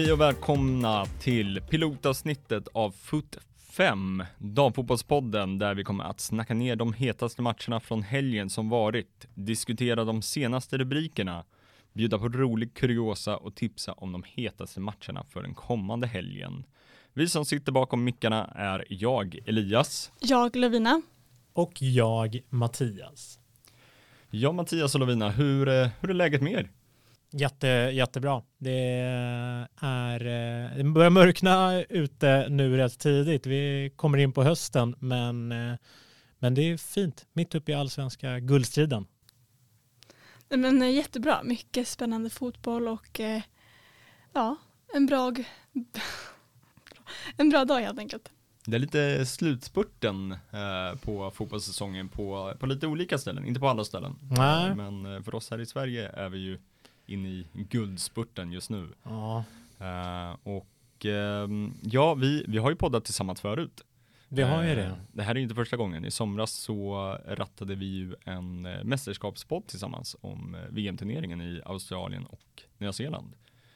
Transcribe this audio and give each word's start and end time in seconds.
Hej 0.00 0.12
och 0.12 0.20
välkomna 0.20 1.06
till 1.06 1.60
pilotavsnittet 1.70 2.68
av 2.68 2.90
Foot 2.90 3.38
5, 3.58 4.24
damfotbollspodden 4.38 5.58
där 5.58 5.74
vi 5.74 5.84
kommer 5.84 6.04
att 6.04 6.20
snacka 6.20 6.54
ner 6.54 6.76
de 6.76 6.92
hetaste 6.92 7.42
matcherna 7.42 7.80
från 7.80 8.02
helgen 8.02 8.50
som 8.50 8.68
varit, 8.68 9.26
diskutera 9.34 10.04
de 10.04 10.22
senaste 10.22 10.78
rubrikerna, 10.78 11.44
bjuda 11.92 12.18
på 12.18 12.28
rolig 12.28 12.74
kuriosa 12.74 13.36
och 13.36 13.54
tipsa 13.54 13.92
om 13.92 14.12
de 14.12 14.24
hetaste 14.26 14.80
matcherna 14.80 15.24
för 15.28 15.42
den 15.42 15.54
kommande 15.54 16.06
helgen. 16.06 16.64
Vi 17.12 17.28
som 17.28 17.44
sitter 17.44 17.72
bakom 17.72 18.04
mickarna 18.04 18.44
är 18.54 18.84
jag, 18.88 19.38
Elias. 19.46 20.12
Jag, 20.20 20.56
Lovina. 20.56 21.02
Och 21.52 21.72
jag, 21.82 22.40
Mattias. 22.48 23.38
Ja, 24.30 24.52
Mattias 24.52 24.94
och 24.94 25.00
Lovina, 25.00 25.30
hur, 25.30 25.68
eh, 25.68 25.88
hur 26.00 26.10
är 26.10 26.14
läget 26.14 26.42
med 26.42 26.52
er? 26.52 26.70
Jätte, 27.32 27.66
jättebra. 27.68 28.42
Det 28.58 28.80
är, 29.80 30.20
eh, 30.20 30.76
det 30.76 30.84
börjar 30.84 31.10
mörkna 31.10 31.82
ute 31.82 32.48
nu 32.48 32.76
rätt 32.76 32.98
tidigt. 32.98 33.46
Vi 33.46 33.92
kommer 33.96 34.18
in 34.18 34.32
på 34.32 34.42
hösten, 34.42 34.94
men, 34.98 35.52
eh, 35.52 35.74
men 36.38 36.54
det 36.54 36.62
är 36.62 36.76
fint. 36.76 37.26
Mitt 37.32 37.54
uppe 37.54 37.72
i 37.72 37.74
allsvenska 37.74 38.38
guldstriden. 38.38 39.06
Men 40.48 40.82
eh, 40.82 40.90
jättebra, 40.90 41.42
mycket 41.42 41.88
spännande 41.88 42.30
fotboll 42.30 42.88
och 42.88 43.20
ja, 44.32 44.56
en 44.94 45.06
bra, 45.06 45.32
en 47.36 47.48
bra 47.48 47.64
dag 47.64 47.80
helt 47.80 47.98
enkelt. 47.98 48.30
Det 48.64 48.76
är 48.76 48.80
lite 48.80 49.26
slutspurten 49.26 50.36
på 51.02 51.30
fotbollssäsongen 51.30 52.08
på, 52.08 52.54
på 52.58 52.66
lite 52.66 52.86
olika 52.86 53.18
ställen, 53.18 53.46
inte 53.46 53.60
på 53.60 53.68
alla 53.68 53.84
ställen. 53.84 54.16
Nej. 54.36 54.74
Men 54.74 55.24
för 55.24 55.34
oss 55.34 55.50
här 55.50 55.60
i 55.60 55.66
Sverige 55.66 56.08
är 56.08 56.28
vi 56.28 56.38
ju 56.38 56.58
in 57.10 57.26
i 57.26 57.46
guldspurten 57.52 58.52
just 58.52 58.70
nu. 58.70 58.88
Ja. 59.02 59.44
Uh, 59.80 60.36
och 60.42 61.04
uh, 61.04 61.70
ja, 61.82 62.14
vi, 62.14 62.44
vi 62.48 62.58
har 62.58 62.70
ju 62.70 62.76
poddat 62.76 63.04
tillsammans 63.04 63.40
förut. 63.40 63.80
Vi 64.28 64.42
har 64.42 64.62
ju 64.62 64.74
det. 64.74 64.86
Uh, 64.86 64.92
det 65.12 65.22
här 65.22 65.34
är 65.34 65.38
inte 65.38 65.54
första 65.54 65.76
gången. 65.76 66.04
I 66.04 66.10
somras 66.10 66.52
så 66.52 66.94
rattade 67.26 67.74
vi 67.74 67.86
ju 67.86 68.14
en 68.24 68.66
uh, 68.66 68.84
mästerskapspodd 68.84 69.66
tillsammans 69.66 70.16
om 70.20 70.56
VM-turneringen 70.70 71.40
i 71.40 71.60
Australien 71.64 72.26
och 72.26 72.62
Nya 72.78 72.92
Zeeland. 72.92 73.32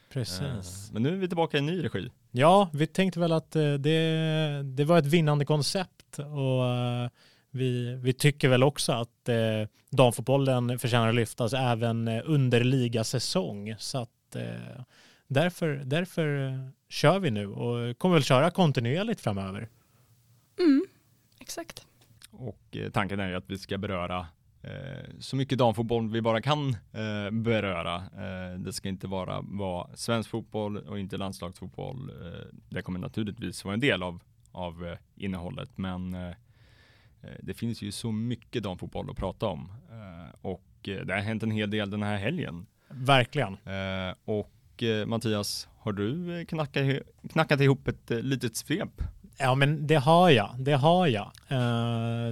Precis. 0.08 0.90
men 0.92 1.02
nu 1.02 1.08
är 1.08 1.16
vi 1.16 1.28
tillbaka 1.28 1.58
i 1.58 1.60
ny 1.60 1.84
regi. 1.84 2.10
Ja, 2.30 2.70
vi 2.72 2.86
tänkte 2.86 3.20
väl 3.20 3.32
att 3.32 3.50
det, 3.50 4.62
det 4.62 4.84
var 4.84 4.98
ett 4.98 5.06
vinnande 5.06 5.44
koncept 5.44 6.18
och 6.18 6.62
vi, 7.54 7.94
vi 7.94 8.12
tycker 8.12 8.48
väl 8.48 8.62
också 8.62 8.92
att 8.92 9.28
eh, 9.28 9.68
damfotbollen 9.90 10.78
förtjänar 10.78 11.08
att 11.08 11.14
lyftas 11.14 11.52
även 11.52 12.08
eh, 12.08 12.22
under 12.24 12.64
ligasäsong. 12.64 13.74
Så 13.78 13.98
att 13.98 14.36
eh, 14.36 14.82
därför, 15.26 15.82
därför 15.84 16.46
eh, 16.46 16.68
kör 16.88 17.18
vi 17.18 17.30
nu 17.30 17.46
och 17.46 17.98
kommer 17.98 18.14
väl 18.14 18.24
köra 18.24 18.50
kontinuerligt 18.50 19.20
framöver. 19.20 19.68
Mm, 20.58 20.84
exakt. 21.40 21.86
Och 22.30 22.76
eh, 22.76 22.90
tanken 22.90 23.20
är 23.20 23.28
ju 23.28 23.34
att 23.34 23.50
vi 23.50 23.58
ska 23.58 23.78
beröra 23.78 24.26
eh, 24.62 25.10
så 25.18 25.36
mycket 25.36 25.58
damfotboll 25.58 26.10
vi 26.10 26.20
bara 26.20 26.42
kan 26.42 26.76
beröra. 27.32 28.02
Det 28.58 28.72
ska 28.72 28.88
inte 28.88 29.08
bara 29.08 29.40
vara 29.42 29.96
svensk 29.96 30.30
fotboll 30.30 30.76
och 30.76 30.98
inte 30.98 31.16
landslagsfotboll. 31.16 32.10
det 32.68 32.82
kommer 32.82 32.98
naturligtvis 32.98 33.64
vara 33.64 33.74
en 33.74 33.80
del 33.80 34.02
av, 34.02 34.22
av 34.52 34.96
innehållet, 35.14 35.70
men 35.78 36.16
det 37.40 37.54
finns 37.54 37.82
ju 37.82 37.92
så 37.92 38.12
mycket 38.12 38.62
damfotboll 38.62 39.10
att 39.10 39.16
prata 39.16 39.46
om 39.46 39.72
eh, 39.90 40.34
och 40.40 40.88
eh, 40.88 41.06
det 41.06 41.12
har 41.12 41.20
hänt 41.20 41.42
en 41.42 41.50
hel 41.50 41.70
del 41.70 41.90
den 41.90 42.02
här 42.02 42.16
helgen. 42.16 42.66
Verkligen. 42.88 43.56
Och 44.24 44.50
Mattias, 45.06 45.68
har 45.78 45.92
du 45.92 46.44
knackat, 46.44 46.86
knackat 47.32 47.60
ihop 47.60 47.88
ett 47.88 48.10
litet 48.10 48.56
svep? 48.56 49.02
Ja, 49.38 49.54
men 49.54 49.86
det 49.86 49.94
har 49.94 50.30
jag. 50.30 50.54
Det 50.58 50.72
har 50.72 51.06
jag. 51.06 51.32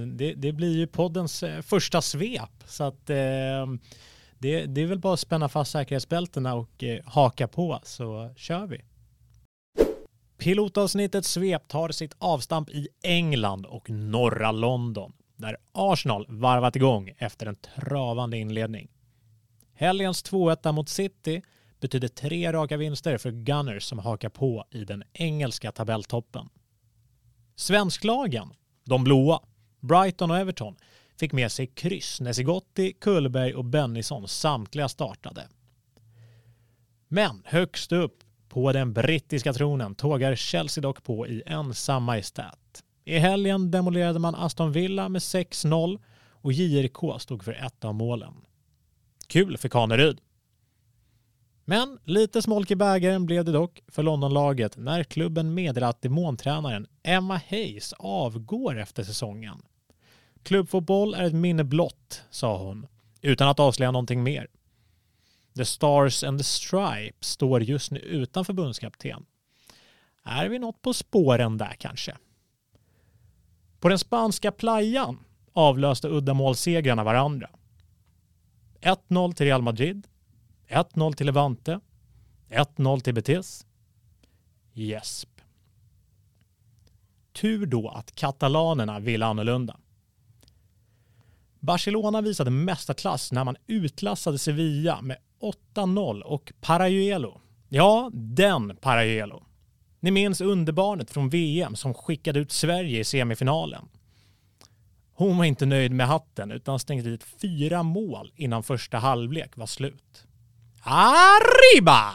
Det, 0.07 0.33
det 0.33 0.51
blir 0.51 0.77
ju 0.77 0.87
poddens 0.87 1.43
första 1.61 2.01
svep, 2.01 2.63
så 2.65 2.83
att 2.83 3.05
det, 3.05 3.67
det 4.39 4.81
är 4.81 4.85
väl 4.85 4.99
bara 4.99 5.13
att 5.13 5.19
spänna 5.19 5.49
fast 5.49 5.71
säkerhetsbältena 5.71 6.53
och 6.53 6.83
haka 7.05 7.47
på 7.47 7.79
så 7.83 8.33
kör 8.35 8.67
vi. 8.67 8.81
Pilotavsnittet 10.43 11.25
svep 11.25 11.67
tar 11.67 11.89
sitt 11.89 12.15
avstamp 12.17 12.69
i 12.69 12.87
England 13.03 13.65
och 13.65 13.89
norra 13.89 14.51
London 14.51 15.13
där 15.35 15.57
Arsenal 15.71 16.25
varvat 16.29 16.75
igång 16.75 17.11
efter 17.17 17.45
en 17.45 17.55
travande 17.55 18.37
inledning. 18.37 18.91
Helgens 19.73 20.25
2-1 20.25 20.71
mot 20.71 20.89
City 20.89 21.41
betyder 21.79 22.07
tre 22.07 22.53
raka 22.53 22.77
vinster 22.77 23.17
för 23.17 23.31
Gunners 23.31 23.83
som 23.83 23.99
hakar 23.99 24.29
på 24.29 24.65
i 24.71 24.85
den 24.85 25.03
engelska 25.13 25.71
tabelltoppen. 25.71 26.49
Svensklagen, 27.55 28.53
de 28.83 29.03
blåa, 29.03 29.39
Brighton 29.79 30.31
och 30.31 30.37
Everton, 30.37 30.75
fick 31.19 31.31
med 31.31 31.51
sig 31.51 31.67
kryss 31.67 32.21
när 32.21 32.33
Sigotti, 32.33 32.93
Kullberg 32.93 33.53
och 33.53 33.65
Bennison 33.65 34.27
samtliga 34.27 34.89
startade. 34.89 35.47
Men 37.07 37.41
högst 37.45 37.91
upp 37.91 38.22
på 38.53 38.71
den 38.71 38.93
brittiska 38.93 39.53
tronen 39.53 39.95
tågar 39.95 40.35
Chelsea 40.35 40.81
dock 40.81 41.03
på 41.03 41.27
i 41.27 41.43
ensam 41.45 42.03
majestät. 42.03 42.83
I 43.05 43.17
helgen 43.17 43.71
demolerade 43.71 44.19
man 44.19 44.35
Aston 44.35 44.71
Villa 44.71 45.09
med 45.09 45.19
6-0 45.19 45.99
och 46.29 46.53
JRK 46.53 47.21
stod 47.21 47.43
för 47.43 47.53
ett 47.53 47.85
av 47.85 47.95
målen. 47.95 48.33
Kul 49.27 49.57
för 49.57 49.69
Kaneryd. 49.69 50.21
Men 51.65 51.99
lite 52.03 52.41
smolk 52.41 52.71
i 52.71 52.75
bägaren 52.75 53.25
blev 53.25 53.45
det 53.45 53.51
dock 53.51 53.81
för 53.87 54.03
Londonlaget 54.03 54.77
när 54.77 55.03
klubben 55.03 55.53
meddelade 55.53 55.89
att 55.89 56.01
demontränaren 56.01 56.87
Emma 57.03 57.41
Hayes 57.49 57.93
avgår 57.93 58.79
efter 58.79 59.03
säsongen. 59.03 59.61
Klubbfotboll 60.43 61.13
är 61.13 61.23
ett 61.23 61.33
minne 61.33 61.63
blott, 61.63 62.23
sa 62.29 62.57
hon, 62.57 62.87
utan 63.21 63.47
att 63.47 63.59
avslöja 63.59 63.91
någonting 63.91 64.23
mer. 64.23 64.47
The 65.55 65.65
Stars 65.65 66.23
and 66.23 66.39
the 66.39 66.43
Stripes 66.43 67.27
står 67.27 67.63
just 67.63 67.91
nu 67.91 67.99
utan 67.99 68.45
förbundskapten. 68.45 69.25
Är 70.23 70.49
vi 70.49 70.59
något 70.59 70.81
på 70.81 70.93
spåren 70.93 71.57
där 71.57 71.75
kanske? 71.79 72.17
På 73.79 73.89
den 73.89 73.99
spanska 73.99 74.51
playan 74.51 75.19
avlöste 75.53 76.07
uddamålssegrarna 76.07 77.03
varandra. 77.03 77.49
1-0 78.81 79.33
till 79.33 79.45
Real 79.45 79.61
Madrid, 79.61 80.07
1-0 80.67 81.13
till 81.13 81.25
Levante, 81.25 81.79
1-0 82.49 82.99
till 82.99 83.13
Betis. 83.13 83.65
Jesp. 84.73 85.29
Tur 87.31 87.65
då 87.65 87.89
att 87.89 88.15
katalanerna 88.15 88.99
ville 88.99 89.25
annorlunda. 89.25 89.79
Barcelona 91.59 92.21
visade 92.21 92.51
mästarklass 92.51 93.31
när 93.31 93.43
man 93.43 93.55
utklassade 93.67 94.39
Sevilla 94.39 95.01
med 95.01 95.17
8-0 95.75 96.21
och 96.21 96.53
Parajuelo. 96.61 97.41
Ja, 97.69 98.09
den 98.13 98.75
Parajuelo. 98.75 99.43
Ni 99.99 100.11
minns 100.11 100.41
underbarnet 100.41 101.11
från 101.11 101.29
VM 101.29 101.75
som 101.75 101.93
skickade 101.93 102.39
ut 102.39 102.51
Sverige 102.51 102.99
i 102.99 103.03
semifinalen. 103.03 103.89
Hon 105.13 105.37
var 105.37 105.45
inte 105.45 105.65
nöjd 105.65 105.91
med 105.91 106.07
hatten 106.07 106.51
utan 106.51 106.79
stängde 106.79 107.09
dit 107.09 107.23
fyra 107.23 107.83
mål 107.83 108.31
innan 108.35 108.63
första 108.63 108.97
halvlek 108.97 109.57
var 109.57 109.65
slut. 109.65 110.27
Arriba! 110.83 112.13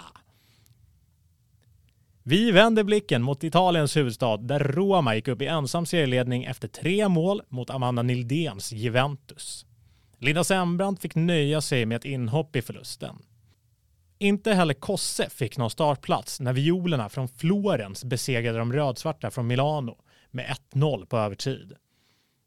Vi 2.22 2.50
vänder 2.50 2.84
blicken 2.84 3.22
mot 3.22 3.44
Italiens 3.44 3.96
huvudstad 3.96 4.36
där 4.36 4.58
Roma 4.58 5.14
gick 5.14 5.28
upp 5.28 5.42
i 5.42 5.46
ensam 5.46 5.86
serieledning 5.86 6.44
efter 6.44 6.68
tre 6.68 7.08
mål 7.08 7.42
mot 7.48 7.70
Amanda 7.70 8.02
Nildéns 8.02 8.72
Juventus. 8.72 9.66
Linda 10.18 10.44
Sembrant 10.44 11.00
fick 11.00 11.14
nöja 11.14 11.60
sig 11.60 11.86
med 11.86 11.96
ett 11.96 12.04
inhopp 12.04 12.56
i 12.56 12.62
förlusten. 12.62 13.16
Inte 14.18 14.52
heller 14.52 14.74
Kosse 14.74 15.30
fick 15.30 15.58
någon 15.58 15.70
startplats 15.70 16.40
när 16.40 16.52
violerna 16.52 17.08
från 17.08 17.28
Florens 17.28 18.04
besegrade 18.04 18.58
de 18.58 18.72
rödsvarta 18.72 19.30
från 19.30 19.46
Milano 19.46 19.98
med 20.30 20.56
1-0 20.72 21.06
på 21.06 21.18
övertid. 21.18 21.68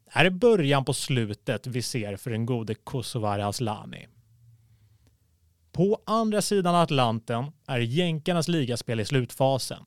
Det 0.04 0.10
här 0.10 0.24
är 0.24 0.30
början 0.30 0.84
på 0.84 0.94
slutet 0.94 1.66
vi 1.66 1.82
ser 1.82 2.16
för 2.16 2.30
den 2.30 2.46
gode 2.46 2.74
Kosovare 2.74 3.46
Aslani. 3.46 4.08
På 5.72 6.02
andra 6.06 6.42
sidan 6.42 6.74
Atlanten 6.74 7.44
är 7.66 7.78
jänkarnas 7.78 8.48
ligaspel 8.48 9.00
i 9.00 9.04
slutfasen. 9.04 9.84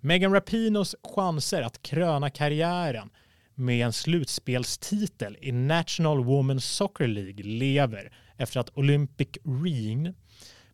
Megan 0.00 0.32
Rapinos 0.32 0.96
chanser 1.02 1.62
att 1.62 1.82
kröna 1.82 2.30
karriären 2.30 3.10
med 3.60 3.86
en 3.86 3.92
slutspelstitel 3.92 5.36
i 5.40 5.52
National 5.52 6.18
Women's 6.18 6.60
Soccer 6.60 7.06
League 7.06 7.44
lever 7.44 8.12
efter 8.36 8.60
att 8.60 8.76
Olympic 8.76 9.28
Reen 9.44 10.14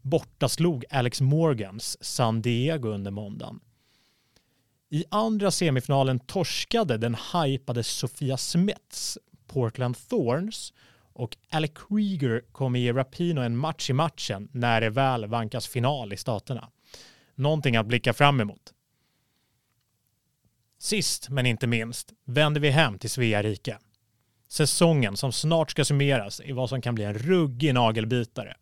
bortaslog 0.02 0.84
Alex 0.90 1.20
Morgans 1.20 2.04
San 2.04 2.42
Diego 2.42 2.88
under 2.88 3.10
måndagen. 3.10 3.60
I 4.90 5.04
andra 5.10 5.50
semifinalen 5.50 6.20
torskade 6.20 6.98
den 6.98 7.16
hypade 7.32 7.82
Sofia 7.82 8.36
Smiths 8.36 9.18
Portland 9.46 9.96
Thorns 10.08 10.72
och 11.12 11.36
Alec 11.50 11.70
Krieger 11.74 12.42
kommer 12.52 12.78
ge 12.78 12.92
Rapino 12.92 13.40
en 13.40 13.56
match 13.56 13.90
i 13.90 13.92
matchen 13.92 14.48
när 14.52 14.80
det 14.80 14.90
väl 14.90 15.26
vankas 15.26 15.66
final 15.66 16.12
i 16.12 16.16
staterna. 16.16 16.70
någonting 17.34 17.76
att 17.76 17.86
blicka 17.86 18.12
fram 18.12 18.40
emot. 18.40 18.72
Sist 20.86 21.28
men 21.28 21.46
inte 21.46 21.66
minst 21.66 22.12
vänder 22.26 22.60
vi 22.60 22.70
hem 22.70 22.98
till 22.98 23.10
Svea 23.10 23.42
rike. 23.42 23.78
Säsongen 24.48 25.16
som 25.16 25.32
snart 25.32 25.70
ska 25.70 25.84
summeras 25.84 26.40
i 26.40 26.52
vad 26.52 26.68
som 26.68 26.82
kan 26.82 26.94
bli 26.94 27.04
en 27.04 27.14
ruggig 27.14 27.74
nagelbitare. 27.74 28.56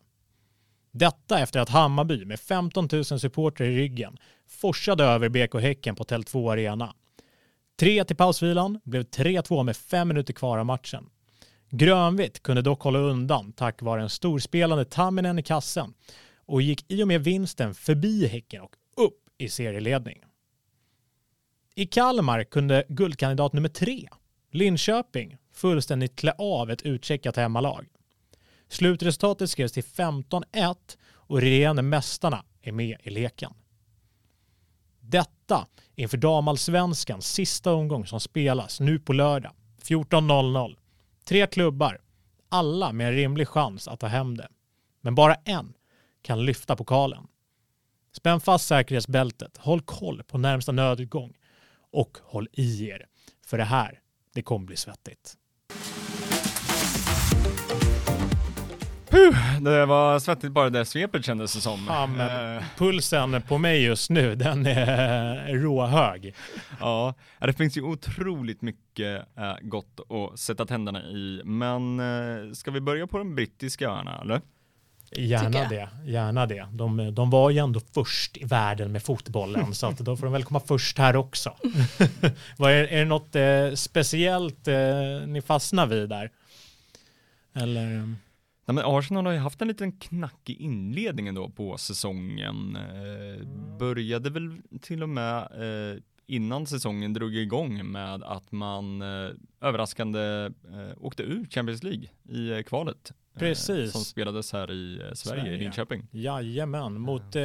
Detta 0.91 1.39
efter 1.39 1.61
att 1.61 1.69
Hammarby 1.69 2.25
med 2.25 2.41
15 2.41 2.89
000 2.93 3.05
supportrar 3.05 3.67
i 3.67 3.77
ryggen 3.77 4.17
forsade 4.49 5.05
över 5.05 5.29
BK 5.29 5.61
Häcken 5.61 5.95
på 5.95 6.05
Tele2 6.05 6.53
Arena. 6.53 6.95
3 7.81 8.05
till 8.05 8.17
pausvilan 8.17 8.81
blev 8.85 9.03
3-2 9.03 9.63
med 9.63 9.77
fem 9.77 10.09
minuter 10.09 10.33
kvar 10.33 10.59
av 10.59 10.67
matchen. 10.67 11.07
Grönvitt 11.71 12.43
kunde 12.43 12.63
dock 12.63 12.83
hålla 12.83 12.99
undan 12.99 13.53
tack 13.53 13.83
vare 13.83 14.03
en 14.03 14.11
storspelande 14.11 14.85
Tamminen 14.85 15.39
i 15.39 15.43
kassen 15.43 15.95
och 16.47 16.63
gick 16.63 16.93
i 16.93 17.03
och 17.03 17.09
med 17.09 17.25
vinsten 17.25 17.75
förbi 17.75 18.27
Häcken 18.27 18.63
och 18.63 18.73
upp 18.97 19.21
i 19.39 19.49
serieledning. 19.49 20.25
I 21.77 21.87
Kalmar 21.87 22.45
kunde 22.45 22.85
guldkandidat 22.89 23.53
nummer 23.53 23.69
tre, 23.69 24.09
Linköping, 24.51 25.37
fullständigt 25.53 26.17
klä 26.17 26.33
av 26.39 26.71
ett 26.71 26.83
utcheckat 26.83 27.37
hemmalag. 27.37 27.87
Slutresultatet 28.69 29.51
skrevs 29.51 29.73
till 29.73 29.83
15-1 29.83 30.77
och 31.13 31.41
regerande 31.41 31.83
mästarna 31.83 32.45
är 32.63 32.73
med 32.73 32.97
i 33.03 33.11
leken. 33.11 33.53
Detta 35.01 35.67
inför 35.95 36.17
damallsvenskans 36.17 37.27
sista 37.33 37.73
omgång 37.73 38.07
som 38.07 38.21
spelas 38.21 38.81
nu 38.81 38.99
på 38.99 39.13
lördag 39.13 39.53
14.00. 39.83 40.77
Tre 41.25 41.47
klubbar, 41.47 42.01
alla 42.49 42.93
med 42.93 43.07
en 43.09 43.15
rimlig 43.15 43.49
chans 43.49 43.89
att 43.89 44.01
ta 44.01 44.07
hem 44.07 44.37
det. 44.37 44.49
Men 45.01 45.15
bara 45.15 45.35
en 45.35 45.75
kan 46.23 46.45
lyfta 46.45 46.77
pokalen. 46.77 47.27
Spänn 48.13 48.41
fast 48.41 48.67
säkerhetsbältet, 48.67 49.57
håll 49.57 49.81
koll 49.81 50.23
på 50.23 50.39
närmsta 50.39 50.73
nödutgång 50.73 51.35
och 51.95 52.19
håll 52.23 52.49
i 52.53 52.89
er. 52.89 53.07
För 53.47 53.59
det 53.59 53.65
här, 53.65 54.01
det 54.35 54.43
kommer 54.43 54.67
bli 54.67 54.77
svettigt. 54.77 55.35
Puh, 59.11 59.61
det 59.61 59.87
var 59.87 60.19
svettigt 60.19 60.53
bara 60.53 60.71
det 60.71 60.85
svepet 60.85 61.25
kändes 61.25 61.55
det 61.55 61.61
som. 61.61 61.85
Ja, 61.89 62.07
men 62.07 62.57
Eh, 62.57 62.63
pulsen 62.77 63.43
på 63.43 63.59
mig 63.59 63.85
just 63.85 64.11
nu, 64.11 64.35
den 64.35 64.67
är 64.67 65.55
råhög. 65.55 66.35
ja, 66.81 67.15
det 67.41 67.53
finns 67.53 67.77
ju 67.77 67.83
otroligt 67.83 68.63
mycket 68.63 69.27
eh, 69.39 69.55
gott 69.63 70.01
att 70.09 70.39
sätta 70.39 70.67
tänderna 70.67 71.03
i. 71.03 71.41
Men 71.45 72.01
eh, 72.01 72.53
ska 72.53 72.71
vi 72.71 72.81
börja 72.81 73.07
på 73.07 73.19
de 73.19 73.35
brittiska 73.35 73.89
öarna 73.89 74.21
eller? 74.21 74.41
Gärna 75.17 75.69
det, 75.69 75.89
gärna 76.05 76.47
det. 76.47 76.69
De, 76.73 77.15
de 77.15 77.31
var 77.31 77.51
ju 77.51 77.59
ändå 77.59 77.81
först 77.81 78.37
i 78.37 78.45
världen 78.45 78.93
med 78.93 79.03
fotbollen 79.03 79.75
så 79.75 79.87
att 79.87 79.99
då 79.99 80.17
får 80.17 80.27
de 80.27 80.33
väl 80.33 80.45
komma 80.45 80.61
först 80.61 80.99
här 80.99 81.17
också. 81.17 81.57
Vad 82.59 82.73
är, 82.73 82.85
är 82.85 82.99
det 82.99 83.05
något 83.05 83.37
eh, 83.37 83.75
speciellt 83.75 84.69
eh, 84.69 85.27
ni 85.27 85.43
fastnar 85.43 85.87
vid 85.87 86.09
där? 86.09 86.31
Eller? 87.55 88.17
Nej, 88.67 88.75
men 88.75 88.85
Arsenal 88.85 89.27
har 89.27 89.33
ju 89.33 89.39
haft 89.39 89.63
en 89.63 89.69
liten 89.69 89.93
knackig 89.93 90.61
inledning 90.61 91.29
ändå 91.29 91.49
på 91.49 91.79
säsongen. 91.79 92.77
Eh, 92.77 93.47
började 93.79 94.31
väl 94.31 94.57
till 94.81 95.03
och 95.03 95.09
med 95.09 95.39
eh, 95.39 95.99
innan 96.27 96.67
säsongen 96.67 97.13
drog 97.13 97.37
igång 97.37 97.93
med 97.93 98.23
att 98.23 98.53
man 98.53 99.03
eh, 99.03 99.31
överraskande 99.61 100.51
eh, 100.73 100.91
åkte 101.01 101.23
ur 101.23 101.47
Champions 101.51 101.83
League 101.83 102.09
i 102.29 102.51
eh, 102.51 102.63
kvalet. 102.63 103.13
Eh, 103.35 103.39
Precis. 103.39 103.93
som 103.93 104.05
spelades 104.05 104.53
här 104.53 104.73
i 104.73 104.95
eh, 104.95 105.13
Sverige, 105.15 105.15
Sverige. 105.43 105.55
i 105.55 105.59
Linköping. 105.59 106.07
Jajamän, 106.11 107.01
mot, 107.01 107.37
eh, 107.37 107.43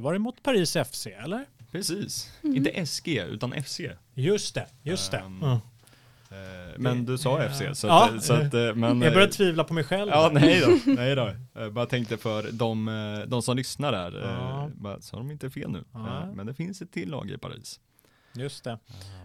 var 0.00 0.12
det 0.12 0.18
mot 0.18 0.42
Paris 0.42 0.76
FC 0.76 1.06
eller? 1.06 1.44
Precis, 1.72 2.32
Mm. 2.42 2.56
inte 2.56 2.70
SG 2.86 3.08
utan 3.22 3.52
FC. 3.52 3.80
Just 4.14 4.54
det, 4.54 4.66
just 4.82 5.10
det. 5.10 5.18
Ehm, 5.18 5.42
Mm. 5.42 5.58
Men 6.82 7.04
du 7.04 7.18
sa 7.18 7.48
FC 7.48 7.62
så, 7.80 7.86
ja, 7.86 8.10
att, 8.16 8.24
så 8.24 8.32
att, 8.34 8.52
men, 8.52 9.02
Jag 9.02 9.12
börjar 9.14 9.28
tvivla 9.28 9.64
på 9.64 9.74
mig 9.74 9.84
själv. 9.84 10.10
Ja, 10.10 10.30
nej 10.32 10.60
då, 10.60 10.92
nej 10.92 11.14
då. 11.14 11.30
Jag 11.54 11.72
bara 11.72 11.86
tänkte 11.86 12.16
för 12.16 12.52
de, 12.52 13.24
de 13.28 13.42
som 13.42 13.56
lyssnar 13.56 13.92
där, 13.92 14.20
Ja. 14.22 14.70
bara, 14.74 15.00
så 15.00 15.16
har 15.16 15.22
de 15.22 15.30
inte 15.30 15.50
fel 15.50 15.70
nu. 15.70 15.84
Ja. 15.92 16.32
Men 16.34 16.46
det 16.46 16.54
finns 16.54 16.82
ett 16.82 16.92
till 16.92 17.10
lag 17.10 17.30
i 17.30 17.38
Paris. 17.38 17.80
Just 18.34 18.64
det. 18.64 18.78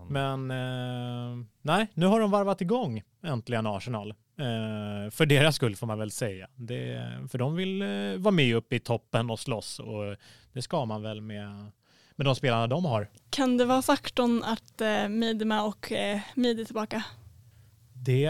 Men 0.10 0.52
eh, 0.52 1.46
nej, 1.62 1.88
nu 1.94 2.06
har 2.06 2.20
de 2.20 2.32
varvat 2.32 2.62
igång 2.62 3.02
äntligen 3.24 3.68
Arsenal. 3.68 4.14
Eh, 4.40 5.10
för 5.10 5.26
deras 5.26 5.56
skull 5.56 5.76
får 5.76 5.88
man 5.88 6.00
väl 6.00 6.12
säga. 6.12 6.48
Det, 6.56 7.04
för 7.32 7.38
de 7.38 7.56
vill 7.56 7.82
eh, 7.82 7.88
vara 8.18 8.32
med 8.32 8.56
uppe 8.56 8.76
i 8.76 8.80
toppen 8.80 9.30
och 9.30 9.40
slåss 9.40 9.80
och 9.80 10.16
det 10.54 10.62
ska 10.62 10.86
man 10.86 11.02
väl 11.02 11.22
med, 11.22 11.72
med 12.16 12.26
de 12.26 12.36
spelarna 12.36 12.68
de 12.68 12.86
har. 12.86 13.10
Kan 13.30 13.58
det 13.58 13.66
vara 13.66 13.82
faktorn 13.82 14.44
att 14.44 14.82
eh, 14.82 15.08
Midema 15.08 15.64
och 15.64 15.92
eh, 15.92 16.20
Mid 16.36 16.60
är 16.60 16.66
tillbaka? 16.66 17.04
Det, 17.94 18.30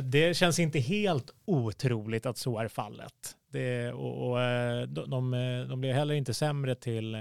det 0.00 0.36
känns 0.36 0.58
inte 0.58 0.78
helt 0.78 1.30
otroligt 1.44 2.26
att 2.26 2.38
så 2.38 2.58
är 2.58 2.68
fallet. 2.68 3.36
Det, 3.52 3.92
och, 3.92 4.30
och 4.30 4.42
eh, 4.42 4.82
de, 4.82 5.10
de, 5.10 5.30
de 5.68 5.80
blir 5.80 5.92
heller 5.92 6.14
inte 6.14 6.34
sämre 6.34 6.74
till, 6.74 7.16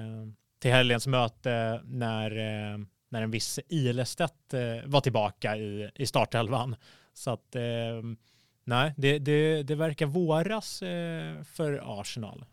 till 0.62 0.72
helgens 0.72 1.08
möte 1.08 1.82
när, 1.86 2.30
när 3.10 3.22
en 3.22 3.32
viss 3.32 3.60
Ilestedt 3.70 4.54
var 4.86 5.02
tillbaka 5.02 5.58
i, 5.58 5.90
i 5.96 6.06
startelvan. 6.06 6.76
Så 7.20 7.32
att 7.32 7.56
eh, 7.56 7.62
nej, 8.64 8.94
det, 8.98 9.20
det, 9.20 9.64
det 9.64 9.76
verkar 9.76 10.06
våras 10.06 10.82
eh, 10.82 11.44
för 11.44 12.00
Arsenal. 12.02 12.46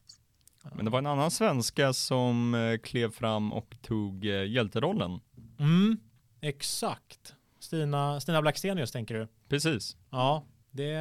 Men 0.74 0.84
det 0.84 0.90
var 0.90 0.98
en 0.98 1.06
annan 1.06 1.30
svenska 1.30 1.92
som 1.92 2.54
eh, 2.54 2.78
klev 2.78 3.10
fram 3.10 3.52
och 3.52 3.76
tog 3.82 4.24
hjälterollen. 4.24 5.20
Mm, 5.58 5.98
exakt. 6.40 7.34
Stina, 7.58 8.20
Stina 8.20 8.42
Blackstenius 8.42 8.92
tänker 8.92 9.14
du? 9.14 9.28
Precis. 9.48 9.96
Ja, 10.10 10.44
det, 10.70 10.96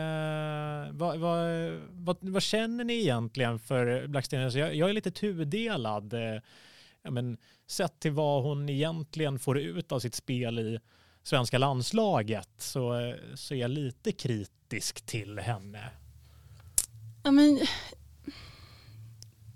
vad, 0.92 1.20
vad, 1.20 1.72
vad, 1.90 2.18
vad 2.22 2.44
känner 2.44 2.84
ni 2.84 2.94
egentligen 2.94 3.60
för 3.60 4.08
Blackstenius? 4.08 4.56
Jag, 4.56 4.76
jag 4.76 4.90
är 4.90 4.94
lite 4.94 5.12
tudelad. 5.12 6.14
eh, 6.14 6.42
men, 7.10 7.38
sett 7.68 8.00
till 8.00 8.12
vad 8.12 8.44
hon 8.44 8.70
egentligen 8.70 9.40
får 9.40 9.60
ut 9.60 9.92
av 9.92 10.00
sitt 10.00 10.16
spel 10.16 10.60
i 10.60 10.80
svenska 11.26 11.58
landslaget 11.58 12.50
så, 12.58 13.16
så 13.36 13.54
är 13.54 13.58
jag 13.58 13.72
lite 13.72 14.12
kritisk 14.12 15.06
till 15.06 15.40
henne. 15.40 15.90
Ja, 17.24 17.32
men, 17.32 17.60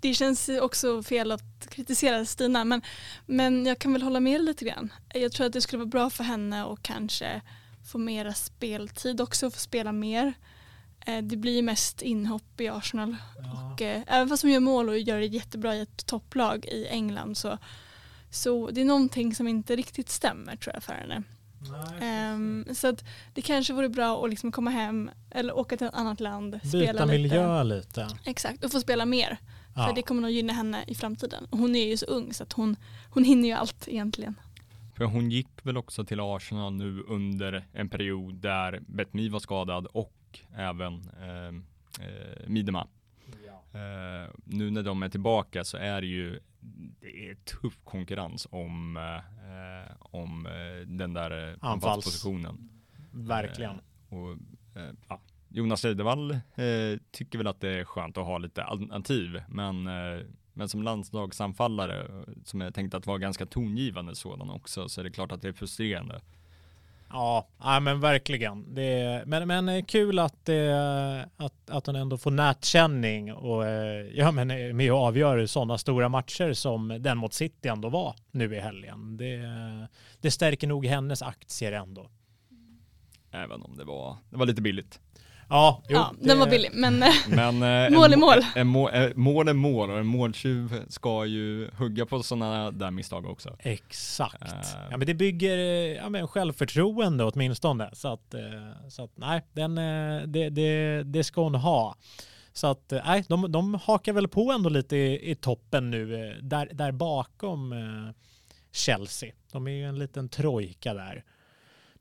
det 0.00 0.14
känns 0.14 0.48
också 0.48 1.02
fel 1.02 1.32
att 1.32 1.66
kritisera 1.70 2.24
Stina 2.24 2.64
men, 2.64 2.82
men 3.26 3.66
jag 3.66 3.78
kan 3.78 3.92
väl 3.92 4.02
hålla 4.02 4.20
med 4.20 4.44
lite 4.44 4.64
grann. 4.64 4.92
Jag 5.14 5.32
tror 5.32 5.46
att 5.46 5.52
det 5.52 5.60
skulle 5.60 5.78
vara 5.78 5.88
bra 5.90 6.10
för 6.10 6.24
henne 6.24 6.64
och 6.64 6.82
kanske 6.82 7.40
få 7.92 7.98
mera 7.98 8.34
speltid 8.34 9.20
också, 9.20 9.50
få 9.50 9.58
spela 9.58 9.92
mer. 9.92 10.32
Eh, 11.06 11.22
Det 11.22 11.36
blir 11.36 11.62
mest 11.62 12.02
inhopp 12.02 12.60
i 12.60 12.68
Arsenal 12.68 13.16
Ja. 13.42 13.72
och 13.72 13.82
eh, 13.82 14.02
även 14.06 14.28
fast 14.28 14.42
hon 14.42 14.52
gör 14.52 14.60
mål 14.60 14.88
och 14.88 14.98
gör 14.98 15.20
det 15.20 15.26
jättebra 15.26 15.76
i 15.76 15.80
ett 15.80 16.06
topplag 16.06 16.64
i 16.64 16.86
England 16.86 17.36
så, 17.36 17.58
så 18.30 18.70
det 18.70 18.80
är 18.80 18.84
någonting 18.84 19.34
som 19.34 19.48
inte 19.48 19.76
riktigt 19.76 20.10
stämmer 20.10 20.56
tror 20.56 20.74
jag 20.74 20.82
för 20.82 20.92
henne. 20.92 21.22
Ehm, 22.00 22.64
så 22.74 22.88
att 22.88 23.04
det 23.34 23.42
kanske 23.42 23.72
vore 23.72 23.88
bra 23.88 24.24
att 24.24 24.30
liksom 24.30 24.52
komma 24.52 24.70
hem 24.70 25.10
eller 25.30 25.58
åka 25.58 25.76
till 25.76 25.86
ett 25.86 25.94
annat 25.94 26.20
land, 26.20 26.60
spela 26.64 26.92
Byta 26.92 26.92
lite. 26.92 27.06
miljö 27.06 27.64
lite. 27.64 28.08
Exakt, 28.24 28.64
och 28.64 28.72
få 28.72 28.80
spela 28.80 29.06
mer. 29.06 29.38
Ja. 29.76 29.86
För 29.86 29.94
det 29.94 30.02
kommer 30.02 30.22
nog 30.22 30.30
gynna 30.30 30.52
henne 30.52 30.84
i 30.86 30.94
framtiden. 30.94 31.46
Och 31.50 31.58
hon 31.58 31.76
är 31.76 31.86
ju 31.86 31.96
så 31.96 32.06
ung 32.06 32.32
så 32.32 32.42
att 32.42 32.52
hon, 32.52 32.76
hon 33.10 33.24
hinner 33.24 33.48
ju 33.48 33.54
allt 33.54 33.88
egentligen. 33.88 34.34
För 34.96 35.04
hon 35.04 35.30
gick 35.30 35.48
väl 35.62 35.76
också 35.76 36.04
till 36.04 36.20
Arsenal 36.20 36.72
nu 36.72 37.02
under 37.08 37.64
en 37.72 37.88
period 37.88 38.34
där 38.34 38.80
Betmi 38.86 39.28
var 39.28 39.40
skadad 39.40 39.86
och 39.86 40.38
även 40.56 40.94
eh, 40.94 41.46
eh, 42.06 42.46
Midema. 42.48 42.86
Eh, 43.72 44.30
nu 44.44 44.70
när 44.70 44.82
de 44.82 45.02
är 45.02 45.08
tillbaka 45.08 45.64
så 45.64 45.76
är 45.76 46.00
det 46.00 46.06
ju 46.06 46.40
det 47.00 47.30
är 47.30 47.34
tuff 47.34 47.78
konkurrens 47.84 48.46
om, 48.50 48.96
eh, 48.96 49.96
om 50.00 50.46
eh, 50.46 50.86
den 50.86 51.12
där 51.12 51.30
eh, 51.30 51.54
Anfalls- 51.54 51.58
anfallspositionen. 51.60 52.70
Verkligen. 53.12 53.80
Och, 54.08 54.30
eh, 54.80 54.92
ja. 55.08 55.20
Jonas 55.48 55.84
Eidevall 55.84 56.30
eh, 56.30 56.38
tycker 57.10 57.38
väl 57.38 57.46
att 57.46 57.60
det 57.60 57.68
är 57.68 57.84
skönt 57.84 58.18
att 58.18 58.24
ha 58.24 58.38
lite 58.38 58.64
alternativ, 58.64 59.42
men, 59.48 59.86
eh, 59.86 60.24
men 60.52 60.68
som 60.68 60.82
landslagsanfallare 60.82 62.00
eh, 62.00 62.32
som 62.44 62.62
är 62.62 62.70
tänkt 62.70 62.94
att 62.94 63.06
vara 63.06 63.18
ganska 63.18 63.46
tongivande 63.46 64.14
sådan 64.14 64.50
också, 64.50 64.88
så 64.88 65.00
är 65.00 65.04
det 65.04 65.10
klart 65.10 65.32
att 65.32 65.42
det 65.42 65.48
är 65.48 65.52
frustrerande. 65.52 66.20
Ja, 67.12 67.48
ja 67.58 67.80
men 67.80 68.00
verkligen. 68.00 68.74
Det 68.74 68.82
är, 68.82 69.24
men, 69.24 69.48
men 69.48 69.68
eh, 69.68 69.84
kul 69.84 70.18
att, 70.18 70.44
det, 70.44 71.28
att, 71.36 71.70
att 71.70 71.86
hon 71.86 71.96
ändå 71.96 72.18
får 72.18 72.30
nätkänning 72.30 73.32
och 73.32 73.66
eh, 73.66 74.06
ja, 74.14 74.32
men 74.32 74.50
är 74.50 74.72
med 74.72 74.92
och 74.92 74.98
avgör 74.98 75.46
sådana 75.46 75.78
stora 75.78 76.08
matcher 76.08 76.52
som 76.52 76.96
den 77.00 77.18
mot 77.18 77.32
City 77.32 77.68
ändå 77.68 77.88
var 77.88 78.16
nu 78.30 78.56
i 78.56 78.60
helgen. 78.60 79.16
Det, 79.16 79.40
det 80.20 80.30
stärker 80.30 80.66
nog 80.66 80.86
hennes 80.86 81.22
aktier 81.22 81.72
ändå. 81.72 82.10
Även 83.30 83.62
om 83.62 83.76
det 83.76 83.84
var, 83.84 84.16
det 84.30 84.36
var 84.36 84.46
lite 84.46 84.62
billigt. 84.62 85.00
Ja, 85.50 85.82
jo, 85.88 85.96
ja, 85.96 86.14
den 86.20 86.38
var 86.38 86.46
det- 86.46 86.50
billig. 86.50 86.70
Men 86.74 87.04
Men 87.28 87.62
eh, 87.62 87.90
Mål 87.90 88.10
är 88.10 88.14
en, 88.14 88.20
mål. 88.20 88.38
En, 88.54 89.02
eh, 89.02 89.16
mål 89.16 89.48
är 89.48 89.52
mål 89.52 89.90
och 89.90 89.98
en 89.98 90.06
måltjuv 90.06 90.84
ska 90.88 91.24
ju 91.24 91.70
hugga 91.76 92.06
på 92.06 92.22
sådana 92.22 92.70
där 92.70 92.90
misstag 92.90 93.26
också. 93.26 93.56
Exakt. 93.58 94.42
Eh. 94.42 94.80
Ja, 94.90 94.96
men 94.96 95.06
det 95.06 95.14
bygger 95.14 95.58
eh, 95.58 95.94
ja, 95.96 96.08
men 96.08 96.28
självförtroende 96.28 97.24
åtminstone. 97.24 97.90
Så 97.92 98.08
att, 98.12 98.34
eh, 98.34 98.40
så 98.88 99.04
att 99.04 99.12
nej, 99.16 99.42
den, 99.52 99.78
eh, 99.78 100.22
det, 100.26 100.50
det, 100.50 101.02
det 101.02 101.24
ska 101.24 101.42
hon 101.42 101.54
ha. 101.54 101.96
Så 102.52 102.66
att 102.66 102.92
eh, 102.92 103.00
nej, 103.06 103.24
de, 103.28 103.52
de 103.52 103.74
hakar 103.74 104.12
väl 104.12 104.28
på 104.28 104.52
ändå 104.52 104.68
lite 104.70 104.96
i, 104.96 105.30
i 105.30 105.34
toppen 105.34 105.90
nu, 105.90 106.28
eh, 106.28 106.36
där, 106.42 106.68
där 106.72 106.92
bakom 106.92 107.72
eh, 107.72 108.14
Chelsea. 108.72 109.32
De 109.52 109.66
är 109.66 109.70
ju 109.70 109.84
en 109.84 109.98
liten 109.98 110.28
trojka 110.28 110.94
där. 110.94 111.24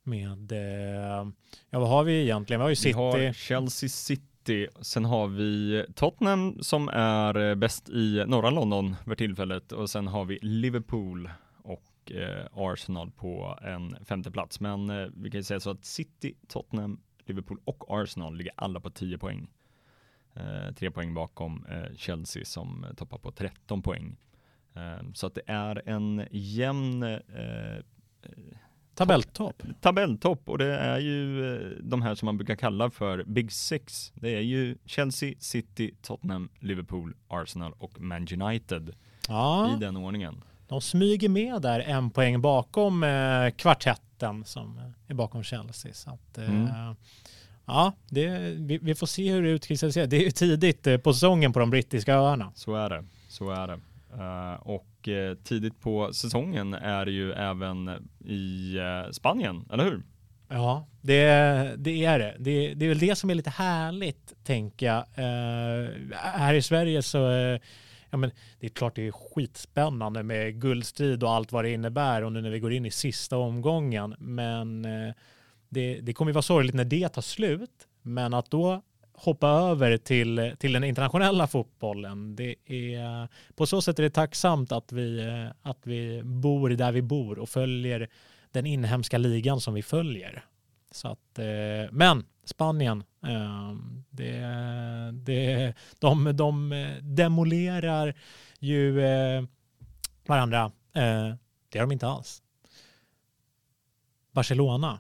Med, 0.09 0.51
eh, 0.51 1.27
ja 1.69 1.79
vad 1.79 1.89
har 1.89 2.03
vi 2.03 2.21
egentligen? 2.21 2.59
Vi 2.59 2.63
har 2.63 2.69
ju 2.69 2.71
Vi 2.71 2.75
City. 2.75 2.93
har 2.93 3.33
Chelsea 3.33 3.89
City, 3.89 4.67
sen 4.81 5.05
har 5.05 5.27
vi 5.27 5.85
Tottenham 5.95 6.57
som 6.61 6.89
är 6.93 7.49
eh, 7.49 7.55
bäst 7.55 7.89
i 7.89 8.23
norra 8.27 8.49
London 8.49 8.95
för 9.05 9.15
tillfället 9.15 9.71
och 9.71 9.89
sen 9.89 10.07
har 10.07 10.25
vi 10.25 10.39
Liverpool 10.41 11.29
och 11.63 12.11
eh, 12.11 12.45
Arsenal 12.53 13.11
på 13.11 13.59
en 13.61 14.05
femte 14.05 14.31
plats. 14.31 14.59
Men 14.59 14.89
eh, 14.89 15.07
vi 15.15 15.31
kan 15.31 15.39
ju 15.39 15.43
säga 15.43 15.59
så 15.59 15.69
att 15.69 15.85
City, 15.85 16.33
Tottenham, 16.47 16.99
Liverpool 17.25 17.59
och 17.65 17.83
Arsenal 17.87 18.37
ligger 18.37 18.53
alla 18.55 18.79
på 18.79 18.89
10 18.89 19.17
poäng. 19.17 19.47
Eh, 20.33 20.73
tre 20.75 20.91
poäng 20.91 21.13
bakom 21.13 21.65
eh, 21.65 21.95
Chelsea 21.97 22.45
som 22.45 22.85
toppar 22.97 23.17
på 23.17 23.31
13 23.31 23.81
poäng. 23.81 24.17
Så 25.13 25.27
att 25.27 25.35
det 25.35 25.41
är 25.47 25.89
en 25.89 26.27
jämn 26.31 27.03
Tabelltopp. 28.99 29.63
tabelltopp 29.81 30.49
och 30.49 30.57
det 30.57 30.75
är 30.77 30.99
ju 30.99 31.53
eh, 31.55 31.69
de 31.83 32.01
här 32.01 32.15
som 32.15 32.25
man 32.25 32.37
brukar 32.37 32.55
kalla 32.55 32.89
för 32.89 33.23
Big 33.23 33.51
Six. 33.51 34.11
Det 34.15 34.29
är 34.35 34.41
ju 34.41 34.77
Chelsea, 34.85 35.33
City, 35.39 35.93
Tottenham, 36.01 36.49
Liverpool, 36.59 37.13
Arsenal 37.27 37.73
och 37.77 37.99
Man 38.01 38.27
United 38.41 38.95
Ja, 39.27 39.75
i 39.75 39.79
den 39.79 39.97
ordningen. 39.97 40.43
de 40.67 40.81
smyger 40.81 41.29
med 41.29 41.61
där 41.61 41.79
en 41.79 42.09
poäng 42.09 42.41
bakom 42.41 43.03
eh, 43.03 43.49
kvartetten 43.55 44.45
som 44.45 44.79
är 45.07 45.13
bakom 45.13 45.43
Chelsea. 45.43 45.93
Så 45.93 46.09
att, 46.09 46.37
eh, 46.37 46.49
Mm. 46.49 46.95
Ja, 47.65 47.93
det, 48.09 48.27
vi, 48.57 48.77
vi 48.77 48.95
får 48.95 49.07
se 49.07 49.31
hur 49.31 49.43
det 49.43 49.49
utkristalliserar. 49.49 50.07
Det 50.07 50.17
är 50.17 50.21
ju 50.23 50.31
tidigt 50.31 50.87
eh, 50.87 50.97
på 50.97 51.13
säsongen 51.13 51.53
på 51.53 51.59
de 51.59 51.69
brittiska 51.69 52.13
öarna. 52.15 52.51
Så 52.55 52.75
är 52.75 52.89
det, 52.89 53.05
så 53.27 53.49
är 53.51 53.67
det. 53.67 53.79
Eh, 54.23 54.53
och 54.67 54.85
och 54.99 55.07
eh, 55.07 55.35
tidigt 55.35 55.81
på 55.81 56.13
säsongen 56.13 56.73
är 56.73 57.05
det 57.05 57.11
ju 57.11 57.31
även 57.31 58.09
i 58.25 58.77
eh, 58.77 59.11
Spanien, 59.11 59.65
eller 59.71 59.83
hur? 59.83 60.03
Ja, 60.47 60.87
det, 61.01 61.25
det 61.77 62.05
är 62.05 62.19
det. 62.19 62.35
det. 62.39 62.73
Det 62.73 62.85
är 62.85 62.89
väl 62.89 62.99
det 62.99 63.15
som 63.15 63.29
är 63.29 63.35
lite 63.35 63.49
härligt, 63.49 64.33
tänker 64.43 64.85
jag. 64.85 64.97
Uh, 64.97 65.89
här 66.13 66.53
i 66.53 66.61
Sverige 66.61 67.01
så 67.01 67.29
uh, 67.29 67.59
ja, 68.09 68.17
men 68.17 68.31
det 68.59 68.67
är 68.67 68.69
klart 68.69 68.95
det 68.95 69.07
är 69.07 69.11
skitspännande 69.11 70.23
med 70.23 70.61
guldstrid 70.61 71.23
och 71.23 71.31
allt 71.31 71.51
vad 71.51 71.65
det 71.65 71.71
innebär 71.71 72.23
och 72.23 72.31
nu 72.31 72.41
när 72.41 72.49
vi 72.49 72.59
går 72.59 72.73
in 72.73 72.85
i 72.85 72.91
sista 72.91 73.37
omgången. 73.37 74.15
Men 74.19 74.81
det, 75.69 75.99
det 76.01 76.13
kommer 76.13 76.31
ju 76.31 76.33
vara 76.33 76.41
sorgligt 76.41 76.75
när 76.75 76.85
det 76.85 77.09
tar 77.09 77.21
slut. 77.21 77.87
Men 78.01 78.33
att 78.33 78.51
då 78.51 78.81
hoppa 79.21 79.47
över 79.47 79.97
till, 79.97 80.55
till 80.59 80.73
den 80.73 80.83
internationella 80.83 81.47
fotbollen. 81.47 82.35
Det 82.35 82.55
är, 82.65 83.27
på 83.55 83.65
så 83.65 83.81
sätt 83.81 83.99
är 83.99 84.03
det 84.03 84.09
tacksamt 84.09 84.71
att 84.71 84.91
vi, 84.91 85.31
att 85.61 85.79
vi 85.83 86.21
bor 86.23 86.69
där 86.69 86.91
vi 86.91 87.01
bor 87.01 87.39
och 87.39 87.49
följer 87.49 88.09
den 88.51 88.65
inhemska 88.65 89.17
ligan 89.17 89.61
som 89.61 89.73
vi 89.73 89.81
följer. 89.81 90.45
Så 90.91 91.07
att, 91.07 91.39
eh, 91.39 91.91
men 91.91 92.25
Spanien, 92.43 93.03
eh, 93.23 93.73
det, 94.09 94.41
det, 95.13 95.73
de, 95.99 96.35
de 96.38 96.69
demolerar 97.01 98.15
ju 98.59 99.01
eh, 99.01 99.43
varandra. 100.25 100.71
Det 101.69 101.77
gör 101.77 101.81
de 101.81 101.91
inte 101.91 102.07
alls. 102.07 102.41
Barcelona, 104.31 104.99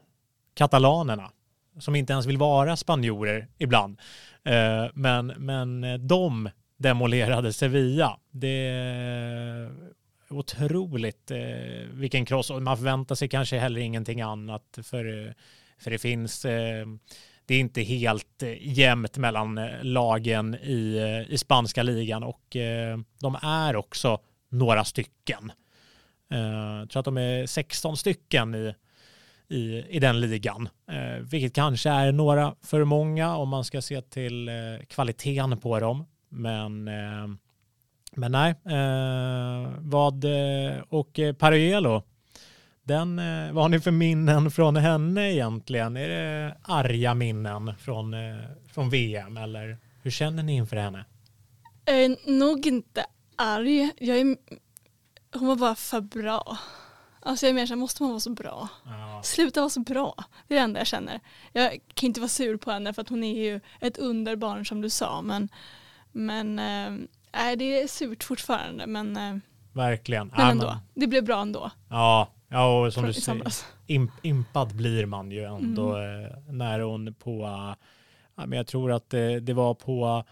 katalanerna, 0.53 1.31
som 1.79 1.95
inte 1.95 2.13
ens 2.13 2.25
vill 2.25 2.37
vara 2.37 2.77
spanjorer 2.77 3.47
ibland. 3.57 3.99
Eh, 4.43 4.85
men, 4.93 5.27
men 5.27 5.83
eh, 5.83 5.97
de 5.97 6.49
demolerade 6.77 7.53
Sevilla. 7.53 8.19
Det 8.31 8.67
är 8.67 9.71
otroligt 10.29 11.31
eh, 11.31 11.37
vilken 11.91 12.25
kross. 12.25 12.51
Man 12.51 12.77
förväntar 12.77 13.15
sig 13.15 13.29
kanske 13.29 13.57
heller 13.57 13.81
ingenting 13.81 14.21
annat 14.21 14.79
för, 14.83 15.33
för 15.79 15.91
det 15.91 15.99
finns 15.99 16.41
det 17.45 17.55
är 17.55 17.59
inte 17.59 17.81
helt 17.81 18.43
jämnt 18.59 19.17
mellan 19.17 19.59
lagen 19.81 20.55
i, 20.55 21.25
i 21.29 21.37
spanska 21.37 21.83
ligan 21.83 22.23
och 22.23 22.57
de 23.19 23.37
är 23.41 23.75
också 23.75 24.19
några 24.49 24.85
stycken. 24.85 25.51
Jag 26.27 26.89
tror 26.89 26.99
att 26.99 27.05
de 27.05 27.17
är 27.17 27.45
16 27.45 27.97
stycken 27.97 28.55
i, 28.55 28.73
i, 29.49 29.85
i 29.89 29.99
den 29.99 30.19
ligan, 30.19 30.69
eh, 30.91 31.23
vilket 31.23 31.53
kanske 31.53 31.89
är 31.89 32.11
några 32.11 32.55
för 32.61 32.83
många 32.83 33.35
om 33.35 33.49
man 33.49 33.63
ska 33.63 33.81
se 33.81 34.01
till 34.01 34.49
eh, 34.49 34.85
kvaliteten 34.87 35.59
på 35.59 35.79
dem. 35.79 36.05
Men, 36.29 36.87
eh, 36.87 37.27
men 38.15 38.31
nej, 38.31 38.49
eh, 38.65 39.71
vad 39.79 40.23
eh, 40.23 40.81
och 40.89 41.19
eh, 41.19 41.33
Paruelo, 41.33 42.03
den, 42.83 43.19
eh, 43.19 43.51
vad 43.51 43.63
har 43.63 43.69
ni 43.69 43.79
för 43.79 43.91
minnen 43.91 44.51
från 44.51 44.75
henne 44.75 45.33
egentligen? 45.33 45.97
Är 45.97 46.09
det 46.09 46.57
arga 46.61 47.13
minnen 47.13 47.73
från, 47.79 48.13
eh, 48.13 48.37
från 48.73 48.89
VM 48.89 49.37
eller 49.37 49.77
hur 50.01 50.11
känner 50.11 50.43
ni 50.43 50.55
inför 50.55 50.77
henne? 50.77 51.05
jag 51.89 52.03
är 52.03 52.31
nog 52.31 52.67
inte 52.67 53.05
arg. 53.35 53.91
Jag 53.97 54.17
är, 54.17 54.37
hon 55.33 55.47
var 55.47 55.55
bara 55.55 55.75
för 55.75 56.01
bra. 56.01 56.57
Alltså 57.21 57.45
jag 57.45 57.49
är 57.49 57.53
mer 57.53 57.65
så 57.65 57.73
här, 57.73 57.79
måste 57.79 58.03
man 58.03 58.09
vara 58.09 58.19
så 58.19 58.29
bra? 58.29 58.67
Sluta 59.23 59.59
vara 59.59 59.69
så 59.69 59.79
bra. 59.79 60.13
Det 60.47 60.53
är 60.53 60.57
det 60.59 60.63
enda 60.63 60.79
jag 60.79 60.87
känner. 60.87 61.19
Jag 61.53 61.79
kan 61.93 62.07
inte 62.07 62.19
vara 62.19 62.27
sur 62.29 62.57
på 62.57 62.71
henne 62.71 62.93
för 62.93 63.01
att 63.01 63.09
hon 63.09 63.23
är 63.23 63.43
ju 63.43 63.59
ett 63.79 63.97
underbarn 63.97 64.65
som 64.65 64.81
du 64.81 64.89
sa. 64.89 65.21
Men, 65.21 65.49
men 66.11 66.59
äh, 66.59 67.57
det 67.57 67.81
är 67.81 67.87
surt 67.87 68.23
fortfarande. 68.23 68.87
Men, 68.87 69.17
äh, 69.17 69.35
Verkligen. 69.73 70.27
men 70.27 70.39
Ja, 70.39 70.51
ändå. 70.51 70.77
Det 70.93 71.07
blev 71.07 71.25
bra 71.25 71.41
ändå. 71.41 71.71
Ja, 71.89 72.29
ja 72.47 72.79
och 72.85 72.93
som 72.93 73.01
Från 73.03 73.07
du 73.07 73.13
säger, 73.13 73.53
imp, 73.87 74.11
impad 74.21 74.75
blir 74.75 75.05
man 75.05 75.31
ju 75.31 75.43
ändå 75.43 75.95
Mm. 75.95 76.25
eh, 76.25 76.31
när 76.47 76.79
hon 76.79 77.13
på, 77.13 77.31
eh, 77.31 77.75
ja, 78.35 78.45
men 78.45 78.51
jag 78.57 78.67
tror 78.67 78.91
att 78.91 79.09
det, 79.09 79.39
det 79.39 79.53
var 79.53 79.73
på 79.73 80.23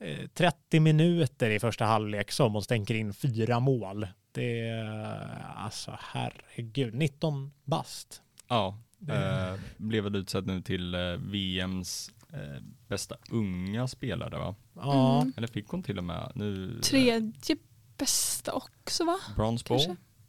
eh, 0.00 0.26
30 0.34 0.80
minuter 0.80 1.50
i 1.50 1.60
första 1.60 1.84
halvlek 1.84 2.30
som 2.32 2.52
hon 2.52 2.62
stänker 2.62 2.94
in 2.94 3.14
fyra 3.14 3.60
mål. 3.60 4.06
Det 4.32 4.68
är 4.68 5.52
alltså 5.56 5.98
herregud, 6.00 6.94
19 6.94 7.52
bast. 7.64 8.22
Ja, 8.48 8.78
eh, 9.08 9.54
blev 9.76 10.04
väl 10.04 10.16
utsedd 10.16 10.46
nu 10.46 10.60
till 10.62 10.94
eh, 10.94 11.00
VMs 11.18 12.10
eh, 12.32 12.62
bästa 12.88 13.16
unga 13.30 13.88
spelare 13.88 14.38
va? 14.38 14.54
Ja, 14.74 15.20
Mm. 15.22 15.32
Eller 15.36 15.46
fick 15.48 15.68
hon 15.68 15.82
till 15.82 15.98
och 15.98 16.04
med 16.04 16.32
nu? 16.34 16.74
eh, 16.76 16.80
Tredje 16.80 17.56
bästa 17.98 18.52
också 18.52 19.04
va? 19.04 19.18
Bronze 19.36 19.64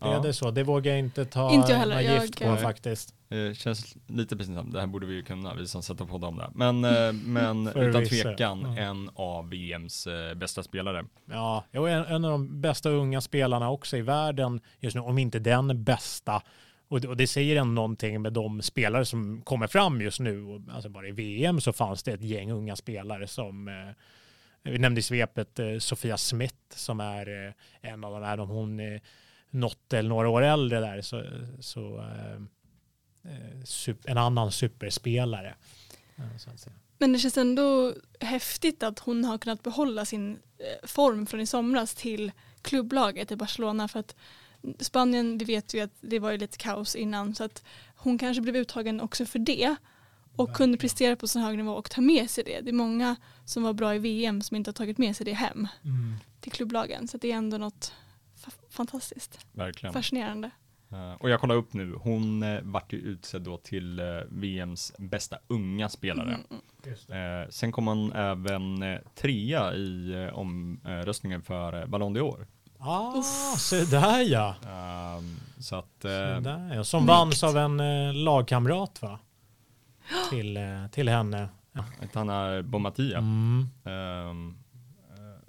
Kanske. 0.03 0.21
det 0.21 0.27
är 0.27 0.27
det 0.27 0.33
så. 0.33 0.51
Det 0.51 0.63
vågar 0.63 0.91
jag 0.91 0.99
inte 0.99 1.25
ta 1.25 1.51
Inte 1.53 1.71
jag 1.71 1.79
heller. 1.79 1.95
någon 2.03 2.21
gift 2.21 2.41
Jag- 2.41 2.55
på 2.57 2.61
faktiskt. 2.63 3.13
Eh, 3.29 3.53
känns 3.53 3.95
lite 4.07 4.37
pinsamt, 4.37 4.73
det 4.73 4.79
här 4.79 4.87
borde 4.87 5.05
vi 5.05 5.13
ju 5.13 5.23
kunna, 5.23 5.53
vi 5.53 5.67
som 5.67 5.83
sätter 5.83 6.05
på 6.05 6.17
dem 6.17 6.37
där. 6.37 6.49
Men, 6.55 6.85
eh, 6.85 7.13
men 7.13 7.67
utan 7.75 8.05
tvekan 8.05 8.73
Ja. 8.77 8.81
en 8.83 9.09
av 9.15 9.49
VMs 9.49 10.07
eh, 10.07 10.33
bästa 10.33 10.63
spelare. 10.63 11.05
Ja, 11.31 11.63
jo, 11.71 11.85
en, 11.87 12.05
en 12.05 12.25
av 12.25 12.31
de 12.31 12.61
bästa 12.61 12.89
unga 12.89 13.21
spelarna 13.21 13.69
också 13.69 13.97
i 13.97 14.01
världen 14.01 14.61
just 14.79 14.95
nu, 14.95 15.01
om 15.01 15.17
inte 15.17 15.39
den 15.39 15.83
bästa. 15.83 16.41
Och 16.87 17.01
det, 17.01 17.07
och 17.07 17.17
det 17.17 17.27
säger 17.27 17.55
ändå 17.61 17.73
någonting 17.73 18.21
med 18.21 18.33
de 18.33 18.61
spelare 18.61 19.05
som 19.05 19.41
kommer 19.41 19.67
fram 19.67 20.01
just 20.01 20.19
nu. 20.19 20.43
Och, 20.43 20.61
Alltså 20.73 20.89
bara 20.89 21.07
i 21.07 21.11
VM 21.11 21.61
så 21.61 21.73
fanns 21.73 22.03
det 22.03 22.11
ett 22.13 22.21
gäng 22.23 22.51
unga 22.51 22.75
spelare 22.75 23.27
som 23.27 23.69
vi 24.63 24.77
nämnde 24.79 24.99
i 24.99 25.01
svepet 25.01 25.59
Sofia 25.79 26.17
Smith 26.17 26.55
som 26.75 26.99
är 26.99 27.53
en 27.81 28.03
av 28.03 28.11
de 28.13 28.23
här, 28.23 28.37
hon 28.37 28.79
är 28.79 29.01
något 29.53 29.93
eller 29.93 30.09
några 30.09 30.29
år 30.29 30.41
äldre 30.41 30.79
där 30.79 31.01
så, 31.01 31.23
så 31.59 31.97
eh, 31.97 32.33
eh, 33.31 33.95
en 34.05 34.17
annan 34.17 34.51
superspelare. 34.51 35.55
Men 36.97 37.13
det 37.13 37.19
känns 37.19 37.37
ändå 37.37 37.93
häftigt 38.19 38.83
att 38.83 38.99
hon 38.99 39.25
har 39.25 39.37
kunnat 39.37 39.63
behålla 39.63 40.05
sin 40.05 40.31
eh, 40.31 40.87
form 40.87 41.25
från 41.25 41.39
i 41.39 41.45
somras 41.45 41.95
till 41.95 42.31
klubblaget 42.61 43.31
i 43.31 43.35
Barcelona 43.35 43.87
för 43.87 43.99
att 43.99 44.15
Spanien, 44.79 45.37
vi 45.37 45.45
vet 45.45 45.73
ju 45.73 45.81
att 45.81 45.93
det 46.01 46.19
var 46.19 46.31
ju 46.31 46.37
lite 46.37 46.57
kaos 46.57 46.95
innan 46.95 47.35
så 47.35 47.43
att 47.43 47.63
hon 47.95 48.17
kanske 48.17 48.41
blev 48.41 48.55
uttagen 48.55 49.01
också 49.01 49.25
för 49.25 49.39
det 49.39 49.75
och 50.35 50.55
kunde 50.55 50.77
prestera 50.77 51.15
på 51.15 51.27
så 51.27 51.39
hög 51.39 51.57
nivå 51.57 51.71
och 51.73 51.91
ta 51.91 52.01
med 52.01 52.29
sig 52.29 52.43
det. 52.43 52.61
Det 52.61 52.69
är 52.69 52.73
många 52.73 53.15
som 53.45 53.63
var 53.63 53.73
bra 53.73 53.95
i 53.95 53.99
VM 53.99 54.41
som 54.41 54.57
inte 54.57 54.69
har 54.69 54.73
tagit 54.73 54.97
med 54.97 55.15
sig 55.15 55.25
det 55.25 55.33
hem 55.33 55.67
till 56.41 56.51
klubblagen 56.51 57.07
så 57.07 57.17
det 57.17 57.31
är 57.31 57.35
ändå 57.35 57.57
något 57.57 57.93
fantastiskt, 58.73 59.45
Verkligen. 59.51 59.93
fascinerande. 59.93 60.51
Uh, 60.93 61.13
och 61.13 61.29
jag 61.29 61.39
kollar 61.39 61.55
upp 61.55 61.73
nu, 61.73 61.93
hon 61.93 62.43
uh, 62.43 62.61
vart 62.63 62.93
ju 62.93 62.97
utsedd 62.97 63.41
då 63.41 63.57
till 63.57 63.99
uh, 63.99 64.21
VMs 64.29 64.93
bästa 64.97 65.37
unga 65.47 65.89
spelare. 65.89 66.39
Mm. 67.09 67.51
sen 67.51 67.71
kom 67.71 67.87
hon 67.87 68.13
även 68.13 68.83
trea 69.15 69.73
i 69.73 70.29
omröstningen 70.33 71.41
för 71.41 71.85
Ballon 71.85 72.17
d'Or. 72.17 72.45
Ah, 72.79 73.21
se 73.57 73.85
där 73.85 74.21
ja. 74.21 74.55
Um, 75.17 75.39
så 75.59 75.75
att, 75.75 75.99
där, 75.99 76.75
ja. 76.75 76.83
Som 76.83 77.05
vanns 77.05 77.43
av 77.43 77.57
en 77.57 78.23
lagkamrat 78.23 79.01
va? 79.01 79.19
Till, 80.29 80.59
till 80.91 81.09
henne. 81.09 81.49
Ja. 81.71 81.83
Hanna 82.13 82.63
Bomatia. 82.63 83.17
Mm. 83.17 83.69
Um, 83.83 84.57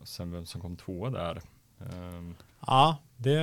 sen 0.04 0.32
vem 0.32 0.46
som 0.46 0.60
kom 0.60 0.76
tvåa 0.76 1.10
där. 1.10 1.40
Um, 1.78 2.34
ja, 2.66 2.98
det, 3.16 3.40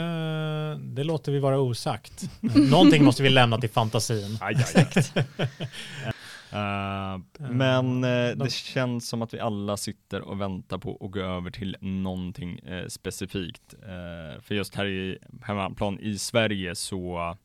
det 0.81 1.03
låter 1.03 1.31
vi 1.31 1.39
vara 1.39 1.59
osagt. 1.59 2.29
Någonting 2.71 3.03
måste 3.03 3.23
vi 3.23 3.29
lämna 3.29 3.57
till 3.57 3.69
fantasin. 3.69 4.37
Aj, 4.41 4.65
aj, 4.75 4.87
aj. 4.95 5.25
Uh, 6.53 7.21
men 7.51 8.03
uh, 8.03 8.37
det 8.37 8.51
känns 8.51 9.09
som 9.09 9.21
att 9.21 9.33
vi 9.33 9.39
alla 9.39 9.77
sitter 9.77 10.21
och 10.21 10.41
väntar 10.41 10.77
på 10.77 10.97
att 11.01 11.11
gå 11.11 11.19
över 11.19 11.51
till 11.51 11.77
någonting 11.81 12.59
uh, 12.69 12.87
specifikt. 12.87 13.73
för 14.41 14.51
just 14.55 14.75
här 14.75 14.85
i 14.85 15.17
hemmaplan 15.41 15.99
i 15.99 16.17
Sverige 16.17 16.75
så 16.75 17.35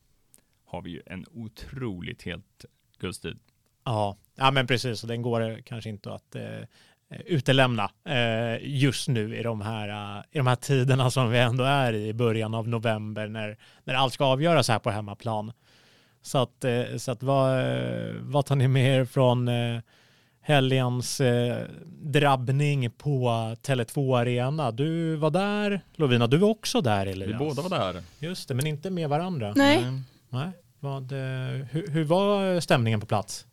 har 0.65 0.81
vi 0.81 0.89
ju 0.89 1.01
en 1.05 1.25
otroligt 1.31 2.23
helt 2.23 2.65
gulstid. 2.99 3.39
Ja, 3.83 4.17
ja 4.35 4.51
men 4.51 4.67
precis. 4.67 5.03
Och 5.03 5.09
den 5.09 5.21
går 5.21 5.61
kanske 5.65 5.89
inte 5.89 6.13
att 6.13 6.35
Eh, 6.35 6.63
utelämna 7.09 7.91
eh, 8.05 8.57
just 8.61 9.07
nu 9.07 9.37
i 9.37 9.43
de, 9.43 9.61
här, 9.61 10.17
eh, 10.17 10.23
i 10.31 10.37
de 10.37 10.47
här 10.47 10.55
tiderna 10.55 11.11
som 11.11 11.29
vi 11.29 11.39
ändå 11.39 11.63
är 11.63 11.93
i, 11.93 12.07
i 12.07 12.13
början 12.13 12.53
av 12.53 12.67
november 12.67 13.27
när, 13.27 13.57
när 13.83 13.93
allt 13.93 14.13
ska 14.13 14.25
avgöras 14.25 14.69
här 14.69 14.79
på 14.79 14.89
hemmaplan. 14.89 15.51
Så 16.21 16.37
att, 16.37 16.65
så 16.97 17.11
att 17.11 17.23
vad, 17.23 17.65
vad 18.21 18.45
tar 18.45 18.55
ni 18.55 18.67
med 18.67 18.99
er 18.99 19.05
från 19.05 19.49
helgens 20.41 21.21
drabbning 21.85 22.91
på 22.91 23.29
Tele2 23.61 24.17
Arena? 24.17 24.71
Du 24.71 25.15
var 25.15 25.29
där, 25.29 25.81
Lovina, 25.95 26.27
du 26.27 26.37
var 26.37 26.49
också 26.49 26.81
där 26.81 27.05
Elias. 27.05 27.29
Vi 27.29 27.33
båda 27.33 27.61
var 27.61 27.93
där. 27.93 28.03
Just 28.19 28.47
det, 28.47 28.53
men 28.53 28.67
inte 28.67 28.89
med 28.89 29.09
varandra. 29.09 29.53
Nej. 29.55 29.85
Nej. 30.29 30.49
Vad, 30.79 31.11
hur, 31.71 31.91
hur 31.91 32.03
var 32.03 32.59
stämningen 32.59 32.99
på 32.99 33.05
plats? 33.05 33.45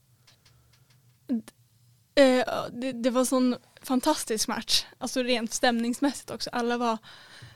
Eh, 2.14 2.44
det, 2.72 2.92
det, 2.92 3.10
var 3.10 3.24
sån 3.24 3.56
fantastisk 3.82 4.48
match, 4.48 4.84
alltså 4.98 5.22
rent 5.22 5.52
stämningsmässigt 5.52 6.30
också. 6.30 6.50
Alla 6.52 6.78
var 6.78 6.98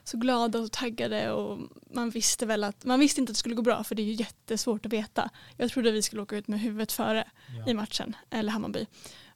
så 0.05 0.17
glada 0.17 0.59
och 0.59 0.73
taggade 0.73 1.33
och 1.33 1.59
man 1.95 2.11
visste 2.11 2.47
väl 2.47 2.65
att, 2.65 2.85
man 2.85 3.01
visste 3.01 3.21
inte 3.21 3.31
att 3.31 3.35
det 3.35 3.39
skulle 3.39 3.55
gå 3.55 3.63
bra 3.63 3.85
för 3.85 3.95
det 3.95 4.03
är 4.03 4.05
ju 4.05 4.13
jättesvårt 4.13 4.87
att 4.87 4.93
veta. 4.93 5.31
Jag 5.57 5.71
trodde 5.71 5.91
vi 5.91 6.03
skulle 6.03 6.23
åka 6.23 6.37
ut 6.37 6.49
med 6.49 6.61
huvudet 6.61 6.93
före 6.93 7.29
ja. 7.59 7.71
i 7.71 7.75
matchen, 7.75 8.17
eller 8.31 8.53
Hammarby. 8.53 8.87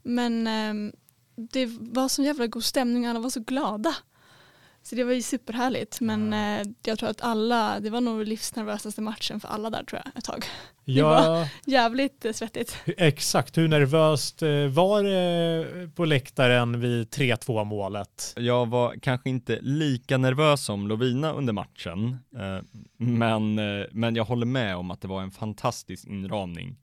Men 0.02 0.46
eh, 0.46 0.92
det 1.34 1.66
var 1.80 2.08
så 2.08 2.22
jävla 2.22 2.46
god 2.46 2.64
stämning, 2.64 3.06
alla 3.06 3.20
var 3.20 3.30
så 3.30 3.40
glada. 3.40 3.94
Så 4.82 4.94
det 4.94 5.04
var 5.04 5.12
ju 5.12 5.22
superhärligt 5.22 6.00
men 6.00 6.32
eh, 6.32 6.66
jag 6.84 6.98
tror 6.98 7.08
att 7.08 7.20
alla, 7.20 7.80
det 7.80 7.90
var 7.90 8.00
nog 8.00 8.24
livsnervösaste 8.24 9.00
matchen 9.00 9.40
för 9.40 9.48
alla 9.48 9.70
där 9.70 9.84
tror 9.84 10.00
jag 10.04 10.16
ett 10.18 10.24
tag. 10.24 10.44
Ja, 10.84 11.20
det 11.20 11.28
var 11.28 11.48
jävligt 11.66 12.24
eh, 12.24 12.32
svettigt. 12.32 12.76
Exakt, 12.86 13.58
hur 13.58 13.68
nervöst 13.68 14.42
eh, 14.42 14.66
var 14.66 15.02
det 15.02 15.94
på 15.94 16.04
läktaren 16.04 16.80
vid 16.80 17.08
3-2 17.08 17.64
målet? 17.64 18.32
Jag 18.36 18.68
var 18.68 18.94
kanske 19.02 19.30
inte 19.30 19.58
lika 19.60 20.18
nervös 20.18 20.64
som 20.64 20.88
Lovina 20.88 21.32
under 21.32 21.52
matchen, 21.52 22.18
men, 22.96 23.54
men 23.92 24.16
jag 24.16 24.24
håller 24.24 24.46
med 24.46 24.76
om 24.76 24.90
att 24.90 25.00
det 25.00 25.08
var 25.08 25.22
en 25.22 25.30
fantastisk 25.30 26.06
inramning. 26.06 26.76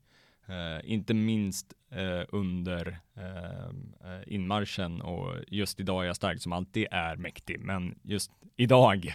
Inte 0.84 1.14
minst 1.14 1.66
eh, 1.90 2.22
under 2.28 2.98
eh, 3.16 4.20
inmarschen 4.26 5.00
och 5.00 5.34
just 5.48 5.80
idag 5.80 6.02
är 6.02 6.06
jag 6.06 6.16
stark 6.16 6.42
som 6.42 6.52
alltid 6.52 6.86
är 6.90 7.16
mäktig, 7.16 7.60
men 7.60 7.98
just 8.02 8.30
idag, 8.56 9.06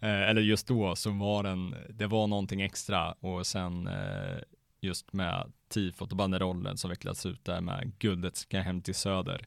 eh, 0.00 0.22
eller 0.22 0.42
just 0.42 0.66
då 0.66 0.96
så 0.96 1.10
var 1.10 1.42
den, 1.42 1.74
det 1.90 2.06
var 2.06 2.26
någonting 2.26 2.62
extra 2.62 3.12
och 3.12 3.46
sen 3.46 3.86
eh, 3.86 4.38
just 4.80 5.12
med 5.12 5.52
tifot 5.68 6.10
och 6.10 6.16
banderollen 6.16 6.76
som 6.76 6.90
vecklats 6.90 7.26
ut 7.26 7.44
där 7.44 7.60
med 7.60 7.92
guldet 7.98 8.36
ska 8.36 8.60
hem 8.60 8.82
till 8.82 8.94
söder. 8.94 9.46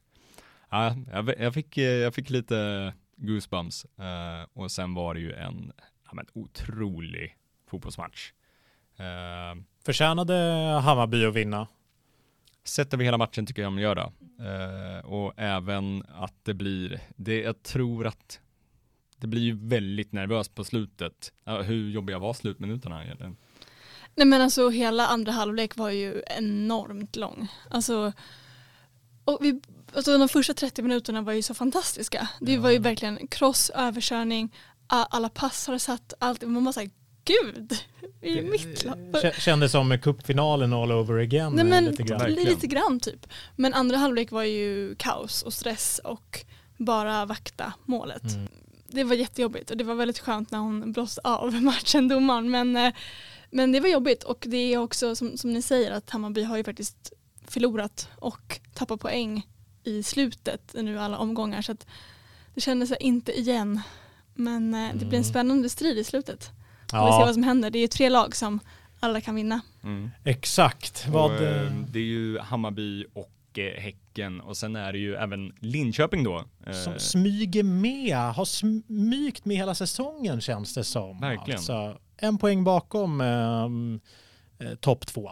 Ja, 0.70 0.94
jag, 1.12 1.40
jag, 1.40 1.54
fick, 1.54 1.78
eh, 1.78 1.84
jag 1.84 2.14
fick 2.14 2.30
lite 2.30 2.92
goosebumps 3.16 3.86
och 4.52 4.70
sen 4.70 4.94
var 4.94 5.14
det 5.14 5.20
ju 5.20 5.32
en 5.32 5.72
ja, 6.04 6.10
men, 6.12 6.26
otrolig 6.32 7.36
fotbollsmatch. 7.66 8.32
Förtjänade 9.84 10.34
Hammarby 10.82 11.24
att 11.24 11.34
vinna? 11.34 11.66
Sett 12.66 12.94
över 12.94 13.04
hela 13.04 13.18
matchen 13.18 13.46
tycker 13.46 13.62
jag 13.62 13.72
de 13.72 13.78
gör 13.78 13.94
det. 13.94 14.12
Uh, 14.40 15.06
och 15.06 15.32
även 15.36 16.04
att 16.08 16.34
det 16.42 16.54
blir, 16.54 17.00
det, 17.16 17.40
jag 17.40 17.62
tror 17.62 18.06
att 18.06 18.40
det 19.16 19.26
blir 19.26 19.52
väldigt 19.52 20.12
nervöst 20.12 20.54
på 20.54 20.64
slutet. 20.64 21.32
Hur 21.64 21.90
jobbiga 21.90 22.18
var 22.18 22.34
slutminuterna 22.34 23.04
egentligen? 23.04 23.36
Nej 24.14 24.26
men 24.26 24.40
alltså 24.40 24.68
hela 24.68 25.06
andra 25.06 25.32
halvlek 25.32 25.76
var 25.76 25.90
ju 25.90 26.22
enormt 26.26 27.16
lång. 27.16 27.48
Alltså, 27.70 28.12
och 29.24 29.38
vi, 29.40 29.60
alltså 29.94 30.18
de 30.18 30.28
första 30.28 30.54
30 30.54 30.82
minuterna 30.82 31.22
var 31.22 31.32
ju 31.32 31.42
så 31.42 31.54
fantastiska. 31.54 32.28
Det 32.40 32.54
ja. 32.54 32.60
var 32.60 32.70
ju 32.70 32.78
verkligen 32.78 33.26
cross, 33.26 33.70
överkörning, 33.70 34.54
alla 34.86 35.28
pass 35.28 35.68
satt, 35.78 36.14
allt. 36.18 36.42
Man 36.42 36.64
bara 36.64 36.72
såhär, 36.72 36.90
gud, 37.26 37.78
i 38.20 38.42
mitt 38.42 38.84
lag. 38.84 39.34
Kändes 39.38 39.72
som 39.72 39.98
cupfinalen 39.98 40.72
all 40.72 40.92
over 40.92 41.18
again. 41.18 41.52
Nej, 41.52 41.64
men, 41.64 41.84
lite, 41.84 42.02
grann. 42.02 42.30
lite 42.30 42.66
grann 42.66 43.00
typ. 43.00 43.26
Men 43.56 43.74
andra 43.74 43.96
halvlek 43.96 44.30
var 44.30 44.42
ju 44.42 44.94
kaos 44.94 45.42
och 45.42 45.52
stress 45.52 46.00
och 46.04 46.44
bara 46.76 47.26
vakta 47.26 47.72
målet. 47.84 48.34
Mm. 48.34 48.48
Det 48.88 49.04
var 49.04 49.14
jättejobbigt 49.14 49.70
och 49.70 49.76
det 49.76 49.84
var 49.84 49.94
väldigt 49.94 50.18
skönt 50.18 50.50
när 50.50 50.58
hon 50.58 50.92
blåste 50.92 51.20
av 51.24 51.54
matchen, 51.62 52.08
domaren. 52.08 52.50
Men, 52.50 52.76
eh, 52.76 52.94
men 53.50 53.72
det 53.72 53.80
var 53.80 53.88
jobbigt 53.88 54.22
och 54.22 54.44
det 54.48 54.56
är 54.74 54.78
också 54.78 55.16
som, 55.16 55.38
som 55.38 55.52
ni 55.52 55.62
säger 55.62 55.90
att 55.90 56.10
Hammarby 56.10 56.42
har 56.42 56.56
ju 56.56 56.64
faktiskt 56.64 57.12
förlorat 57.48 58.08
och 58.16 58.60
tappat 58.74 59.00
poäng 59.00 59.46
i 59.84 60.02
slutet 60.02 60.74
nu 60.74 60.98
alla 60.98 61.18
omgångar. 61.18 61.62
Så 61.62 61.72
att 61.72 61.86
det 62.54 62.60
kändes 62.60 62.92
inte 63.00 63.38
igen. 63.38 63.80
Men 64.34 64.74
mm. 64.74 64.98
det 64.98 65.04
blir 65.04 65.18
en 65.18 65.24
mm. 65.24 65.24
spännande 65.24 65.68
strid 65.68 65.98
i 65.98 66.04
slutet. 66.04 66.50
Ja. 66.92 67.06
Vi 67.06 67.12
ser 67.12 67.26
vad 67.26 67.34
som 67.34 67.42
händer. 67.42 67.70
Det 67.70 67.78
är 67.78 67.80
ju 67.80 67.88
tre 67.88 68.08
lag 68.08 68.36
som 68.36 68.60
alla 69.00 69.20
kan 69.20 69.34
vinna. 69.34 69.60
Mm. 69.82 70.10
Exakt. 70.24 71.06
Vad... 71.08 71.30
Och, 71.30 71.42
eh, 71.42 71.72
det 71.88 71.98
är 71.98 72.02
ju 72.02 72.38
Hammarby 72.38 73.04
och 73.14 73.58
eh, 73.58 73.80
Häcken 73.80 74.40
och 74.40 74.56
sen 74.56 74.76
är 74.76 74.92
det 74.92 74.98
ju 74.98 75.14
även 75.14 75.52
Linköping 75.60 76.24
då. 76.24 76.44
Eh, 76.66 76.72
som 76.72 76.98
smyger 76.98 77.62
med, 77.62 78.16
har 78.16 78.44
smygt 78.44 79.44
med 79.44 79.56
hela 79.56 79.74
säsongen 79.74 80.40
känns 80.40 80.74
det 80.74 80.84
som. 80.84 81.20
Verkligen. 81.20 81.58
Alltså, 81.58 81.98
en 82.16 82.38
poäng 82.38 82.64
bakom 82.64 83.20
ehm, 83.20 84.00
eh, 84.58 84.74
topp 84.74 85.06
två. 85.06 85.30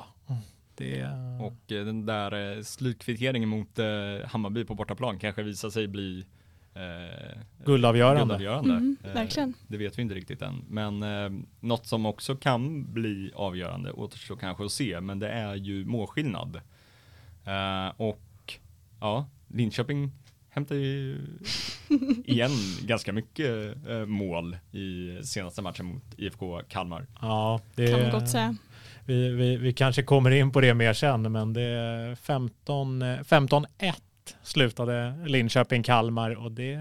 Det... 0.76 1.06
Och 1.40 1.58
den 1.66 2.06
där 2.06 2.62
slutkvitteringen 2.62 3.48
mot 3.48 3.78
Hammarby 4.26 4.64
på 4.64 4.74
bortaplan 4.74 5.18
kanske 5.18 5.42
visar 5.42 5.70
sig 5.70 5.88
bli 5.88 6.26
eh, 6.74 7.38
guldavgörande. 7.64 8.20
guldavgörande. 8.20 8.74
Mm, 8.74 8.96
eh, 9.04 9.12
verkligen. 9.14 9.54
det 9.68 9.76
vet 9.76 9.98
vi 9.98 10.02
inte 10.02 10.14
riktigt 10.14 10.42
än. 10.42 10.64
Men 10.68 11.02
eh, 11.02 11.30
något 11.60 11.86
som 11.86 12.06
också 12.06 12.36
kan 12.36 12.92
bli 12.92 13.32
avgörande 13.34 13.92
återstår 13.92 14.36
kanske 14.36 14.64
att 14.64 14.72
se, 14.72 15.00
men 15.00 15.18
det 15.18 15.28
är 15.28 15.54
ju 15.54 15.84
målskillnad. 15.84 16.60
Eh, 17.44 17.88
och 17.96 18.54
ja, 19.00 19.26
Linköping 19.48 20.10
hämtar 20.48 20.74
ju 20.74 21.18
igen 22.24 22.50
ganska 22.82 23.12
mycket 23.12 23.76
eh, 23.88 24.06
mål 24.06 24.56
i 24.72 25.18
senaste 25.22 25.62
matchen 25.62 25.86
mot 25.86 26.04
IFK 26.16 26.60
Kalmar. 26.68 27.06
Ja, 27.20 27.60
det 27.74 27.90
kan 27.90 28.00
man 28.00 28.10
gott 28.10 28.28
säga. 28.28 28.56
Vi, 29.06 29.28
vi, 29.28 29.56
vi 29.56 29.72
kanske 29.72 30.02
kommer 30.02 30.30
in 30.30 30.52
på 30.52 30.60
det 30.60 30.74
mer 30.74 30.92
sen, 30.92 31.32
men 31.32 31.52
det 31.52 31.62
är 31.62 32.14
15-1 32.14 33.94
slutade 34.42 35.14
Linköping-Kalmar 35.26 36.34
och 36.34 36.52
det, 36.52 36.76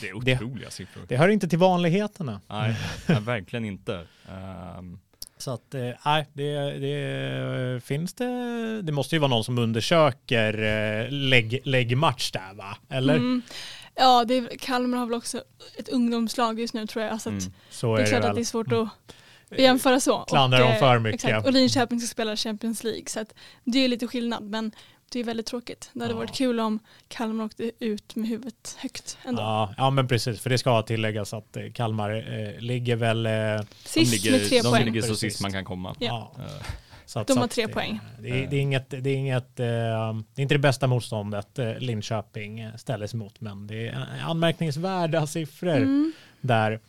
det 0.00 0.08
är 0.08 0.14
otroliga 0.14 0.66
det, 0.66 0.70
siffror. 0.70 1.02
Det 1.08 1.16
hör 1.16 1.28
inte 1.28 1.48
till 1.48 1.58
vanligheterna. 1.58 2.40
Nej, 2.46 2.76
nej 3.06 3.20
verkligen 3.20 3.64
inte. 3.64 4.06
Um. 4.78 5.00
Så 5.38 5.50
att, 5.50 5.74
eh, 5.74 5.90
nej, 6.04 6.26
det, 6.32 6.54
det, 6.54 7.84
finns 7.84 8.14
det, 8.14 8.82
det 8.82 8.92
måste 8.92 9.14
ju 9.14 9.18
vara 9.18 9.28
någon 9.28 9.44
som 9.44 9.58
undersöker 9.58 10.62
eh, 10.62 11.10
lägg, 11.10 11.60
läggmatch 11.64 12.30
där 12.30 12.54
va? 12.54 12.76
Eller? 12.88 13.14
Mm. 13.14 13.42
Ja, 13.94 14.24
det, 14.24 14.60
Kalmar 14.60 14.98
har 14.98 15.06
väl 15.06 15.14
också 15.14 15.42
ett 15.78 15.88
ungdomslag 15.88 16.60
just 16.60 16.74
nu 16.74 16.86
tror 16.86 17.04
jag. 17.04 17.20
Så, 17.20 17.28
mm. 17.28 17.40
så 17.70 17.96
det 17.96 18.02
är, 18.02 18.06
klart 18.06 18.22
det 18.22 18.28
att 18.28 18.34
det 18.34 18.40
är 18.40 18.44
svårt 18.44 18.72
att 18.72 18.88
jämföra 19.58 20.00
så. 20.00 20.18
Klandrar 20.18 20.60
dem 20.60 20.78
för 20.78 20.98
mycket. 20.98 21.24
Exakt. 21.24 21.46
Och 21.46 21.52
Linköping 21.52 22.00
ska 22.00 22.08
spela 22.08 22.36
Champions 22.36 22.84
League 22.84 23.06
så 23.06 23.20
att 23.20 23.34
det 23.64 23.78
är 23.78 23.88
lite 23.88 24.06
skillnad. 24.06 24.44
Men 24.44 24.72
det 25.08 25.20
är 25.20 25.24
väldigt 25.24 25.46
tråkigt. 25.46 25.90
Det 25.92 26.00
hade 26.00 26.12
Ja. 26.14 26.18
varit 26.18 26.34
kul 26.34 26.60
om 26.60 26.78
Kalmar 27.08 27.44
åkte 27.44 27.70
ut 27.78 28.16
med 28.16 28.28
huvudet 28.28 28.76
högt 28.78 29.18
ändå. 29.24 29.42
Ja, 29.42 29.74
ja, 29.76 29.90
men 29.90 30.08
precis. 30.08 30.40
För 30.40 30.50
det 30.50 30.58
ska 30.58 30.82
tilläggas 30.82 31.32
att 31.34 31.56
eh, 31.56 31.62
Kalmar 31.74 32.10
eh, 32.10 32.60
ligger 32.60 32.96
väl... 32.96 33.26
Eh, 33.26 33.32
De 33.32 33.64
Sist 33.84 34.12
ligger, 34.12 34.38
med 34.38 34.48
tre 34.48 34.60
de 34.62 34.70
poäng. 34.70 34.84
ligger 34.84 35.02
så 35.02 35.08
Precis. 35.08 35.32
sist 35.32 35.42
man 35.42 35.52
kan 35.52 35.64
komma. 35.64 35.96
Ja. 35.98 36.32
Eh, 36.38 36.44
så 37.06 37.20
att, 37.20 37.26
De 37.26 37.38
har 37.38 37.46
tre 37.48 37.66
det- 37.66 37.72
poäng. 37.72 38.00
Det 38.20 38.28
är, 38.28 38.46
det 38.50 38.56
är 38.56 38.60
inget, 38.60 38.90
det 38.90 39.10
är 39.10 39.16
inget, 39.16 39.56
det 39.56 39.64
är 39.66 40.24
inte 40.40 40.54
det 40.54 40.58
bästa 40.58 40.86
motståndet 40.86 41.58
eh, 41.58 41.78
Linköping 41.78 42.68
ställer 42.76 43.06
sig 43.06 43.18
mot, 43.18 43.40
men 43.40 43.66
det 43.66 43.88
är 43.88 44.06
anmärkningsvärda 44.22 45.26
siffror 45.26 45.76
Mm. 45.76 46.12
där. 46.40 46.80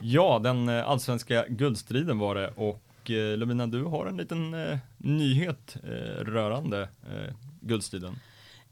Ja, 0.00 0.38
den 0.42 0.68
allsvenska 0.68 1.44
guldstriden 1.48 2.18
var 2.18 2.34
det 2.34 2.48
och 2.48 2.83
eh, 3.10 3.36
Lovina, 3.36 3.66
du 3.66 3.82
har 3.82 4.06
en 4.06 4.16
liten 4.16 4.54
eh, 4.54 4.78
nyhet 4.98 5.76
eh, 5.84 6.24
rörande 6.24 6.82
eh, 6.82 7.34
guldstriden. 7.60 8.18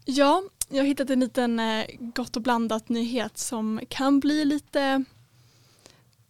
Ja, 0.05 0.43
jag 0.69 0.77
har 0.77 0.85
hittat 0.85 1.09
en 1.09 1.19
liten 1.19 1.59
eh, 1.59 1.85
gott 1.99 2.35
och 2.35 2.41
blandat 2.41 2.89
nyhet 2.89 3.37
som 3.37 3.81
kan 3.89 4.19
bli 4.19 4.45
lite 4.45 5.03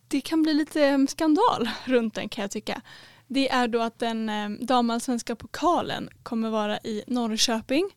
det 0.07 0.21
kan 0.21 0.43
bli 0.43 0.53
lite 0.53 0.85
eh, 0.85 1.05
skandal 1.07 1.69
runt 1.85 2.13
den 2.13 2.29
kan 2.29 2.41
jag 2.41 2.51
tycka. 2.51 2.81
Det 3.27 3.49
är 3.49 3.67
då 3.67 3.81
att 3.81 3.99
den 3.99 4.31
damallsvenska 4.65 5.35
pokalen 5.35 6.09
kommer 6.23 6.49
vara 6.49 6.77
i 6.77 7.03
Norrköping 7.07 7.89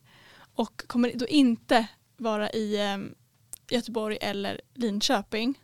och 0.55 0.83
kommer 0.87 1.11
då 1.15 1.27
inte 1.27 1.87
vara 2.17 2.49
i 2.49 2.77
Göteborg 3.69 4.17
eller 4.21 4.61
Linköping, 4.73 5.55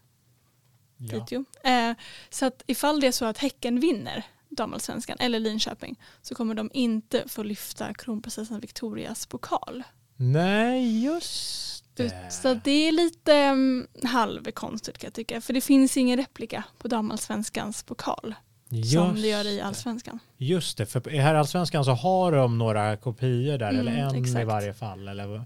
Ja. 1.64 1.96
Så 2.30 2.46
att 2.46 2.64
ifall 2.68 3.00
det 3.00 3.08
är 3.08 3.12
så 3.12 3.26
att 3.26 3.38
Häcken 3.38 3.80
vinner 3.80 4.24
damallsvenskan 4.56 5.18
eller 5.20 5.40
Linköping 5.40 6.00
så 6.22 6.36
kommer 6.36 6.56
de 6.56 6.70
inte 6.74 7.24
få 7.28 7.44
lyfta 7.44 7.94
kronprinsessan 7.94 8.60
Victorias 8.60 9.26
pokal. 9.26 9.84
Nej, 10.16 11.04
just 11.06 11.84
det. 11.96 12.34
Så 12.34 12.54
det 12.64 12.88
är 12.88 12.92
lite 12.92 13.50
um, 13.50 13.88
halvkonstigt 14.04 14.98
kan 14.98 15.08
jag 15.08 15.14
tycka. 15.14 15.42
För 15.42 15.54
det 15.54 15.62
finns 15.62 15.98
ingen 15.98 16.18
replika 16.18 16.64
på 16.78 16.88
damallsvenskans 16.88 17.84
pokal 17.84 18.36
som 18.70 18.78
Just 18.78 19.22
det 19.22 19.28
gör 19.28 19.48
i 19.48 19.62
allsvenskan. 19.62 20.20
Just 20.38 20.78
det, 20.78 20.86
för 20.86 21.14
i 21.14 21.18
herrallsvenskan 21.18 21.86
så 21.86 21.92
har 21.92 22.32
de 22.32 22.58
några 22.58 22.98
kopior 22.98 23.58
där, 23.58 23.70
Mm, 23.70 23.80
eller 23.88 23.92
en 24.08 24.16
i 24.16 24.20
exakt. 24.20 24.48
varje 24.48 24.74
fall, 24.74 25.08
eller 25.08 25.28
vad- 25.28 25.46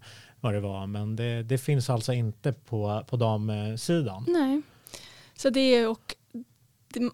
det 0.54 0.60
var. 0.60 0.88
Men 0.88 1.15
det, 1.15 1.43
det 1.43 1.58
finns 1.58 1.89
alltså 1.89 2.13
inte 2.13 2.54
på, 2.54 3.06
på 3.10 3.17
damsidan. 3.17 4.26
Nej. 4.28 4.62
Så 5.36 5.50
det 5.50 5.60
är 5.60 5.88
och 5.89 6.15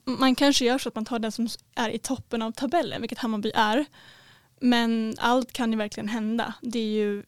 man 0.06 0.36
kanske 0.36 0.66
gör 0.66 0.78
så 0.78 0.90
att 0.90 0.96
man 0.96 1.06
tar 1.06 1.20
den 1.20 1.32
som 1.32 1.48
är 1.76 1.90
i 1.90 2.00
toppen 2.00 2.42
av 2.42 2.52
tabellen, 2.52 3.02
vilket 3.02 3.20
Hammarby 3.20 3.52
är. 3.56 3.86
Men 4.60 5.16
allt 5.20 5.54
kan 5.54 5.72
ju 5.72 5.78
verkligen 5.78 6.08
hända. 6.08 6.54
Det 6.62 6.80
är 6.80 6.92
ju 6.92 7.24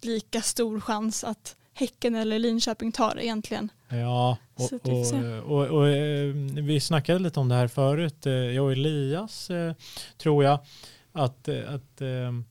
lika 0.00 0.42
stor 0.42 0.80
chans 0.80 1.24
att 1.24 1.56
Häcken 1.74 2.14
eller 2.14 2.38
Linköping 2.38 2.92
tar 2.92 3.14
det 3.14 3.24
egentligen. 3.24 3.68
Ja, 3.88 4.36
och, 4.54 4.72
och, 4.72 5.50
och, 5.50 5.66
och, 5.66 5.88
eh, 5.88 6.34
vi 6.62 6.80
snackade 6.80 7.18
lite 7.18 7.40
om 7.40 7.48
det 7.48 7.54
här 7.54 7.68
förut, 7.68 8.26
eh, 8.26 8.32
jag 8.32 8.64
och 8.64 8.72
Elias 8.72 9.50
eh, 9.50 9.74
tror 10.18 10.44
jag. 10.44 10.58
Att, 11.12 11.48
att 11.48 11.96
Det 11.96 12.06
är 12.06 12.42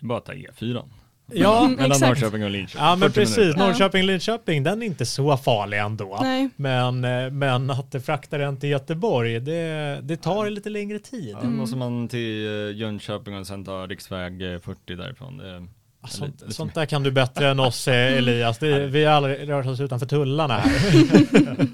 bara 0.00 0.18
att 0.18 0.24
ta 0.24 0.32
E4. 0.32 0.88
Ja, 1.32 1.68
Mellan 1.68 1.86
exakt. 1.90 2.00
Norrköping 2.08 2.44
och 2.44 2.50
Linköping. 2.50 2.82
ja, 2.84 2.96
men 2.96 3.10
40 3.12 3.14
precis. 3.20 3.36
minuter. 3.36 3.60
Ja. 3.60 3.66
Norrköping-Linköping, 3.66 4.62
den 4.64 4.82
är 4.82 4.86
inte 4.86 5.06
så 5.06 5.36
farlig 5.36 5.78
ändå. 5.78 6.18
Nej, 6.22 6.48
Men, 6.56 7.04
eh, 7.04 7.30
men 7.30 7.70
att 7.70 7.92
det 7.92 8.00
fraktar 8.00 8.38
den 8.38 8.56
till 8.56 8.68
Göteborg, 8.70 9.40
det, 9.40 9.98
det 10.02 10.16
tar 10.16 10.50
lite 10.50 10.70
längre 10.70 10.98
tid. 10.98 11.30
Ja, 11.32 11.40
Mm. 11.40 11.56
måste 11.56 11.76
man 11.76 12.08
till 12.08 12.46
eh, 12.46 12.76
Jönköping 12.76 13.36
och 13.38 13.46
sen 13.46 13.64
ta 13.64 13.86
riksväg 13.86 14.52
eh, 14.54 14.58
40 14.60 14.94
därifrån. 14.96 15.36
Det, 15.38 15.48
är- 15.50 15.66
Sånt, 16.08 16.32
lite- 16.32 16.44
lite 16.44 16.56
sånt 16.56 16.74
där 16.74 16.86
kan 16.86 17.02
du 17.02 17.10
bättre 17.10 17.48
än 17.50 17.60
oss 17.60 17.88
eh, 17.88 17.94
Elias. 18.18 18.58
Det, 18.58 18.86
vi 18.86 19.04
har 19.04 19.12
aldrig 19.14 19.48
rört 19.48 19.66
oss 19.66 19.80
utanför 19.80 20.06
tullarna 20.06 20.54
här. 20.58 20.72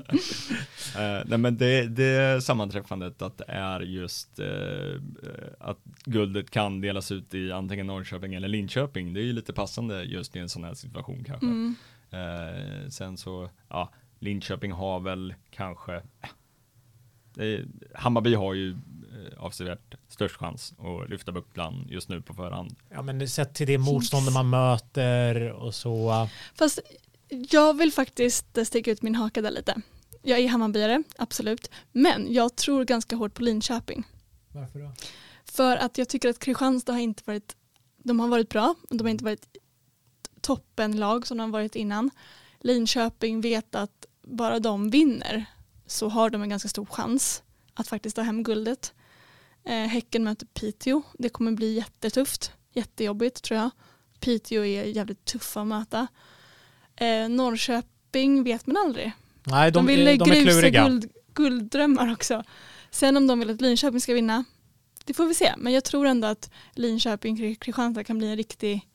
Eh, 0.97 1.23
nej 1.27 1.39
men 1.39 1.57
det, 1.57 1.89
det 1.89 2.45
sammanträffandet 2.45 3.23
att 3.23 3.39
det 3.39 3.45
är 3.49 3.81
just 3.81 4.39
eh, 4.39 5.01
att 5.59 5.79
guldet 6.05 6.51
kan 6.51 6.81
delas 6.81 7.13
ut 7.13 7.35
i 7.35 7.53
antingen 7.53 7.87
Norrköping 7.87 8.35
eller 8.35 8.49
Linköping. 8.49 9.15
Det 9.15 9.21
är 9.21 9.25
ju 9.25 9.33
lite 9.33 9.53
passande 9.53 10.03
just 10.03 10.37
i 10.37 10.39
en 10.39 10.49
sån 10.49 10.65
här 10.65 10.75
situation 10.75 11.25
kanske. 11.27 11.47
mm. 11.47 11.75
Eh, 12.11 12.89
sen 12.89 13.17
så, 13.17 13.51
ja, 13.69 13.93
Linköping 14.19 14.73
har 14.73 15.01
väl 15.01 15.35
kanske, 15.51 16.03
är, 17.37 17.65
Hammarby 17.95 18.35
har 18.35 18.55
ju 18.55 18.77
avsevärt 19.37 19.95
störst 20.09 20.37
chans 20.37 20.75
att 20.79 21.11
lyfta 21.11 21.33
bucklan 21.33 21.87
just 21.91 22.09
nu 22.09 22.21
på 22.21 22.35
förhand. 22.35 22.77
Ja, 22.89 23.03
men 23.03 23.29
sett 23.29 23.55
till 23.55 23.67
det 23.67 23.79
motstånd 23.79 24.33
man 24.33 24.51
möter 24.51 25.53
och 25.53 25.75
så. 25.75 26.29
Fast 26.55 26.81
jag 27.29 27.79
vill 27.79 27.93
faktiskt 27.93 28.67
sticka 28.67 28.91
ut 28.91 29.03
min 29.03 29.15
haka 29.15 29.43
där 29.43 29.51
lite. 29.51 29.83
Jag 30.23 30.39
är 30.39 30.49
Hammarbyare, 30.49 31.03
absolut. 31.19 31.71
Men 31.93 32.33
jag 32.33 32.57
tror 32.57 32.85
ganska 32.85 33.17
hårt 33.17 33.35
på 33.35 33.43
Linköping. 33.43 34.05
Varför 34.53 34.79
då? 34.79 34.93
För 35.45 35.77
att 35.77 35.99
jag 35.99 36.09
tycker 36.09 36.29
att 36.29 36.39
Kristianstad 36.39 36.93
har 36.93 37.01
inte 37.01 37.23
varit, 37.27 37.57
de 37.97 38.21
har 38.21 38.29
varit 38.29 38.49
bra, 38.49 38.75
de 38.91 39.01
har 39.01 39.11
inte 39.11 39.25
varit 39.25 39.47
toppenlag 40.41 41.27
som 41.27 41.39
de 41.39 41.43
har 41.43 41.61
varit 41.61 41.77
innan. 41.77 42.11
Linköping 42.61 43.41
vet 43.41 43.75
att 43.75 44.07
bara 44.23 44.61
de 44.61 44.91
vinner 44.91 45.45
så 45.87 46.09
har 46.09 46.31
de 46.31 46.43
en 46.43 46.49
ganska 46.49 46.69
stor 46.69 46.87
chans 46.87 47.43
att 47.75 47.89
faktiskt 47.89 48.17
ta 48.17 48.23
hem 48.23 48.43
guldet. 48.43 48.95
Eh, 49.65 49.87
häcken 49.87 50.25
möter 50.25 50.47
Piteå, 50.47 51.03
det 51.19 51.29
kommer 51.29 51.53
bli 51.53 51.75
jättetufft, 51.75 52.53
jättejobbigt 52.73 53.43
tror 53.43 53.61
jag. 53.61 53.71
Piteå 54.21 54.65
är 54.65 54.85
jävligt 54.85 55.25
tuffa 55.25 55.61
att 55.61 55.67
möta. 55.67 56.07
Eh, 56.97 57.29
Norrköping 57.29 58.45
vet 58.45 58.67
man 58.67 58.77
aldrig. 58.77 59.13
Nej, 59.45 59.71
De, 59.71 59.79
de, 59.79 59.87
vill 59.87 60.09
är, 60.09 60.17
de 60.17 60.25
grusa 60.25 60.71
guld, 60.71 61.13
gulddrömmar 61.35 62.13
också. 62.13 62.45
Sen 62.91 63.17
om 63.17 63.27
de 63.27 63.39
vill 63.39 63.51
att 63.51 63.61
Linköping 63.61 64.01
ska 64.01 64.15
vinna, 64.15 64.45
det 65.05 65.15
får 65.15 65.27
vi 65.27 65.35
se. 65.35 65.55
Men 65.59 65.73
jag 65.73 65.85
tror 65.85 66.07
ändå 66.07 66.29
att 66.29 66.51
Linköping-Kristianstad 66.75 68.05
kan 68.05 68.19
bli 68.19 68.29
en 68.29 68.37
riktig 68.37 68.89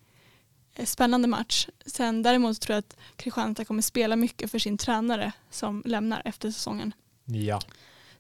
eh, 0.76 0.86
spännande 0.86 1.28
match. 1.28 1.68
Sen 1.86 2.24
däremot 2.24 2.62
tror 2.62 2.74
jag 2.74 2.80
att 2.80 2.98
Kristianstad 3.16 3.66
kommer 3.66 3.82
spela 3.82 4.16
mycket 4.16 4.52
för 4.52 4.60
sin 4.60 4.78
tränare 4.78 5.32
som 5.50 5.84
lämnar 5.86 6.22
efter 6.26 6.52
säsongen. 6.52 6.94
Ja. 7.26 7.62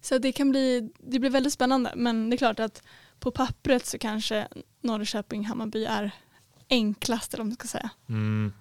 Så 0.01 0.17
det 0.17 0.31
kan 0.31 0.51
bli, 0.51 0.89
det 0.99 1.19
blir 1.19 1.29
väldigt 1.29 1.53
spännande. 1.53 1.93
Men 1.95 2.29
det 2.29 2.35
är 2.35 2.37
klart 2.37 2.59
att 2.59 2.83
på 3.19 3.31
pappret 3.31 3.85
så 3.85 3.97
kanske 3.97 4.47
Norrköping-Hammarby 4.81 5.85
är 5.85 6.11
enklast 6.69 7.33
eller 7.33 7.43
vad 7.43 7.47
man 7.47 7.55
ska 7.55 7.67
säga. 7.67 7.89
Mm. 8.09 8.53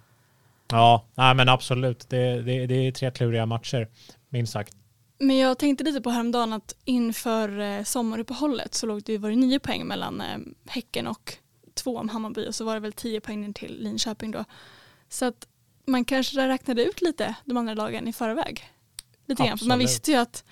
Ja, 0.68 1.06
nej, 1.14 1.34
men 1.34 1.48
absolut. 1.48 2.08
Det, 2.08 2.42
det, 2.42 2.66
det 2.66 2.74
är 2.74 2.92
tre 2.92 3.10
kluriga 3.10 3.46
matcher, 3.46 3.88
minst 4.28 4.52
sagt. 4.52 4.76
Men 5.18 5.36
jag 5.36 5.58
tänkte 5.58 5.84
lite 5.84 6.00
på 6.00 6.10
häromdagen 6.10 6.52
att 6.52 6.76
inför 6.84 7.60
eh, 7.60 7.82
sommaruppehållet 7.82 8.74
så 8.74 8.86
låg 8.86 9.02
det, 9.02 9.18
var 9.18 9.30
det 9.30 9.36
nio 9.36 9.58
poäng 9.58 9.86
mellan 9.86 10.20
eh, 10.20 10.38
Häcken 10.66 11.06
och 11.06 11.34
två 11.74 11.98
om 11.98 12.08
Hammarby 12.08 12.48
och 12.48 12.54
så 12.54 12.64
var 12.64 12.74
det 12.74 12.80
väl 12.80 12.92
tio 12.92 13.20
poäng 13.20 13.40
ner 13.40 13.52
till 13.52 13.82
Linköping 13.82 14.30
då. 14.30 14.44
Så 15.08 15.24
att 15.24 15.46
man 15.86 16.04
kanske 16.04 16.48
räknade 16.48 16.84
ut 16.84 17.02
lite 17.02 17.34
de 17.44 17.56
andra 17.56 17.74
lagen 17.74 18.08
i 18.08 18.12
förväg. 18.12 18.70
Lite 19.26 19.46
grann, 19.46 19.58
för 19.58 19.66
man 19.66 19.78
visste 19.78 20.10
ju 20.10 20.16
att 20.16 20.44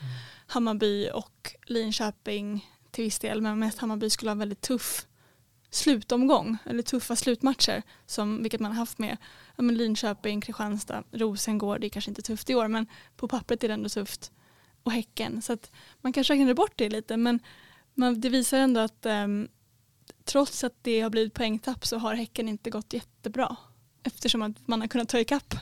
Hammarby 0.46 1.11
och 1.11 1.53
Linköping 1.66 2.66
till 2.90 3.05
viss 3.05 3.18
del, 3.18 3.40
men 3.40 3.59
mest 3.59 3.79
Hammarby 3.79 4.11
skulle 4.11 4.31
ha 4.31 4.33
en 4.33 4.38
väldigt 4.38 4.61
tuff 4.61 5.07
slutomgång 5.74 6.56
eller 6.64 6.82
tuffa 6.82 7.16
slutmatcher 7.16 7.82
som 8.06 8.42
vilket 8.42 8.61
man 8.61 8.70
har 8.70 8.78
haft 8.78 8.98
med 8.98 9.16
ja, 9.56 9.62
men 9.62 9.76
Linköping, 9.76 10.40
Kristianstad, 10.40 11.04
Rosengård. 11.12 11.80
Det 11.80 11.87
är 11.87 11.88
kanske 11.88 12.11
inte 12.11 12.22
tufft 12.22 12.50
i 12.50 12.54
år 12.54 12.68
men 12.68 12.87
på 13.16 13.28
pappret 13.28 13.64
är 13.64 13.68
det 13.68 13.74
ändå 13.74 13.88
tufft 13.88 14.32
och 14.82 14.92
Häcken 14.92 15.42
så 15.42 15.52
att 15.52 15.70
man 16.00 16.12
kanske 16.12 16.32
räknade 16.32 16.54
bort 16.54 16.72
det 16.76 16.88
lite 16.88 17.16
men 17.16 17.40
man, 17.94 18.20
det 18.20 18.28
visar 18.28 18.58
ändå 18.58 18.80
att 18.80 19.06
ehm, 19.06 19.48
trots 20.24 20.64
att 20.64 20.74
det 20.82 21.00
har 21.00 21.11
blivit 21.11 21.35
poängtapp 21.35 21.87
så 21.87 21.98
har 21.98 22.14
Häcken 22.14 22.48
inte 22.48 22.70
gått 22.70 22.92
jättebra 22.92 23.56
eftersom 24.02 24.42
att 24.42 24.68
man 24.68 24.80
har 24.80 24.88
kunnat 24.88 25.08
ta 25.08 25.18
ikapp 25.18 25.54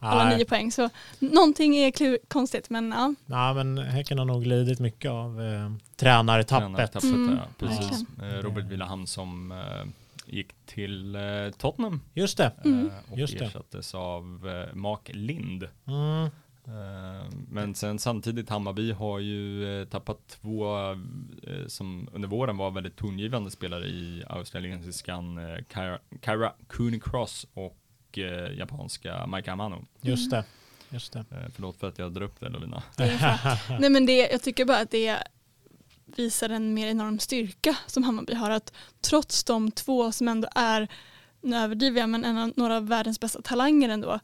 alla 0.00 0.24
Nej. 0.24 0.36
nio 0.36 0.44
poäng 0.44 0.72
så 0.72 0.90
någonting 1.18 1.76
är 1.76 1.90
klu- 1.90 2.18
konstigt 2.28 2.70
men 2.70 2.90
ja. 2.90 3.14
Ja, 3.26 3.54
men 3.54 3.78
Häcken 3.78 4.18
har 4.18 4.24
nog 4.24 4.46
lidit 4.46 4.78
mycket 4.80 5.10
av 5.10 5.42
eh, 5.42 5.70
tränartappet. 5.96 6.48
Tränartappet, 6.92 7.04
Mm, 7.04 7.36
ja, 7.36 7.48
precis. 7.66 8.04
Eh, 8.22 8.24
Robert 8.42 8.64
Villahamn 8.64 9.06
som 9.06 9.52
eh, 9.52 9.58
gick 10.26 10.48
till 10.66 11.14
eh, 11.14 11.20
Tottenham 11.58 12.00
Just 12.14 12.36
det. 12.38 12.52
Mm. 12.64 12.86
eh, 12.86 13.12
och 13.12 13.18
Just 13.18 13.38
det. 13.38 13.44
ersattes 13.44 13.94
av 13.94 14.48
eh, 14.68 14.74
Mark 14.74 15.10
Lind. 15.14 15.68
Mm. 15.86 16.24
Eh, 16.66 17.24
Men 17.50 17.74
sen 17.74 17.98
samtidigt 17.98 18.50
Hammarby 18.50 18.92
har 18.92 19.18
ju 19.18 19.86
tappat 19.90 20.18
två 20.28 20.74
som 21.66 22.08
under 22.12 22.28
våren 22.28 22.56
var 22.56 22.70
väldigt 22.70 22.96
tongivande 22.96 23.50
spelare 23.50 23.84
i 23.86 24.22
australiensiskan 24.28 25.40
Kyra, 25.74 25.98
Kyra 26.24 26.52
Cooney 26.68 27.00
Cross 27.00 27.46
och 27.54 27.76
eh, 28.16 28.58
japanska 28.58 29.26
Maika 29.26 29.52
Amano. 29.52 29.84
Just 30.00 30.30
det. 30.30 30.44
Just 30.90 31.12
det. 31.12 31.18
Eh, 31.18 31.48
Förlåt 31.54 31.76
för 31.76 31.88
att 31.88 31.98
jag 31.98 32.12
drar 32.12 32.22
upp 32.22 32.40
det 32.40 32.48
Lovina. 32.48 32.82
Nej 33.80 33.90
men 33.90 34.06
det, 34.06 34.16
jag 34.16 34.42
tycker 34.42 34.64
bara 34.64 34.78
att 34.78 34.90
det 34.90 35.18
visar 36.16 36.48
en 36.48 36.74
mer 36.74 36.86
enorm 36.86 37.18
styrka 37.18 37.76
som 37.86 38.02
Hammarby 38.02 38.34
har. 38.34 38.50
Att 38.50 38.72
trots 39.00 39.44
de 39.44 39.70
två 39.70 40.12
som 40.12 40.28
ändå 40.28 40.48
är, 40.54 40.88
nu 41.40 41.56
överdriver 41.56 42.00
jag, 42.00 42.08
men 42.08 42.24
en 42.24 42.38
av, 42.38 42.52
några 42.56 42.76
av 42.76 42.88
världens 42.88 43.20
bästa 43.20 43.42
talanger 43.42 43.88
ändå 43.88 44.20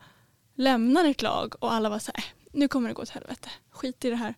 lämnar 0.55 1.05
ett 1.05 1.23
lag 1.23 1.55
och 1.59 1.73
alla 1.73 1.89
var 1.89 1.99
så 1.99 2.13
här, 2.15 2.25
äh, 2.25 2.31
nu 2.53 2.69
kommer 2.69 2.89
det 2.89 2.95
gå 2.95 3.05
till 3.05 3.15
helvete, 3.15 3.49
skit 3.71 4.05
i 4.05 4.11
det 4.11 4.17
här. 4.17 4.35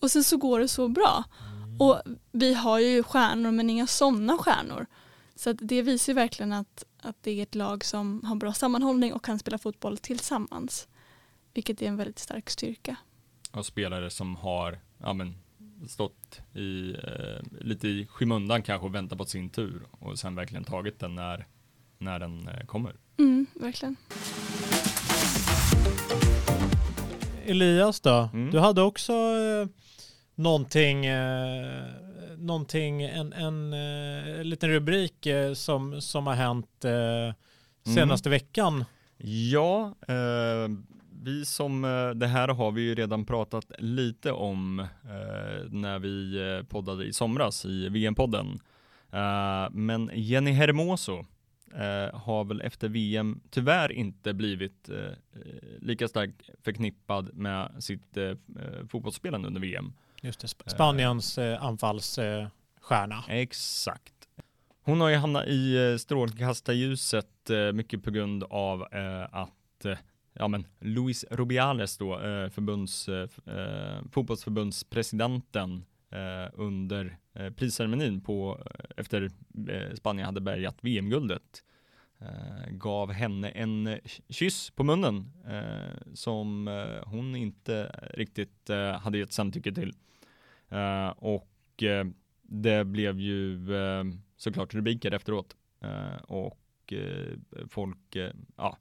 Och 0.00 0.10
sen 0.10 0.24
så 0.24 0.36
går 0.36 0.60
det 0.60 0.68
så 0.68 0.88
bra. 0.88 1.24
Mm. 1.40 1.80
Och 1.80 2.02
vi 2.32 2.54
har 2.54 2.78
ju 2.78 3.02
stjärnor 3.02 3.50
men 3.50 3.70
inga 3.70 3.86
sådana 3.86 4.38
stjärnor. 4.38 4.86
Så 5.34 5.52
det 5.52 5.82
visar 5.82 6.12
ju 6.12 6.14
verkligen 6.14 6.52
att, 6.52 6.84
att 7.02 7.22
det 7.22 7.30
är 7.30 7.42
ett 7.42 7.54
lag 7.54 7.84
som 7.84 8.24
har 8.24 8.36
bra 8.36 8.52
sammanhållning 8.52 9.12
och 9.12 9.24
kan 9.24 9.38
spela 9.38 9.58
fotboll 9.58 9.98
tillsammans. 9.98 10.88
Vilket 11.54 11.82
är 11.82 11.86
en 11.86 11.96
väldigt 11.96 12.18
stark 12.18 12.50
styrka. 12.50 12.96
Och 13.52 13.66
spelare 13.66 14.10
som 14.10 14.36
har 14.36 14.78
ja, 14.98 15.12
men, 15.12 15.34
stått 15.88 16.40
i, 16.54 16.90
eh, 16.90 17.60
lite 17.60 17.88
i 17.88 18.06
skymundan 18.06 18.62
kanske 18.62 18.86
och 18.86 18.94
väntat 18.94 19.18
på 19.18 19.24
sin 19.24 19.50
tur 19.50 19.82
och 19.90 20.18
sen 20.18 20.34
verkligen 20.34 20.64
tagit 20.64 20.98
den 20.98 21.14
när, 21.14 21.46
när 21.98 22.18
den 22.18 22.48
eh, 22.48 22.66
kommer. 22.66 22.96
Mm, 23.18 23.46
verkligen. 23.54 23.96
Elias 27.44 28.00
då, 28.00 28.30
mm. 28.32 28.50
du 28.50 28.58
hade 28.58 28.82
också 28.82 29.12
eh, 29.12 29.68
någonting, 30.38 31.06
eh, 31.06 31.84
någonting 32.36 33.02
en, 33.02 33.32
en 33.32 33.72
eh, 33.72 34.44
liten 34.44 34.70
rubrik 34.70 35.26
eh, 35.26 35.52
som, 35.52 36.00
som 36.00 36.26
har 36.26 36.34
hänt 36.34 36.84
eh, 36.84 36.92
mm. 36.92 37.34
senaste 37.84 38.28
mm. 38.28 38.36
veckan. 38.36 38.84
Ja, 39.50 39.94
eh, 40.08 40.68
vi 41.22 41.44
som, 41.44 41.84
eh, 41.84 42.10
det 42.10 42.26
här 42.26 42.48
har 42.48 42.72
vi 42.72 42.82
ju 42.82 42.94
redan 42.94 43.24
pratat 43.24 43.72
lite 43.78 44.32
om 44.32 44.86
när 45.70 45.98
vi 45.98 46.62
poddade 46.68 47.04
i 47.04 47.12
somras 47.12 47.64
i 47.64 47.88
VM-podden. 47.88 48.60
men 49.72 50.10
Jenny 50.14 50.50
Hermoso 50.50 51.24
har 52.12 52.44
väl 52.44 52.60
efter 52.60 52.88
VM 52.88 53.40
tyvärr 53.50 53.92
inte 53.92 54.34
blivit 54.34 54.90
lika 55.78 56.08
starkt 56.08 56.50
förknippad 56.64 57.34
med 57.34 57.70
sitt 57.78 58.18
fotbollsspelande 58.88 59.48
under 59.48 59.60
VM. 59.60 59.92
Just 60.22 60.40
det, 60.40 60.48
Spaniens 60.48 61.38
eh, 61.38 61.64
anfallsstjärna. 61.64 63.24
Exakt. 63.28 64.14
Hon 64.82 65.00
har 65.00 65.08
ju 65.08 65.16
hamnat 65.16 65.46
i 65.46 65.76
eh, 65.76 65.96
strålkastarljuset 65.96 67.50
eh, 67.50 67.72
mycket 67.72 68.04
på 68.04 68.10
grund 68.10 68.44
av 68.44 68.86
att 69.30 69.86
ja 70.38 70.48
men 70.48 70.66
Luis 70.80 71.24
Rubiales 71.30 71.98
då, 71.98 72.20
eh, 72.20 72.50
förbunds, 72.50 73.08
eh, 73.08 73.28
fotbollsförbundspresidenten 74.12 75.84
eh, 76.10 76.50
under 76.52 77.18
eh, 77.34 77.50
prisceremonin 77.50 78.20
på, 78.20 78.66
efter 78.96 79.30
eh, 79.68 79.94
Spanien 79.94 80.26
hade 80.26 80.40
bärgat 80.40 80.76
VM-guldet 80.80 81.64
gav 82.70 83.12
henne 83.12 83.48
en 83.48 83.98
kyss 84.28 84.70
på 84.70 84.84
munnen 84.84 85.32
som 86.14 86.66
hon 87.06 87.36
inte 87.36 87.84
riktigt 88.14 88.70
hade 89.00 89.18
gett 89.18 89.32
samtycke 89.32 89.72
till 89.72 89.92
och 91.16 91.82
det 92.42 92.84
blev 92.84 93.20
ju 93.20 93.66
såklart 94.36 94.74
rubriker 94.74 95.12
efteråt 95.12 95.56
och 96.28 96.92
folk, 97.68 98.16
ja, 98.56 98.78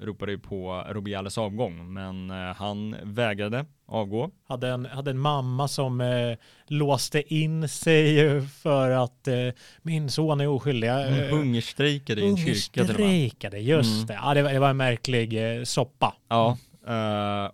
ropade 0.00 0.32
ju 0.32 0.38
på 0.38 0.84
Rubiales 0.88 1.38
avgång, 1.38 1.92
men 1.92 2.30
eh, 2.30 2.56
han 2.56 2.96
vägrade 3.02 3.64
avgå. 3.86 4.30
Hade 4.48 4.68
en, 4.68 4.86
hade 4.86 5.10
en 5.10 5.18
mamma 5.18 5.68
som 5.68 6.00
eh, 6.00 6.38
låste 6.66 7.34
in 7.34 7.68
sig 7.68 8.40
för 8.42 8.90
att 8.90 9.28
eh, 9.28 9.34
min 9.82 10.10
son 10.10 10.40
är 10.40 10.48
oskyldig. 10.48 10.88
Eh, 10.88 11.28
hungerstrejkade 11.30 12.20
i 12.20 12.28
en 12.28 12.36
kyrka. 12.36 12.80
Hungerstrejkade, 12.80 13.58
just 13.58 13.94
mm. 13.94 14.06
det. 14.06 14.14
Ja, 14.14 14.34
det 14.34 14.42
var, 14.42 14.52
det 14.52 14.58
var 14.58 14.70
en 14.70 14.76
märklig 14.76 15.58
eh, 15.58 15.64
soppa. 15.64 16.14
Ja, 16.28 16.58
uh, 16.88 17.50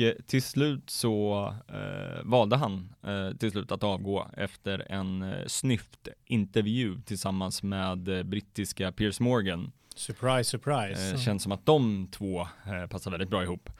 och 0.00 0.26
till 0.26 0.42
slut 0.42 0.90
så 0.90 1.46
uh, 1.74 2.22
valde 2.24 2.56
han 2.56 2.94
uh, 3.06 3.36
till 3.36 3.50
slut 3.50 3.72
att 3.72 3.84
avgå 3.84 4.26
efter 4.36 4.92
en 4.92 5.22
uh, 5.22 5.46
snyft 5.46 6.08
intervju 6.24 7.00
tillsammans 7.00 7.62
med 7.62 8.26
brittiska 8.26 8.92
Piers 8.92 9.20
Morgan 9.20 9.72
Surprise, 9.98 10.44
surprise. 10.44 11.10
Eh, 11.14 11.18
känns 11.18 11.42
som 11.42 11.52
att 11.52 11.66
de 11.66 12.08
två 12.10 12.40
eh, 12.40 12.86
passar 12.86 13.10
väldigt 13.10 13.30
bra 13.30 13.42
ihop. 13.42 13.70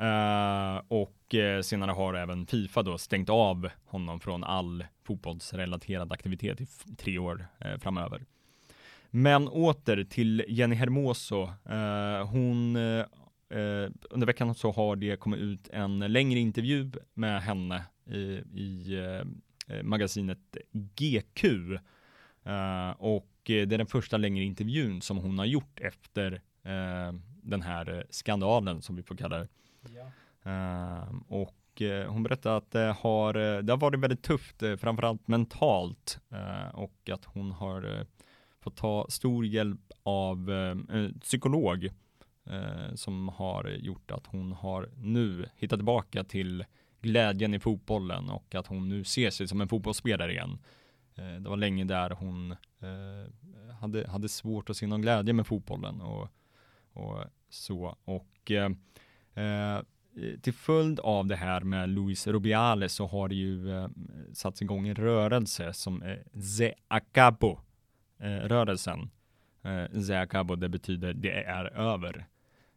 Uh, 0.00 0.82
och 0.88 1.34
senare 1.62 1.90
har 1.90 2.14
även 2.14 2.46
Fifa 2.46 2.82
då 2.82 2.98
stängt 2.98 3.30
av 3.30 3.68
honom 3.84 4.20
från 4.20 4.44
all 4.44 4.84
fotbollsrelaterad 5.04 6.12
aktivitet 6.12 6.60
i 6.60 6.66
tre 6.98 7.18
år 7.18 7.46
framöver. 7.78 8.24
Men 9.10 9.48
åter 9.48 10.04
till 10.04 10.44
Jenny 10.48 10.74
Hermoso. 10.74 11.52
hon, 12.26 12.76
under 14.10 14.26
veckan 14.26 14.54
så 14.54 14.70
har 14.70 14.96
det 14.96 15.16
kommit 15.16 15.40
ut 15.40 15.68
en 15.68 15.98
längre 15.98 16.38
intervju 16.38 16.92
med 17.14 17.42
henne 17.42 17.84
i, 18.06 18.22
i 18.60 18.98
magasinet 19.82 20.56
GQ. 20.72 21.44
och 22.96 23.28
Eh, 23.44 23.66
det 23.66 23.74
är 23.74 23.78
den 23.78 23.86
första 23.86 24.16
längre 24.16 24.44
intervjun 24.44 25.02
som 25.02 25.18
hon 25.18 25.38
har 25.38 25.46
gjort 25.46 25.80
efter 25.80 26.32
eh, 26.62 27.12
den 27.42 27.62
här 27.62 27.98
eh, 27.98 28.02
skandalen 28.10 28.82
som 28.82 28.96
vi 28.96 29.02
får 29.02 29.14
kalla 29.14 29.38
det. 29.38 29.48
Ja. 29.94 30.10
Eh, 30.50 31.08
och 31.28 31.82
eh, 31.82 32.12
hon 32.12 32.22
berättade 32.22 32.56
att 32.56 32.70
det 32.70 32.96
har, 32.98 33.62
det 33.62 33.72
har 33.72 33.78
varit 33.78 34.00
väldigt 34.00 34.22
tufft, 34.22 34.62
framförallt 34.78 35.28
mentalt 35.28 36.18
och 36.72 37.10
att 37.12 37.24
hon 37.24 37.50
har 37.50 38.06
fått 38.60 38.76
ta 38.76 39.06
stor 39.08 39.46
hjälp 39.46 39.92
av 40.02 40.50
en 40.50 41.20
eh, 42.46 42.94
som 42.94 43.28
har 43.28 43.68
gjort 43.68 44.10
att 44.10 44.26
hon 44.26 44.52
har 44.52 44.88
nu 44.96 45.48
hittat 45.56 45.78
tillbaka 45.78 46.24
till 46.24 46.64
glädjen 47.00 47.54
i 47.54 47.60
fotbollen 47.60 48.30
och 48.30 48.54
att 48.54 48.66
hon 48.66 48.88
nu 48.88 49.04
ser 49.04 49.30
sig 49.30 49.48
som 49.48 49.60
en 49.60 49.68
fotbollsspelare 49.68 50.32
igen. 50.32 50.58
Eh, 51.14 51.40
det 51.40 51.48
var 51.48 51.56
länge 51.56 51.84
där 51.84 52.10
hon 52.10 52.52
eh, 52.52 53.74
hade, 53.80 54.08
hade 54.08 54.28
svårt 54.28 54.70
att 54.70 54.76
se 54.76 54.86
någon 54.86 55.02
glädje 55.02 55.34
med 55.34 55.46
fotbollen 55.46 56.00
och, 56.00 56.28
och 56.92 57.24
så. 57.48 57.96
Och 58.04 58.50
eh, 58.50 58.70
eh 59.34 59.82
till 60.42 60.52
följd 60.52 61.00
av 61.00 61.26
det 61.26 61.36
här 61.36 61.60
med 61.60 61.88
Luis 61.88 62.26
Rubiales 62.26 62.92
så 62.92 63.06
har 63.06 63.28
det 63.28 63.34
ju 63.34 63.78
eh, 63.78 63.88
satts 64.32 64.62
igång 64.62 64.88
en 64.88 64.94
rörelse 64.94 65.72
som 65.72 66.02
är 66.02 66.40
Ze 66.40 66.74
Acabo 66.88 67.60
eh, 68.18 68.26
rörelsen. 68.26 69.10
Eh, 69.62 70.00
Ze 70.00 70.20
Acabo, 70.20 70.56
det 70.56 70.68
betyder 70.68 71.14
det 71.14 71.44
är 71.44 71.64
över. 71.64 72.26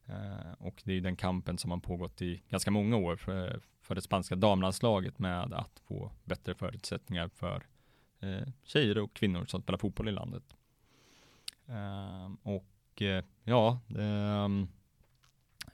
Eh, 0.05 0.51
och 0.57 0.81
det 0.85 0.93
är 0.93 1.01
den 1.01 1.15
kampen 1.15 1.57
som 1.57 1.71
har 1.71 1.77
pågått 1.77 2.21
i 2.21 2.41
ganska 2.49 2.71
många 2.71 2.97
år 2.97 3.15
för, 3.15 3.61
för 3.81 3.95
det 3.95 4.01
spanska 4.01 4.35
damlandslaget 4.35 5.19
med 5.19 5.53
att 5.53 5.79
få 5.79 6.11
bättre 6.23 6.55
förutsättningar 6.55 7.27
för 7.27 7.63
eh, 8.19 8.47
tjejer 8.63 8.97
och 8.97 9.13
kvinnor 9.13 9.45
som 9.45 9.61
spelar 9.61 9.77
fotboll 9.77 10.07
i 10.07 10.11
landet. 10.11 10.55
Eh, 11.67 12.31
och 12.43 13.01
eh, 13.01 13.23
ja, 13.43 13.79
ehm, 13.97 14.67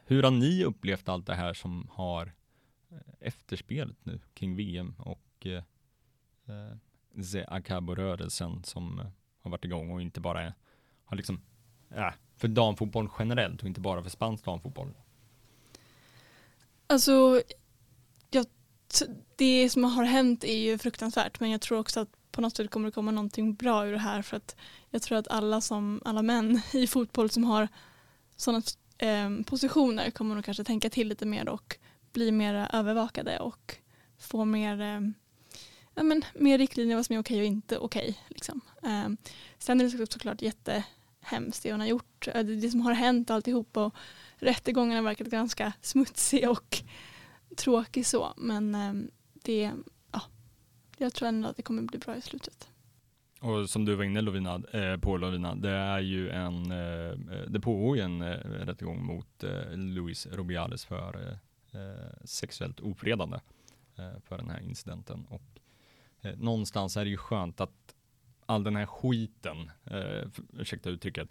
hur 0.06 0.24
har 0.24 0.32
ni 0.32 0.64
upplevt 0.64 1.10
allt 1.10 1.28
det 1.28 1.36
här 1.36 1.54
som 1.54 1.88
har 1.92 2.34
eh, 2.90 2.98
efterspelet 3.20 3.98
nu 4.04 4.20
kring 4.34 4.56
VM 4.56 4.96
och 4.98 5.48
eh, 5.48 5.64
eh 6.46 6.78
Ze 7.24 7.46
Acabo-rörelsen 7.48 8.64
som 8.64 9.02
har 9.42 9.52
varit 9.52 9.66
igång 9.66 9.92
och 9.92 10.02
inte 10.02 10.22
bara 10.22 10.54
har 11.04 11.18
liksom, 11.18 11.42
ja, 11.96 12.14
för 12.38 12.48
damfotboll 12.48 13.10
generellt 13.20 13.62
och 13.62 13.68
inte 13.68 13.82
bara 13.82 14.04
för 14.04 14.10
spansk 14.10 14.46
damfotboll? 14.46 14.94
Alltså, 16.88 17.42
jag, 18.30 18.46
det 19.36 19.70
som 19.70 19.84
har 19.84 20.04
hänt 20.04 20.44
är 20.44 20.58
ju 20.58 20.78
fruktansvärt 20.78 21.40
men 21.40 21.52
jag 21.52 21.62
tror 21.62 21.80
också 21.80 22.00
att 22.00 22.10
på 22.32 22.42
något 22.42 22.58
sätt 22.58 22.72
kommer 22.72 22.86
det 22.86 22.92
komma 22.92 23.12
någonting 23.12 23.54
bra 23.54 23.88
ur 23.88 23.92
det 23.92 23.98
här 23.98 24.22
för 24.22 24.38
att 24.38 24.56
jag 24.90 25.02
tror 25.02 25.18
att 25.18 25.28
alla, 25.28 25.62
som, 25.62 26.02
alla 26.06 26.22
män 26.22 26.62
i 26.74 26.88
fotboll 26.88 27.30
som 27.30 27.44
har 27.44 27.68
sådana 28.36 28.64
eh, 28.98 29.30
positioner 29.46 30.12
kommer 30.12 30.36
nog 30.36 30.46
kanske 30.46 30.64
tänka 30.64 30.90
till 30.90 31.08
lite 31.08 31.26
mer 31.26 31.50
och 31.50 31.78
bli 32.14 32.32
mer 32.32 32.70
övervakade 32.74 33.40
och 33.40 33.76
få 34.20 34.46
mer, 34.46 34.82
eh, 34.82 35.02
ja, 35.96 36.04
men, 36.04 36.26
mer 36.36 36.58
riktlinjer 36.58 36.96
vad 36.96 37.06
som 37.06 37.16
är 37.16 37.20
okej 37.20 37.40
och 37.40 37.46
inte 37.46 37.78
okej. 37.78 38.20
Liksom. 38.28 38.62
Eh, 38.84 39.10
sen 39.60 39.82
är 39.82 39.98
det 39.98 40.12
såklart 40.12 40.42
jätte 40.42 40.84
hemskt 41.22 41.64
det 41.64 41.72
hon 41.72 41.80
har 41.80 41.88
gjort, 41.88 42.28
äh, 42.28 42.44
det, 42.46 42.70
som 42.70 42.82
har 42.82 42.94
hänt 42.94 43.32
alltihop 43.32 43.78
och 43.78 43.96
rättegången 44.36 44.96
har 44.96 45.04
verkat 45.04 45.28
ganska 45.28 45.74
smutsig 45.82 46.50
och 46.50 46.84
tråkig 47.58 48.06
så 48.06 48.34
men 48.38 48.76
ehm, 48.76 49.12
det, 49.34 49.72
ja, 50.12 50.22
jag 50.98 51.14
tror 51.14 51.28
ändå 51.28 51.50
att 51.50 51.58
det 51.58 51.64
kommer 51.64 51.82
bli 51.82 52.00
bra 52.00 52.16
i 52.16 52.22
slutet. 52.22 52.68
Och 53.42 53.70
som 53.70 53.86
du 53.86 53.96
var 53.96 54.04
inne 54.04 54.22
Lovina, 54.22 54.62
eh, 54.72 54.98
på 54.98 55.18
Lovina, 55.18 55.56
det 55.56 55.70
är 55.70 56.00
ju 56.00 56.30
en, 56.30 56.72
eh, 56.72 57.18
det 57.48 57.60
pågår 57.60 57.98
ju 57.98 58.04
en 58.04 58.22
eh, 58.22 58.38
rättegång 58.40 59.06
mot 59.06 59.44
eh, 59.44 59.72
Luis 59.74 60.28
Rubiales 60.28 60.86
för 60.86 61.28
eh, 61.28 61.82
eh 61.82 62.14
sexuellt 62.24 62.80
ofredande 62.80 63.40
eh, 63.98 64.20
för 64.28 64.38
den 64.38 64.50
här 64.50 64.60
incidenten. 64.60 65.26
Och 65.30 65.60
eh, 66.22 66.38
någonstans 66.38 66.98
är 66.98 67.04
det 67.04 67.10
ju 67.10 67.18
skönt 67.18 67.62
att 67.62 67.81
all 68.52 68.64
den 68.64 68.76
här 68.76 68.86
skiten, 68.86 69.72
eh, 69.86 70.28
ursäkta 70.54 70.90
uttrycket, 70.90 71.30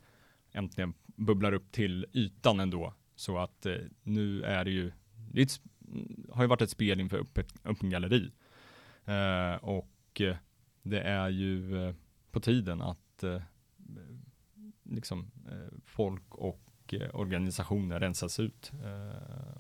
äntligen 0.53 0.95
bubblar 1.07 1.53
upp 1.53 1.73
till 1.73 2.07
ytan 2.13 2.61
ändå. 2.61 2.95
Så 3.17 3.39
att 3.39 3.67
eh, 3.67 3.77
nu 4.03 4.43
är 4.43 4.65
det 4.65 4.71
ju, 4.71 4.93
det 5.33 5.43
ett, 5.43 5.61
har 6.31 6.43
ju 6.43 6.49
varit 6.49 6.63
ett 6.63 6.71
spel 6.71 7.01
inför 7.01 7.19
öppen, 7.19 7.45
öppen 7.65 7.91
galleri. 7.91 8.33
Eh, 9.05 9.55
och 9.55 10.21
eh, 10.21 10.37
det 10.83 11.01
är 11.01 11.29
ju 11.29 11.85
eh, 11.89 11.95
på 12.31 12.41
tiden 12.41 12.83
att 12.83 13.23
eh, 13.23 13.43
liksom 14.83 15.31
folk 15.85 16.35
och 16.35 16.95
organisationer 17.13 18.01
rensas 18.01 18.41
ut 18.41 18.73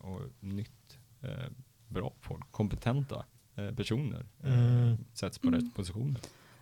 och 0.00 0.20
nytt 0.40 0.98
bra 1.88 2.12
folk, 2.20 2.52
kompetenta 2.52 3.24
personer 3.76 4.26
mm. 4.42 4.96
sätts 5.12 5.38
på 5.38 5.48
mm. 5.48 5.60
rätt 5.60 5.74
positioner. 5.74 6.20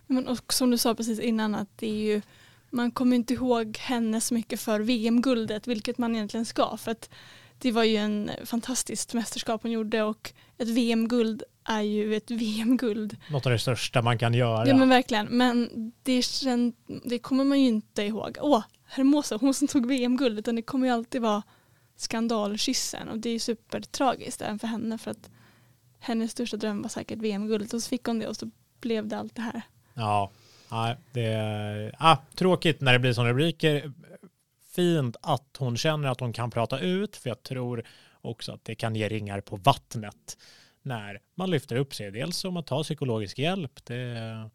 Men 0.09 0.27
och 0.27 0.53
som 0.53 0.71
du 0.71 0.77
sa 0.77 0.95
precis 0.95 1.19
innan 1.19 1.55
att 1.55 1.77
det 1.77 1.87
är 1.87 2.13
ju 2.13 2.21
man 2.71 2.91
kommer 2.91 3.15
inte 3.15 3.33
ihåg 3.33 3.77
henne 3.77 4.21
så 4.21 4.33
mycket 4.33 4.59
för 4.59 4.79
VM-guldet, 4.79 5.67
vilket 5.67 5.97
man 5.97 6.15
egentligen 6.15 6.45
ska. 6.45 6.77
För 6.77 6.91
att 6.91 7.09
det 7.57 7.71
var 7.71 7.83
ju 7.83 7.95
en 7.97 8.31
fantastiskt 8.45 9.13
mästerskap 9.13 9.63
hon 9.63 9.71
gjorde 9.71 10.03
och 10.03 10.33
ett 10.57 10.67
VM-guld 10.67 11.43
är 11.63 11.81
ju 11.81 12.15
ett 12.15 12.31
VM-guld. 12.31 13.17
Något 13.31 13.45
av 13.45 13.51
det 13.51 13.59
största 13.59 14.01
man 14.01 14.17
kan 14.17 14.33
göra. 14.33 14.67
Ja 14.67 14.75
men 14.75 14.89
verkligen, 14.89 15.27
men 15.27 15.69
det, 16.03 16.23
det 17.03 17.19
kommer 17.19 17.43
man 17.43 17.61
ju 17.61 17.67
inte 17.67 18.03
ihåg. 18.03 18.37
Åh, 18.41 18.63
Hermosa, 18.85 19.37
hon 19.41 19.53
som 19.53 19.67
tog 19.67 19.85
VM-guld, 19.85 20.39
utan 20.39 20.55
det 20.55 20.61
kommer 20.61 20.87
ju 20.87 20.93
alltid 20.93 21.21
vara 21.21 21.43
skandalkyssen 21.95 23.09
och 23.09 23.19
det 23.19 23.29
är 23.29 23.39
supertragiskt 23.39 24.41
även 24.41 24.59
för 24.59 24.67
henne 24.67 24.97
för 24.97 25.11
att 25.11 25.29
hennes 25.99 26.31
största 26.31 26.57
dröm 26.57 26.81
var 26.81 26.89
säkert 26.89 27.19
VM-guldet 27.19 27.73
och 27.73 27.83
så 27.83 27.89
fick 27.89 28.05
hon 28.05 28.19
det 28.19 28.27
och 28.27 28.37
så 28.37 28.49
blev 28.81 29.07
det 29.07 29.17
allt 29.17 29.35
det 29.35 29.41
här. 29.41 29.61
Ja, 29.99 30.31
Nej, 30.71 30.95
det 31.13 31.25
är 31.25 31.95
ah, 31.97 32.17
tråkigt 32.35 32.81
när 32.81 32.93
det 32.93 32.99
blir 32.99 33.13
sådana 33.13 33.29
rubriker. 33.29 33.91
Fint 34.75 35.17
att 35.21 35.57
hon 35.57 35.77
känner 35.77 36.09
att 36.09 36.19
hon 36.19 36.33
kan 36.33 36.51
prata 36.51 36.79
ut, 36.79 37.15
för 37.15 37.29
jag 37.29 37.43
tror 37.43 37.83
också 38.21 38.51
att 38.51 38.65
det 38.65 38.75
kan 38.75 38.95
ge 38.95 39.09
ringar 39.09 39.41
på 39.41 39.55
vattnet 39.55 40.37
när 40.81 41.19
man 41.35 41.51
lyfter 41.51 41.75
upp 41.75 41.95
sig. 41.95 42.11
Dels 42.11 42.45
om 42.45 42.57
att 42.57 42.67
ta 42.67 42.83
psykologisk 42.83 43.39
hjälp. 43.39 43.85
Det, 43.85 44.49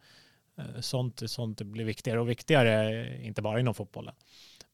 eh, 0.59 0.81
sånt, 0.81 1.31
sånt 1.31 1.63
blir 1.63 1.85
viktigare 1.85 2.21
och 2.21 2.31
viktigare, 2.31 3.09
inte 3.23 3.43
bara 3.43 3.61
inom 3.61 3.75
fotbollen. 3.75 4.15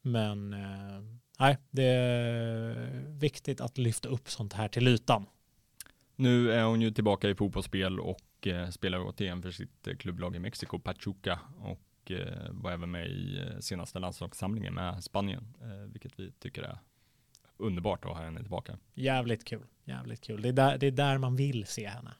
Men 0.02 0.52
eh, 0.52 1.02
nej, 1.38 1.58
det 1.70 1.84
är 1.84 2.90
viktigt 3.20 3.60
att 3.60 3.78
lyfta 3.78 4.08
upp 4.08 4.30
sånt 4.30 4.52
här 4.52 4.68
till 4.68 4.88
ytan. 4.88 5.26
Nu 6.16 6.52
är 6.52 6.62
hon 6.62 6.80
ju 6.80 6.90
tillbaka 6.90 7.28
i 7.28 7.34
fotbollsspel 7.34 8.00
och 8.00 8.18
spelar 8.70 8.98
återigen 8.98 9.42
för 9.42 9.50
sitt 9.50 9.88
eh, 9.88 9.96
klubblag 9.96 10.36
i 10.36 10.38
Mexiko, 10.38 10.78
Pachuca 10.78 11.40
och 11.58 12.10
eh, 12.10 12.50
var 12.50 12.72
även 12.72 12.90
med 12.90 13.06
i 13.06 13.40
senaste 13.60 13.98
landslagssamlingen 13.98 14.74
med 14.74 15.04
Spanien, 15.04 15.54
vilket 15.92 16.20
vi 16.20 16.32
tycker 16.32 16.62
är 16.62 16.78
underbart 17.56 18.04
att 18.04 18.10
ha 18.10 18.24
henne 18.24 18.40
tillbaka. 18.40 18.78
Jävligt 18.94 19.44
kul, 19.44 19.66
jävligt 19.84 20.20
kul. 20.20 20.42
Det 20.42 20.48
är 20.48 20.52
där, 20.52 20.78
det 20.78 20.86
är 20.86 20.90
där 20.90 21.18
man 21.18 21.36
vill 21.36 21.66
se 21.66 21.88
henne. 21.88 22.14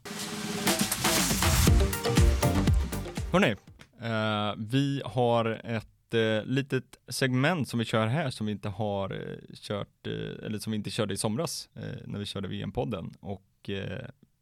Hörni, 3.33 3.57
eh, 4.01 4.55
vi 4.57 5.03
har 5.05 5.61
ett 5.65 6.15
eh, 6.15 6.45
litet 6.45 6.99
segment 7.09 7.69
som 7.69 7.79
vi 7.79 7.85
kör 7.85 8.07
här 8.07 8.31
som 8.31 8.47
vi 8.47 8.53
inte 8.53 8.69
har 8.69 9.13
eh, 9.13 9.55
kört, 9.55 10.07
eller 10.07 10.59
som 10.59 10.71
vi 10.71 10.77
inte 10.77 10.91
körde 10.91 11.15
i 11.15 11.17
somras 11.17 11.69
när 12.05 12.19
vi 12.19 12.27
körde 12.27 12.49
VM-podden 12.49 13.15
och 13.21 13.71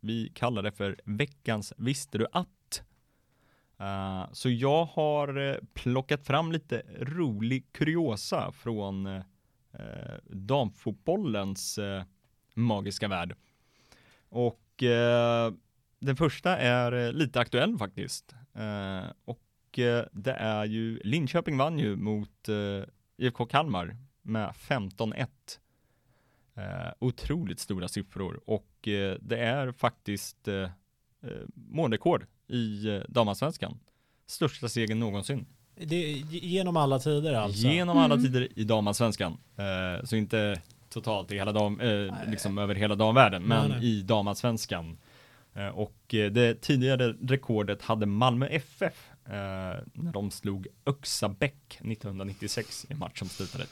vi 0.01 0.33
kallar 0.35 0.63
det 0.63 0.73
för 0.73 0.97
veckans 1.05 1.73
Visste 1.77 2.19
du 2.19 2.27
att? 2.33 2.83
Uh, 3.81 4.33
så 4.33 4.51
jag 4.51 4.85
har 4.85 5.51
eh, 5.51 5.57
plockat 5.75 6.27
fram 6.27 6.53
lite 6.53 6.83
rolig 7.01 7.73
kuriosa 7.73 8.53
från 8.53 9.07
uh, 9.07 9.23
damfotbollens 10.25 11.79
magiska 12.55 13.09
värld. 13.09 13.37
Och 14.29 14.65
den 15.99 16.17
första 16.17 16.57
är 16.57 17.13
lite 17.13 17.41
aktuell 17.41 17.79
faktiskt. 17.79 18.35
och 19.25 19.41
det 20.13 20.33
är 20.33 20.65
ju, 20.65 21.01
Linköping 21.05 21.59
vann 21.59 21.79
ju 21.79 21.97
mot 21.97 22.49
IFK 23.17 23.47
Kalmar 23.47 23.97
med 24.23 24.51
15-1 24.51 25.27
Eh, 26.59 26.93
otroligt 26.99 27.61
stora 27.61 27.89
siffror 27.89 28.41
och 28.47 28.89
eh, 28.89 29.17
det 29.21 29.39
är 29.39 29.73
faktiskt 29.73 30.49
eh, 30.49 30.55
eh 30.55 30.69
målrekord 31.55 32.27
i 32.49 32.89
eh, 32.89 33.01
damallsvenskan. 33.09 33.79
Största 34.27 34.69
segern 34.69 34.99
någonsin. 35.01 35.47
Det, 35.75 35.97
genom 36.31 36.77
alla 36.77 36.99
tider 36.99 37.35
alltså? 37.35 37.69
Genom 37.69 37.99
alla 37.99 38.15
mm. 38.15 38.27
tider 38.27 38.49
i 38.57 38.65
damallsvenskan. 38.65 39.39
Eh, 39.57 40.05
så 40.05 40.17
inte 40.17 40.61
totalt 40.89 41.33
i 41.33 41.35
hela 41.35 41.53
dam, 41.53 41.81
eh, 41.81 42.15
liksom 42.27 42.59
över 42.59 42.75
hela 42.75 42.95
damvärlden, 42.95 43.43
men 43.43 43.71
nej, 43.71 43.79
nej. 43.81 43.89
i 43.89 44.03
damallsvenskan. 44.03 44.99
Eh, 45.55 45.69
och 45.69 45.97
det 46.09 46.63
tidigare 46.63 47.13
rekordet 47.13 47.83
hade 47.83 48.07
Malmö 48.07 48.47
FF 48.47 49.11
eh, 49.29 49.35
när 49.93 50.13
de 50.13 50.31
slog 50.31 50.67
Öxabäck 50.87 51.79
1996 51.81 52.87
i 52.89 52.93
en 52.93 52.99
match 52.99 53.19
som 53.19 53.29
slutade 53.29 53.67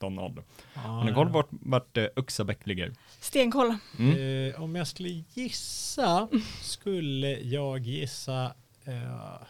13-0. 0.00 0.42
Ah, 0.74 0.80
Har 0.80 1.04
ni 1.04 1.12
koll 1.12 1.28
vart, 1.28 1.48
vart 1.50 1.96
eh, 1.96 2.06
Öxabäck 2.16 2.66
ligger? 2.66 2.92
Stenkoll. 3.20 3.76
Mm. 3.98 4.50
Eh, 4.50 4.62
om 4.62 4.76
jag 4.76 4.86
skulle 4.86 5.24
gissa 5.34 6.28
skulle 6.62 7.40
jag 7.40 7.78
gissa 7.78 8.54
eh, 8.84 9.42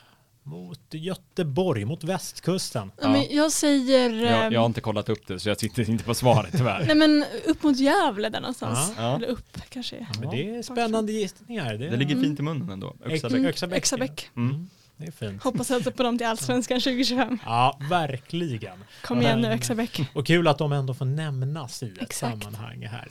mot 0.46 0.80
Göteborg, 0.90 1.84
mot 1.84 2.04
västkusten. 2.04 2.92
Ja. 3.00 3.08
Men 3.08 3.26
jag 3.30 3.52
säger... 3.52 4.10
Jag, 4.10 4.52
jag, 4.52 4.60
har 4.60 4.66
inte 4.66 4.80
kollat 4.80 5.08
upp 5.08 5.26
det 5.26 5.40
så 5.40 5.48
jag 5.48 5.60
sitter 5.60 5.90
inte 5.90 6.04
på 6.04 6.14
svaret 6.14 6.52
tyvärr. 6.56 6.84
Nej 6.86 6.96
men 6.96 7.24
upp 7.46 7.62
mot 7.62 7.78
Gävle 7.78 8.28
där 8.28 8.40
någonstans. 8.40 8.92
Ja. 8.96 9.16
Eller 9.16 9.28
upp 9.28 9.58
kanske. 9.68 9.96
Ja, 9.96 10.20
men 10.20 10.30
det 10.30 10.56
är 10.56 10.62
spännande 10.62 11.12
gissningar. 11.12 11.74
Det, 11.74 11.88
det 11.88 11.96
ligger 11.96 12.22
fint 12.22 12.38
i 12.38 12.42
munnen 12.42 12.70
ändå. 12.70 12.96
Öxabäck. 13.04 13.38
Mm. 13.38 13.46
Öxabäck. 13.46 13.78
Öxabäck. 13.78 14.30
Mm. 14.36 14.68
Det 14.96 15.06
är 15.06 15.10
fint. 15.10 15.42
Hoppas 15.42 15.70
alltså 15.70 15.90
på 15.90 16.02
dem 16.02 16.18
till 16.18 16.26
Allsvenskan 16.26 16.80
2025. 16.80 17.38
Ja, 17.44 17.78
verkligen. 17.90 18.84
Kom 19.02 19.22
igen 19.22 19.40
nu 19.40 19.48
Öxabäck. 19.48 20.00
Och 20.14 20.26
kul 20.26 20.48
att 20.48 20.58
de 20.58 20.72
ändå 20.72 20.94
får 20.94 21.04
nämnas 21.04 21.82
i 21.82 21.86
ett 21.86 22.02
Exakt. 22.02 22.42
sammanhang 22.42 22.86
här. 22.86 23.08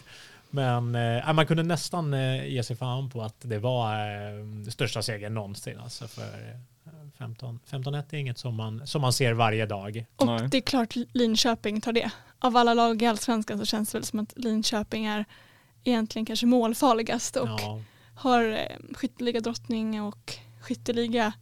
Men 0.50 0.96
eh, 0.96 1.34
man 1.34 1.48
kunde 1.48 1.64
nästan 1.64 2.14
eh, 2.14 2.48
ge 2.48 2.64
sig 2.64 2.76
fan 2.76 3.10
på 3.10 3.22
att 3.22 3.36
det 3.42 3.60
var 3.60 3.94
eh, 3.94 4.70
största 4.70 5.02
segern 5.02 5.34
någonsin. 5.34 5.80
Alltså 5.80 6.08
för 6.08 6.58
15, 7.18 7.60
eh, 7.72 7.78
15-1 7.78 8.04
är 8.10 8.18
inget 8.18 8.38
som 8.38 8.56
man, 8.56 8.88
som 8.88 9.02
man 9.02 9.14
ser 9.14 9.34
varje 9.34 9.66
dag. 9.66 10.06
Och 10.16 10.26
Nej. 10.26 10.48
det 10.52 10.58
är 10.58 10.62
klart 10.62 10.96
Linköping 11.14 11.82
tar 11.82 11.94
det. 11.94 12.12
Av 12.40 12.58
alla 12.58 12.74
lag 12.74 13.02
i 13.02 13.06
Allsvenskan 13.06 13.60
så 13.60 13.66
känns 13.66 13.92
det 13.92 13.98
väl 13.98 14.06
som 14.06 14.20
att 14.20 14.34
Linköping 14.36 15.06
är 15.06 15.26
egentligen 15.84 16.26
kanske 16.26 16.46
målfarligast 16.46 17.36
och 17.36 17.50
ja. 17.60 17.82
har 18.16 18.44
eh, 18.44 18.94
skytteliga 18.96 19.40
drottning 19.40 20.02
och 20.02 20.34
skytteliga 20.62 21.34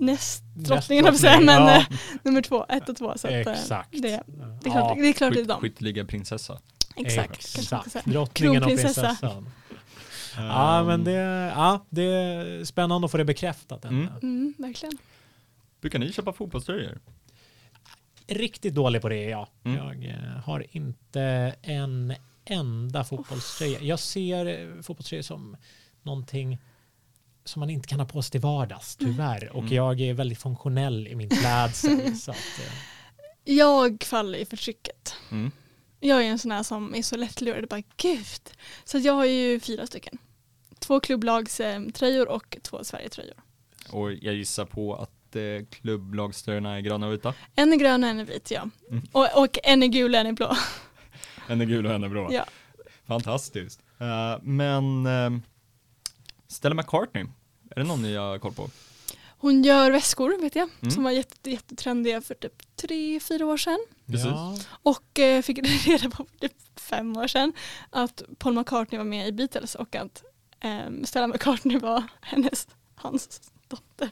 nästdrottningen 0.00 1.04
näst 1.04 1.20
säga, 1.20 1.40
men 1.40 1.62
ja. 1.62 1.76
Eh, 1.76 1.86
nummer 2.22 2.42
två, 2.42 2.66
ett 2.68 2.88
och 2.88 2.96
två. 2.96 3.12
Så 3.16 3.26
att, 3.28 3.32
eh, 3.32 3.40
Exakt. 3.40 3.92
Det, 3.92 3.98
det, 4.00 4.08
är 4.08 4.70
klart, 4.70 4.96
ja. 4.96 5.02
det 5.02 5.08
är 5.08 5.12
klart 5.12 5.34
det 5.34 5.40
är 5.40 5.44
dem. 5.44 5.60
Skytteliga 5.60 6.04
prinsessa. 6.04 6.60
Exakt. 6.96 7.58
Exakt. 7.58 8.04
Drottningen 8.04 8.62
och 8.62 8.68
prinsessan. 8.68 9.50
Ja, 10.36 10.84
men 10.84 11.04
det, 11.04 11.12
ja, 11.56 11.86
det 11.90 12.02
är 12.02 12.64
spännande 12.64 13.04
att 13.04 13.10
få 13.10 13.16
det 13.16 13.24
bekräftat. 13.24 13.84
Mm. 13.84 14.08
Mm, 14.22 14.54
verkligen. 14.58 14.98
Brukar 15.80 15.98
ni 15.98 16.12
köpa 16.12 16.32
fotbollströjor? 16.32 17.00
Riktigt 18.26 18.74
dålig 18.74 19.02
på 19.02 19.08
det, 19.08 19.24
ja. 19.24 19.48
Mm. 19.64 19.78
Jag 19.78 20.04
eh, 20.04 20.40
har 20.44 20.66
inte 20.70 21.54
en 21.62 22.14
enda 22.44 23.04
fotbollströja. 23.04 23.80
Jag 23.80 23.98
ser 23.98 24.82
fotbollströjor 24.82 25.22
som 25.22 25.56
någonting 26.02 26.58
som 27.44 27.60
man 27.60 27.70
inte 27.70 27.88
kan 27.88 28.00
ha 28.00 28.06
på 28.06 28.22
sig 28.22 28.30
till 28.30 28.40
vardags, 28.40 28.96
tyvärr. 28.96 29.50
Och 29.52 29.62
mm. 29.62 29.74
jag 29.74 30.00
är 30.00 30.14
väldigt 30.14 30.38
funktionell 30.38 31.08
i 31.08 31.14
min 31.14 31.28
klädsel. 31.28 32.16
så 32.20 32.30
att, 32.30 32.36
eh. 32.36 32.72
Jag 33.44 34.02
faller 34.02 34.38
i 34.38 34.44
förtrycket. 34.44 35.14
Mm. 35.30 35.50
Jag 36.00 36.22
är 36.22 36.26
en 36.26 36.38
sån 36.38 36.50
här 36.50 36.62
som 36.62 36.94
är 36.94 37.02
så 37.02 37.16
lättlurad, 37.16 37.68
bara 37.68 37.82
gud. 37.96 38.50
Så 38.84 38.98
jag 38.98 39.12
har 39.12 39.24
ju 39.24 39.60
fyra 39.60 39.86
stycken. 39.86 40.18
Två 40.78 41.00
klubblagströjor 41.00 42.28
och 42.28 42.56
två 42.62 42.84
Sverigetröjor. 42.84 43.36
Och 43.90 44.12
jag 44.12 44.34
gissar 44.34 44.64
på 44.64 44.94
att 44.94 45.36
eh, 45.36 45.42
klubblagströjorna 45.70 46.76
är 46.76 46.80
gröna 46.80 47.06
och 47.06 47.12
vita? 47.12 47.34
En 47.54 47.72
är 47.72 47.76
grön 47.76 48.04
och 48.04 48.10
en 48.10 48.20
är 48.20 48.24
vit, 48.24 48.50
ja. 48.50 48.68
Mm. 48.90 49.04
Och, 49.12 49.42
och, 49.42 49.58
en 49.64 49.82
är 49.82 49.86
gul 49.86 50.14
och 50.14 50.20
en 50.20 50.26
är 50.26 50.32
blå. 50.32 50.56
en 51.48 51.60
är 51.60 51.64
gul 51.64 51.86
och 51.86 51.92
en 51.92 52.04
är 52.04 52.08
blå? 52.08 52.28
Ja. 52.32 52.44
Fantastiskt. 53.06 53.80
Uh, 54.00 54.42
men 54.42 55.06
uh, 55.06 55.38
Stella 56.54 56.74
McCartney, 56.74 57.24
är 57.70 57.80
det 57.80 57.84
någon 57.84 58.02
ni 58.02 58.16
har 58.16 58.38
koll 58.38 58.52
på? 58.52 58.70
Hon 59.38 59.62
gör 59.62 59.90
väskor 59.90 60.40
vet 60.40 60.56
jag, 60.56 60.68
mm. 60.80 60.90
som 60.90 61.04
var 61.04 61.10
jätte, 61.10 61.50
jättetrendiga 61.50 62.20
för 62.20 62.34
typ 62.34 62.76
tre, 62.76 63.20
fyra 63.20 63.46
år 63.46 63.56
sedan. 63.56 63.78
Ja. 64.06 64.58
Och 64.66 65.18
eh, 65.18 65.42
fick 65.42 65.58
reda 65.86 66.10
på 66.10 66.24
för 66.24 66.38
typ 66.38 66.52
fem 66.76 67.16
år 67.16 67.26
sedan 67.26 67.52
att 67.90 68.22
Paul 68.38 68.54
McCartney 68.54 68.98
var 68.98 69.04
med 69.04 69.28
i 69.28 69.32
Beatles 69.32 69.74
och 69.74 69.96
att 69.96 70.24
eh, 70.60 70.90
Stella 71.04 71.26
McCartney 71.26 71.78
var 71.78 72.02
hennes, 72.20 72.68
hans 72.94 73.40
dotter. 73.68 74.10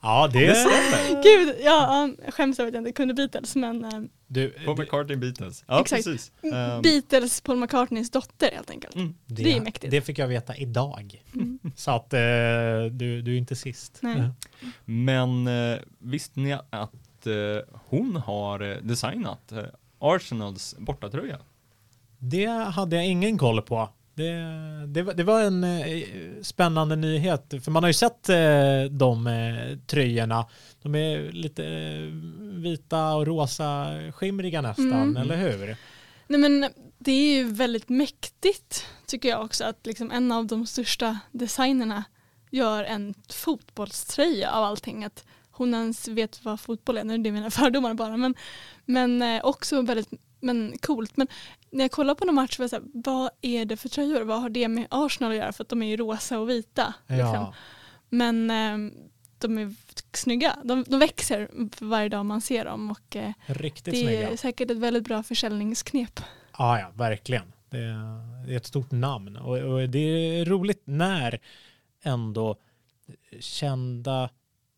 Ja, 0.00 0.30
det, 0.32 0.46
Det 0.46 0.54
stämmer. 0.54 1.22
Gud, 1.22 1.56
ja, 1.60 2.10
jag 2.24 2.34
skäms 2.34 2.58
över 2.58 2.68
att 2.68 2.74
jag 2.74 2.80
inte 2.80 2.92
kunde 2.92 3.14
Beatles 3.14 3.56
men 3.56 3.84
eh, 3.84 3.90
du, 4.26 4.50
Paul 4.50 4.76
det, 4.76 4.82
McCartney 4.82 5.16
Beatles. 5.16 5.64
Ja, 5.66 5.80
Exakt. 5.80 6.04
precis. 6.04 6.32
Ehm, 6.42 6.82
Beatles 6.82 7.40
Paul 7.40 7.56
McCartneys 7.56 8.10
dotter 8.10 8.50
helt 8.52 8.70
enkelt. 8.70 8.94
mm. 8.94 9.14
det 9.26 9.56
är 9.56 9.60
mäktigt. 9.60 9.90
Det 9.90 10.00
fick 10.00 10.18
jag 10.18 10.28
veta 10.28 10.56
idag. 10.56 11.22
Mm. 11.34 11.58
Så 11.76 11.90
att 11.90 12.12
eh, 12.14 12.18
du, 12.90 13.22
du 13.22 13.34
är 13.34 13.38
inte 13.38 13.56
sist. 13.56 13.98
Nej. 14.00 14.30
Men 14.84 15.46
eh, 15.46 15.78
visste 15.98 16.40
ni 16.40 16.52
att 16.52 17.26
eh, 17.26 17.76
hon 17.88 18.16
har 18.16 18.80
designat 18.82 19.52
Arsenals 19.98 20.76
bortatröja? 20.78 21.38
Det 22.18 22.46
hade 22.46 22.96
jag 22.96 23.06
ingen 23.06 23.38
koll 23.38 23.62
på. 23.62 23.88
Det, 24.18 24.86
det, 24.86 25.02
var- 25.02 25.14
det 25.14 25.22
var 25.24 25.40
en 25.40 25.64
eh, 25.64 26.02
spännande 26.42 26.96
nyhet, 26.96 27.54
för 27.64 27.70
man 27.70 27.82
har 27.82 27.88
ju 27.90 27.94
sett 27.94 28.28
eh, 28.28 28.82
de 28.90 29.26
eh, 29.26 29.78
tröjorna. 29.86 30.46
De 30.82 30.94
är 30.94 31.32
lite 31.32 31.64
eh, 31.66 32.12
vita 32.62 33.14
och 33.14 33.26
rosa 33.26 33.86
skimriga 34.12 34.60
nästan, 34.60 34.92
Mm. 34.92 35.16
eller 35.16 35.36
hur? 35.36 35.76
Nej 36.26 36.40
men 36.40 36.70
det 36.98 37.12
är 37.12 37.36
ju 37.36 37.44
väldigt 37.52 37.88
mäktigt 37.88 38.86
tycker 39.06 39.28
jag 39.28 39.44
också 39.44 39.64
att 39.64 39.86
liksom 39.86 40.10
en 40.10 40.32
av 40.32 40.46
de 40.46 40.66
största 40.66 41.18
designerna 41.32 42.04
gör 42.50 42.84
en 42.84 43.14
fotbollströja 43.28 44.50
av 44.50 44.64
allting. 44.64 45.04
Att 45.04 45.24
hon 45.50 45.74
ens 45.74 46.08
vet 46.08 46.44
vad 46.44 46.60
fotboll 46.60 46.98
är, 46.98 47.04
nu 47.04 47.14
är 47.14 47.18
det 47.18 47.32
mina 47.32 47.50
fördomar 47.60 47.94
bara. 47.94 48.16
Men, 48.16 48.34
men 48.84 49.22
eh, 49.22 49.40
också 49.44 49.82
väldigt 49.82 50.10
men 50.40 50.78
coolt. 50.82 51.16
Men 51.16 51.26
när 51.70 51.84
jag 51.84 51.90
kollar 51.90 52.14
på 52.14 52.24
någon 52.24 52.34
match, 52.34 52.58
var 52.58 52.62
jag 52.62 52.70
så 52.70 52.76
här, 52.76 52.84
vad 52.94 53.30
är 53.40 53.64
det 53.64 53.76
för 53.76 53.88
tröjor? 53.88 54.20
Vad 54.20 54.40
har 54.42 54.48
det 54.48 54.68
med 54.68 54.86
Arsenal 54.90 55.32
att 55.32 55.38
göra? 55.38 55.52
För 55.52 55.64
att 55.64 55.68
de 55.68 55.82
är 55.82 55.86
ju 55.86 55.96
rosa 55.96 56.38
och 56.38 56.50
vita. 56.50 56.94
Liksom. 57.06 57.34
Ja, 57.34 57.54
Men 58.08 58.50
eh, 58.50 58.92
de 59.38 59.58
är 59.58 59.74
snygga. 60.12 60.56
De, 60.64 60.84
de 60.88 61.00
växer 61.00 61.48
varje 61.80 62.08
dag 62.08 62.26
man 62.26 62.40
ser 62.40 62.64
dem. 62.64 62.90
Och, 62.90 63.16
eh, 63.16 63.32
riktigt 63.46 63.94
det 63.94 64.00
snygga. 64.00 64.30
är 64.30 64.36
säkert 64.36 64.70
ett 64.70 64.76
väldigt 64.76 65.04
bra 65.04 65.22
försäljningsknep. 65.22 66.20
Ja, 66.58 66.80
ja, 66.80 66.90
verkligen. 66.94 67.52
Det 67.70 67.78
är, 67.78 68.46
det 68.46 68.52
är 68.52 68.56
ett 68.56 68.66
stort 68.66 68.90
namn 68.90 69.36
och, 69.36 69.58
och 69.58 69.88
det 69.88 69.98
är 69.98 70.44
roligt 70.44 70.82
när 70.84 71.40
ändå 72.02 72.56
kända 73.40 74.30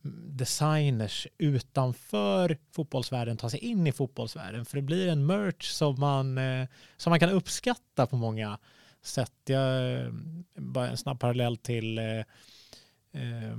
designers 0.03 1.27
utanför 1.39 2.59
fotbollsvärlden 2.73 3.37
tar 3.37 3.49
sig 3.49 3.61
in 3.61 3.87
i 3.87 3.93
fotbollsvärlden 3.93 4.65
för 4.65 4.77
det 4.77 4.83
blir 4.83 5.09
en 5.09 5.27
merch 5.27 5.71
som 5.71 6.01
man, 6.01 6.39
eh, 6.39 6.69
som 6.97 7.11
man 7.11 7.21
kan 7.21 7.31
uppskatta 7.31 8.07
på 8.07 8.17
många 8.17 8.59
sätt. 9.03 9.33
Jag, 9.45 9.95
eh, 10.01 10.13
bara 10.55 10.89
en 10.89 10.97
snabb 10.97 11.21
parallell 11.21 11.57
till 11.57 11.99
eh, 11.99 12.19
eh, 13.13 13.57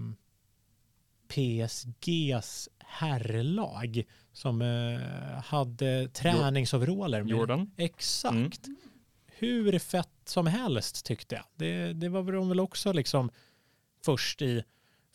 PSGs 1.27 2.69
herrlag 2.79 4.03
som 4.33 4.61
eh, 4.61 5.43
hade 5.43 6.07
träningsoveraller. 6.07 7.23
Jordan? 7.23 7.71
Exakt. 7.77 8.67
Mm. 8.67 8.77
Hur 9.27 9.79
fett 9.79 10.09
som 10.25 10.47
helst 10.47 11.05
tyckte 11.05 11.35
jag. 11.35 11.43
Det, 11.55 11.93
det 11.93 12.09
var 12.09 12.31
de 12.31 12.49
väl 12.49 12.59
också 12.59 12.93
liksom 12.93 13.31
först 14.05 14.41
i 14.41 14.63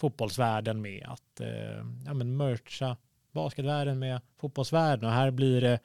fotbollsvärlden 0.01 0.83
med 0.83 1.07
att 1.09 1.41
eh, 1.41 1.49
ja, 2.07 2.15
men 2.15 2.37
mercha 2.37 2.97
basketvärlden 3.33 3.99
med 3.99 4.21
fotbollsvärlden 4.41 5.09
och 5.09 5.15
här 5.15 5.31
blir 5.31 5.61
det 5.61 5.79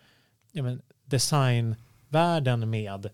ja, 0.51 0.63
men 0.63 0.81
designvärlden 1.05 2.69
med 2.69 3.05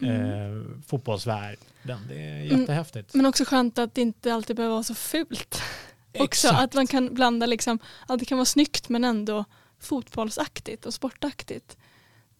eh, 0.00 0.82
fotbollsvärlden. 0.86 1.64
Det 2.08 2.14
är 2.14 2.44
Mm. 2.44 2.60
jättehäftigt. 2.60 3.14
Men 3.14 3.26
också 3.26 3.44
skönt 3.44 3.78
att 3.78 3.94
det 3.94 4.00
inte 4.00 4.34
alltid 4.34 4.56
behöver 4.56 4.72
vara 4.74 4.82
så 4.82 4.94
fult. 4.94 5.62
Också 6.18 6.48
att 6.48 6.74
man 6.74 6.86
kan 6.86 7.14
blanda 7.14 7.46
liksom, 7.46 7.78
att 8.06 8.18
det 8.18 8.24
kan 8.24 8.38
vara 8.38 8.44
snyggt 8.46 8.88
men 8.88 9.04
ändå 9.04 9.44
fotbollsaktigt 9.78 10.86
och 10.86 10.94
sportaktigt. 10.94 11.76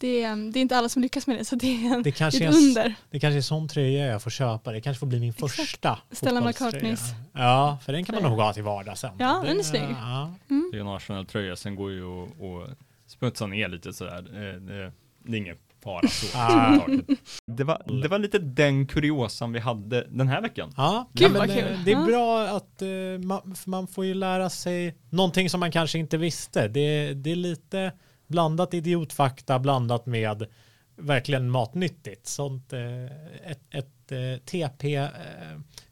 Det 0.05 0.23
är, 0.23 0.53
det 0.53 0.59
är 0.59 0.61
inte 0.61 0.77
alla 0.79 0.89
som 0.89 1.03
lyckas 1.03 1.27
med 1.27 1.39
det 1.39 1.45
så 1.45 1.57
det 1.57 1.87
är, 1.87 1.95
en, 1.95 2.03
det 2.03 2.13
kanske, 2.13 2.39
det 2.41 2.45
är 2.45 2.49
är 2.49 2.51
ett 2.53 2.57
en, 2.59 2.63
under. 2.69 2.95
det 3.11 3.21
kanske 3.21 3.37
är 3.39 3.43
sån 3.43 3.69
tröja 3.69 4.07
jag 4.07 4.23
får 4.23 4.31
köpa. 4.31 4.73
Det 4.73 4.81
kanske 4.81 4.99
får 4.99 5.07
bli 5.07 5.21
min 5.21 5.31
Exakt. 5.31 5.55
första 5.55 5.99
Stella 6.11 6.37
fotbollströja. 6.41 6.71
McCartneys. 6.73 7.01
Ja, 7.33 7.79
för 7.85 7.93
den 7.93 8.05
kan 8.05 8.15
man 8.15 8.31
nog 8.31 8.41
ha 8.41 8.53
till 8.53 8.63
vardag 8.63 8.99
sen. 8.99 9.11
Ja, 9.19 9.41
Det- 9.43 9.49
den 9.49 9.59
är 9.59 9.63
snygg. 9.63 9.83
Ja. 10.01 10.35
Mm. 10.51 10.69
Det 10.73 10.79
är 10.79 10.81
en 10.81 10.89
Arsenal-tröja, 10.89 11.57
sen 11.57 11.75
går 11.77 11.93
ju 11.93 12.03
att 12.23 12.29
att 12.29 12.79
smutsa 13.07 13.47
ner 13.47 13.69
lite 13.69 13.93
sådär. 13.93 14.19
Eh, 14.19 14.61
Det, 14.61 14.93
det 15.25 15.33
är 15.37 15.41
ingen 15.41 15.57
fara 15.85 16.09
så. 16.09 16.27
Ah. 16.39 16.79
det, 17.47 17.65
var, 17.65 18.01
det 18.03 18.09
var 18.09 18.19
lite 18.19 18.39
den 18.39 18.87
kuriosan 18.87 19.53
vi 19.53 19.59
hade 19.59 20.07
den 20.11 20.29
här 20.29 20.41
veckan. 20.43 20.73
Ja, 20.77 21.11
Gud, 21.13 21.31
men, 21.31 21.39
vad 21.41 21.51
eh, 21.51 21.57
kul. 21.57 21.79
det 21.85 21.93
är 21.93 22.05
bra 22.07 22.43
att 22.43 22.83
eh, 22.83 22.89
man, 23.27 23.55
man 23.67 23.87
får 23.87 24.05
ju 24.05 24.15
lära 24.15 24.51
sig 24.51 24.97
någonting 25.11 25.51
som 25.51 25.61
man 25.61 25.73
kanske 25.73 25.99
inte 25.99 26.17
visste. 26.17 26.69
Det, 26.69 27.15
det 27.15 27.33
är 27.33 27.37
lite 27.37 27.93
blandat 28.27 28.75
idiotfakta 28.75 29.59
blandat 29.59 30.07
med 30.07 30.47
verkligen 30.97 31.51
matnyttigt. 31.51 32.27
Sånt, 32.27 32.73
eh, 32.73 33.05
ett, 33.51 33.61
ett 33.71 34.13
eh, 34.13 34.37
TP 34.45 34.95
eh, 34.95 35.09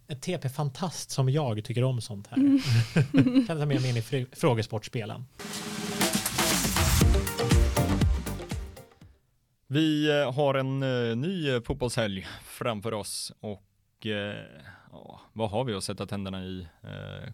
ett 0.08 0.22
TP-fantast 0.22 1.10
som 1.10 1.28
jag 1.28 1.64
tycker 1.64 1.84
om 1.84 2.00
sånt 2.00 2.26
här. 2.26 2.36
Mm. 2.36 2.58
kan 3.46 3.58
ta 3.58 3.66
med 3.66 3.80
mig 3.80 3.90
in 3.90 3.96
i 3.96 4.00
fr- 4.00 4.26
frågesportspelen. 4.32 5.24
Vi 9.66 10.10
har 10.34 10.54
en 10.54 10.80
ny 11.20 11.60
fotbollshelg 11.60 12.26
framför 12.44 12.94
oss 12.94 13.32
och 13.40 14.06
ja, 14.90 15.20
vad 15.32 15.50
har 15.50 15.64
vi 15.64 15.74
att 15.74 15.84
sätta 15.84 16.06
tänderna 16.06 16.44
i 16.44 16.66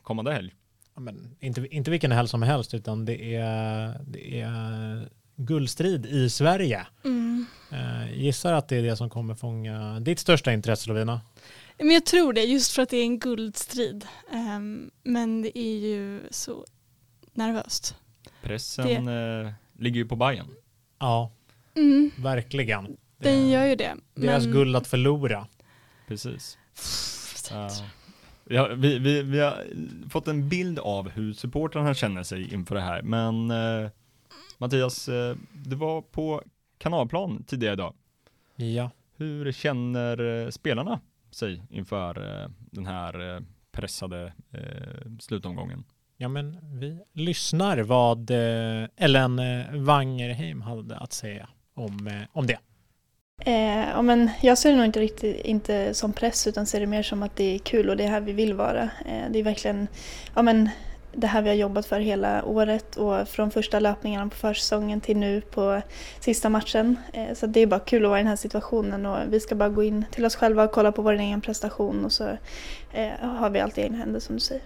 kommande 0.03 0.33
helg? 0.33 0.55
Ja, 0.95 1.01
men 1.03 1.37
inte, 1.41 1.67
inte 1.71 1.91
vilken 1.91 2.13
helg 2.13 2.29
som 2.29 2.43
helst 2.43 2.75
utan 2.75 3.05
det 3.05 3.35
är, 3.35 4.01
det 4.07 4.41
är 4.41 4.49
guldstrid 5.49 6.07
i 6.07 6.31
Sverige. 6.31 6.87
Mm. 7.05 7.47
Eh, 7.71 8.19
gissar 8.19 8.53
att 8.53 8.69
det 8.69 8.77
är 8.77 8.83
det 8.83 8.97
som 8.97 9.11
kommer 9.11 9.35
fånga 9.35 10.01
ditt 10.01 10.19
största 10.19 10.53
intresse 10.53 10.89
Lovina. 10.89 11.21
Men 11.79 11.91
jag 11.91 12.07
tror 12.07 12.33
det 12.33 12.43
just 12.45 12.73
för 12.73 12.83
att 12.83 12.89
det 12.89 12.97
är 12.97 13.03
en 13.03 13.19
guldstrid. 13.19 14.07
Ehm, 14.33 14.91
men 15.03 15.43
det 15.43 15.59
är 15.59 15.77
ju 15.79 16.21
så 16.31 16.65
nervöst. 17.35 17.95
Pressen 18.43 19.09
eh, 19.09 19.53
ligger 19.79 19.97
ju 19.97 20.07
på 20.07 20.17
Bayern. 20.17 20.47
Ja, 20.99 21.33
Mm. 21.77 22.11
verkligen. 22.19 22.97
Den 23.19 23.49
gör 23.51 23.65
ju 23.65 23.75
det. 23.75 23.95
Deras 24.15 24.45
men- 24.45 24.53
guld 24.55 24.77
att 24.77 24.87
förlora. 24.87 25.47
Precis. 26.09 26.59
Pff, 26.75 27.51
Ja. 27.51 27.71
Ja, 28.51 28.67
vi, 28.75 28.99
vi, 28.99 29.23
vi 29.23 29.41
har 29.41 29.65
fått 30.11 30.29
en 30.29 30.49
bild 30.49 30.79
av 30.79 31.09
hur 31.11 31.33
supportrarna 31.33 31.95
känner 31.95 32.23
sig 32.23 32.55
inför 32.55 32.75
det 32.75 32.81
här, 32.81 33.03
men 33.03 33.51
eh, 33.51 33.91
Mattias, 34.59 35.09
eh, 35.09 35.37
du 35.53 35.77
var 35.77 36.03
på 36.03 36.43
kanalplan 36.79 37.45
tidigare 37.47 37.73
idag. 37.73 37.95
Ja. 38.57 38.91
Hur 39.17 39.53
känner 39.53 40.45
eh, 40.45 40.51
spelarna 40.51 41.01
sig 41.31 41.63
inför 41.71 42.43
eh, 42.43 42.51
den 42.59 42.87
här 42.87 43.43
pressade 43.73 44.33
slutomgången? 45.21 45.85
ja, 46.17 46.29
men 46.29 46.59
vi 46.63 46.99
lyssnar 47.13 47.79
vad 47.79 48.31
Ellen 48.97 49.41
Wangerheim 49.85 50.63
hade 50.63 50.97
att 50.97 51.13
säga 51.13 51.49
om, 51.75 52.25
om 52.33 52.47
det. 52.47 52.59
Eh, 53.41 53.89
ja, 53.89 54.03
men 54.03 54.31
jag 54.43 54.59
ser 54.59 54.71
det 54.71 54.77
nog 54.77 54.87
inte 54.87 55.01
riktigt 55.01 55.45
inte 55.45 55.95
som 55.95 56.13
press 56.13 56.47
utan 56.47 56.67
ser 56.67 56.81
det 56.81 56.87
mer 56.87 57.03
som 57.03 57.23
att 57.23 57.37
det 57.37 57.55
är 57.55 57.59
kul 57.59 57.91
och 57.91 57.97
det 57.97 58.05
är 58.05 58.09
här 58.09 58.21
vi 58.21 58.33
vill 58.33 58.55
vara. 58.55 58.83
Eh, 58.83 59.31
det 59.31 59.39
är 59.39 59.43
verkligen 59.43 59.89
ja, 60.35 60.43
men 60.43 60.71
det 61.21 61.27
här 61.27 61.43
vi 61.43 61.49
har 61.49 61.57
jobbat 61.57 61.87
för 61.87 62.01
hela 62.01 62.45
året 62.45 62.97
och 62.97 63.29
från 63.29 63.51
första 63.51 63.81
löpningarna 63.81 64.29
på 64.29 64.37
försäsongen 64.37 65.01
till 65.01 65.17
nu 65.17 65.41
på 65.41 65.83
sista 66.21 66.49
matchen. 66.49 66.97
Eh, 67.13 67.35
så 67.35 67.47
det 67.47 67.61
är 67.61 67.67
bara 67.67 67.81
kul 67.81 68.05
att 68.05 68.09
vara 68.09 68.21
i 68.21 68.23
den 68.23 68.29
här 68.29 68.37
situationen 68.37 69.07
och 69.07 69.19
vi 69.29 69.41
ska 69.41 69.55
bara 69.55 69.69
gå 69.69 69.83
in 69.83 70.05
till 70.11 70.25
oss 70.25 70.37
själva 70.37 70.65
och 70.65 70.73
kolla 70.73 70.93
på 70.93 71.03
vår 71.03 71.13
egen 71.13 71.41
prestation 71.41 72.05
och 72.05 72.13
så 72.13 72.29
eh, 72.93 73.09
har 73.21 73.51
vi 73.51 73.61
allt 73.61 73.79
i 73.79 73.81
egna 73.81 73.99
händer 73.99 74.21
som 74.21 74.35
du 74.35 74.41
säger. 74.41 74.63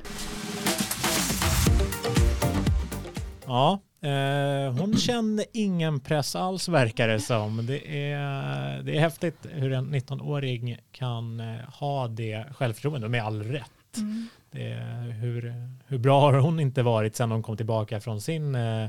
Ja, 3.47 3.81
eh, 4.03 4.73
hon 4.81 4.97
kände 4.97 5.45
ingen 5.53 6.01
press 6.01 6.37
alls 6.37 6.69
verkar 6.69 7.09
det 7.09 7.21
som. 7.21 7.67
Det 7.67 8.13
är, 8.13 8.83
det 8.83 8.97
är 8.97 9.01
häftigt 9.01 9.47
hur 9.51 9.73
en 9.73 9.95
19-åring 9.95 10.79
kan 10.93 11.41
eh, 11.41 11.57
ha 11.79 12.09
det 12.09 12.45
självförtroendet 12.55 13.11
med 13.11 13.25
all 13.25 13.43
rätt. 13.43 13.82
Mm. 13.97 14.29
Det 14.51 14.75
hur, 15.21 15.55
hur 15.87 15.99
bra 15.99 16.21
har 16.21 16.39
hon 16.39 16.61
inte 16.61 16.83
varit 16.83 17.17
sedan 17.17 17.31
hon 17.31 17.43
kom 17.43 17.57
tillbaka 17.57 18.01
från 18.01 18.21
sin 18.21 18.55
eh, 18.55 18.85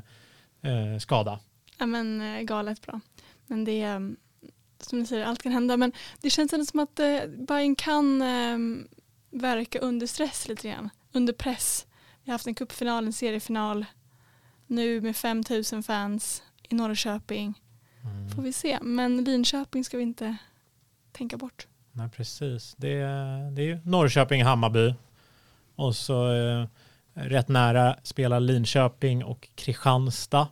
eh, 0.62 0.98
skada? 1.00 1.40
Ja 1.78 1.86
men 1.86 2.22
eh, 2.22 2.42
galet 2.42 2.82
bra. 2.82 3.00
Men 3.48 3.66
det 3.66 3.82
är, 3.82 3.96
mm, 3.96 4.16
som 4.80 5.00
du 5.00 5.06
säger, 5.06 5.26
allt 5.26 5.44
kan 5.44 5.52
hända. 5.52 5.78
Men 5.78 5.92
det 6.22 6.30
känns 6.30 6.54
ändå 6.54 6.66
som 6.66 6.80
att 6.80 7.00
eh, 7.00 7.20
Bayern 7.48 7.76
kan 7.76 8.22
eh, 8.22 8.58
verka 9.30 9.80
under 9.80 10.08
stress 10.08 10.48
lite 10.48 10.70
grann. 10.70 10.90
Under 11.12 11.34
press. 11.34 11.88
Vi 12.24 12.32
har 12.32 12.34
haft 12.34 12.48
en 12.48 12.56
cupfinal, 12.56 13.06
en 13.06 13.14
seriefinal. 13.14 13.86
Nu 14.68 15.02
med 15.02 15.16
5000 15.16 15.84
fans 15.84 16.44
i 16.70 16.76
Norrköping. 16.76 17.54
Får 18.36 18.42
vi 18.42 18.54
se. 18.54 18.80
Men 18.82 19.24
Linköping 19.24 19.84
ska 19.84 19.98
vi 19.98 20.04
inte 20.04 20.38
tänka 21.12 21.38
bort. 21.38 21.68
Nej, 21.96 22.10
precis. 22.10 22.76
Det, 22.78 22.94
är- 22.94 23.52
det 23.52 23.62
är 23.62 23.66
ju 23.66 23.76
Norrköping-Hammarby. 23.84 24.94
Och 25.76 25.96
så 25.96 26.34
eh, 26.34 26.68
rätt 27.14 27.48
nära 27.48 27.98
spelar 28.04 28.40
Linköping 28.40 29.24
och 29.24 29.50
Kristianstad. 29.56 30.48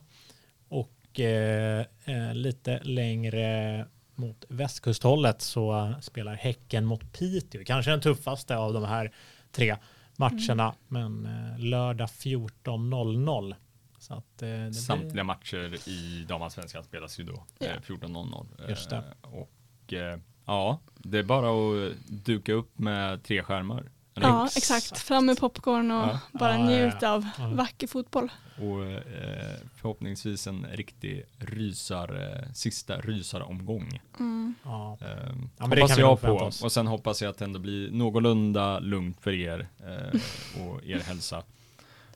Och 0.68 1.20
eh, 1.20 1.86
eh, 2.04 2.34
lite 2.34 2.80
längre 2.82 3.86
mot 4.14 4.44
västkusthållet 4.48 5.42
så 5.42 5.94
spelar 6.00 6.34
Häcken 6.34 6.84
mot 6.84 7.12
Piteå. 7.12 7.62
Kanske 7.66 7.90
den 7.90 8.00
tuffaste 8.00 8.56
av 8.56 8.72
de 8.72 8.84
här 8.84 9.12
tre 9.52 9.76
matcherna. 10.16 10.74
Mm. 10.90 11.22
Men 11.22 11.52
eh, 11.52 11.58
lördag 11.58 12.06
14.00. 12.08 13.54
Så 13.98 14.14
att, 14.14 14.42
eh, 14.42 14.70
Samtliga 14.70 15.12
blir... 15.12 15.22
matcher 15.22 15.88
i 15.88 16.24
damallsvenskan 16.28 16.84
spelas 16.84 17.20
ju 17.20 17.24
då 17.24 17.44
ja. 17.58 17.66
14.00. 17.86 18.68
Just 18.68 18.90
det. 18.90 19.02
och 19.22 19.92
ja, 20.46 20.80
det 20.94 21.18
är 21.18 21.22
bara 21.22 21.50
att 21.50 21.96
duka 22.06 22.52
upp 22.52 22.78
med 22.78 23.22
tre 23.22 23.42
skärmar. 23.42 23.84
Ja, 24.14 24.48
exakt. 24.56 24.98
Fram 24.98 25.26
med 25.26 25.38
popcorn 25.38 25.90
och 25.90 26.08
ja. 26.08 26.20
bara 26.32 26.58
ja, 26.58 26.64
njuta 26.64 26.96
ja, 27.06 27.12
av 27.12 27.56
vacker 27.56 27.86
fotboll. 27.86 28.32
Och 28.56 28.84
eh, 28.84 29.56
förhoppningsvis 29.76 30.46
en 30.46 30.66
riktig 30.72 31.24
rysar, 31.38 32.20
eh, 32.22 32.52
sista 32.52 32.96
rysaromgång. 33.00 34.00
Mm. 34.18 34.54
Ja. 34.64 34.98
Eh, 35.00 35.66
hoppas 35.68 35.98
jag 35.98 36.20
på. 36.20 36.28
Oss. 36.28 36.62
Och 36.62 36.72
sen 36.72 36.86
hoppas 36.86 37.22
jag 37.22 37.30
att 37.30 37.38
det 37.38 37.44
ändå 37.44 37.58
blir 37.58 37.90
någorlunda 37.90 38.78
lugnt 38.78 39.20
för 39.20 39.32
er 39.32 39.68
eh, 39.78 40.20
och 40.62 40.84
er 40.84 40.98
hälsa. 40.98 41.42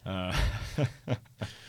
Eh, 0.06 0.34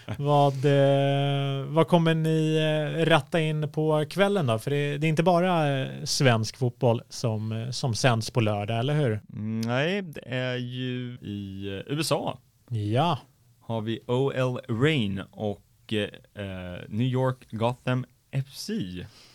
vad, 0.18 0.66
eh, 0.66 1.66
vad 1.66 1.88
kommer 1.88 2.14
ni 2.16 2.56
eh, 2.56 3.06
ratta 3.06 3.40
in 3.40 3.72
på 3.72 4.06
kvällen 4.10 4.48
då? 4.48 4.60
För 4.60 4.72
det, 4.72 4.98
det 4.98 5.08
är 5.08 5.10
inte 5.10 5.24
bara 5.24 5.88
svensk 6.06 6.58
fotboll 6.58 7.02
som, 7.10 7.68
som 7.72 7.96
sänds 7.96 8.32
på 8.32 8.42
lördag, 8.42 8.80
eller 8.80 8.94
hur? 8.94 9.22
Nej, 9.68 10.02
det 10.02 10.24
är 10.26 10.56
ju 10.56 11.18
i 11.22 11.84
USA. 11.88 12.40
Ja. 12.70 13.20
Har 13.60 13.82
vi 13.82 14.00
OL 14.08 14.60
Rain 14.70 15.22
och 15.32 15.94
eh, 15.94 16.80
New 16.88 17.08
York 17.08 17.48
Gotham 17.52 18.06
FC 18.46 18.70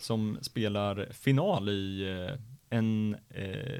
som 0.00 0.38
spelar 0.42 1.08
final 1.12 1.68
i 1.68 2.08
eh, 2.70 2.80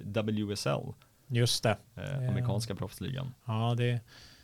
NWSL. 0.05 0.93
Just 1.27 1.63
det. 1.63 1.77
Eh, 1.97 2.29
amerikanska 2.29 2.75
proffsligan. 2.75 3.35
Ja, 3.45 3.75
det 3.79 4.01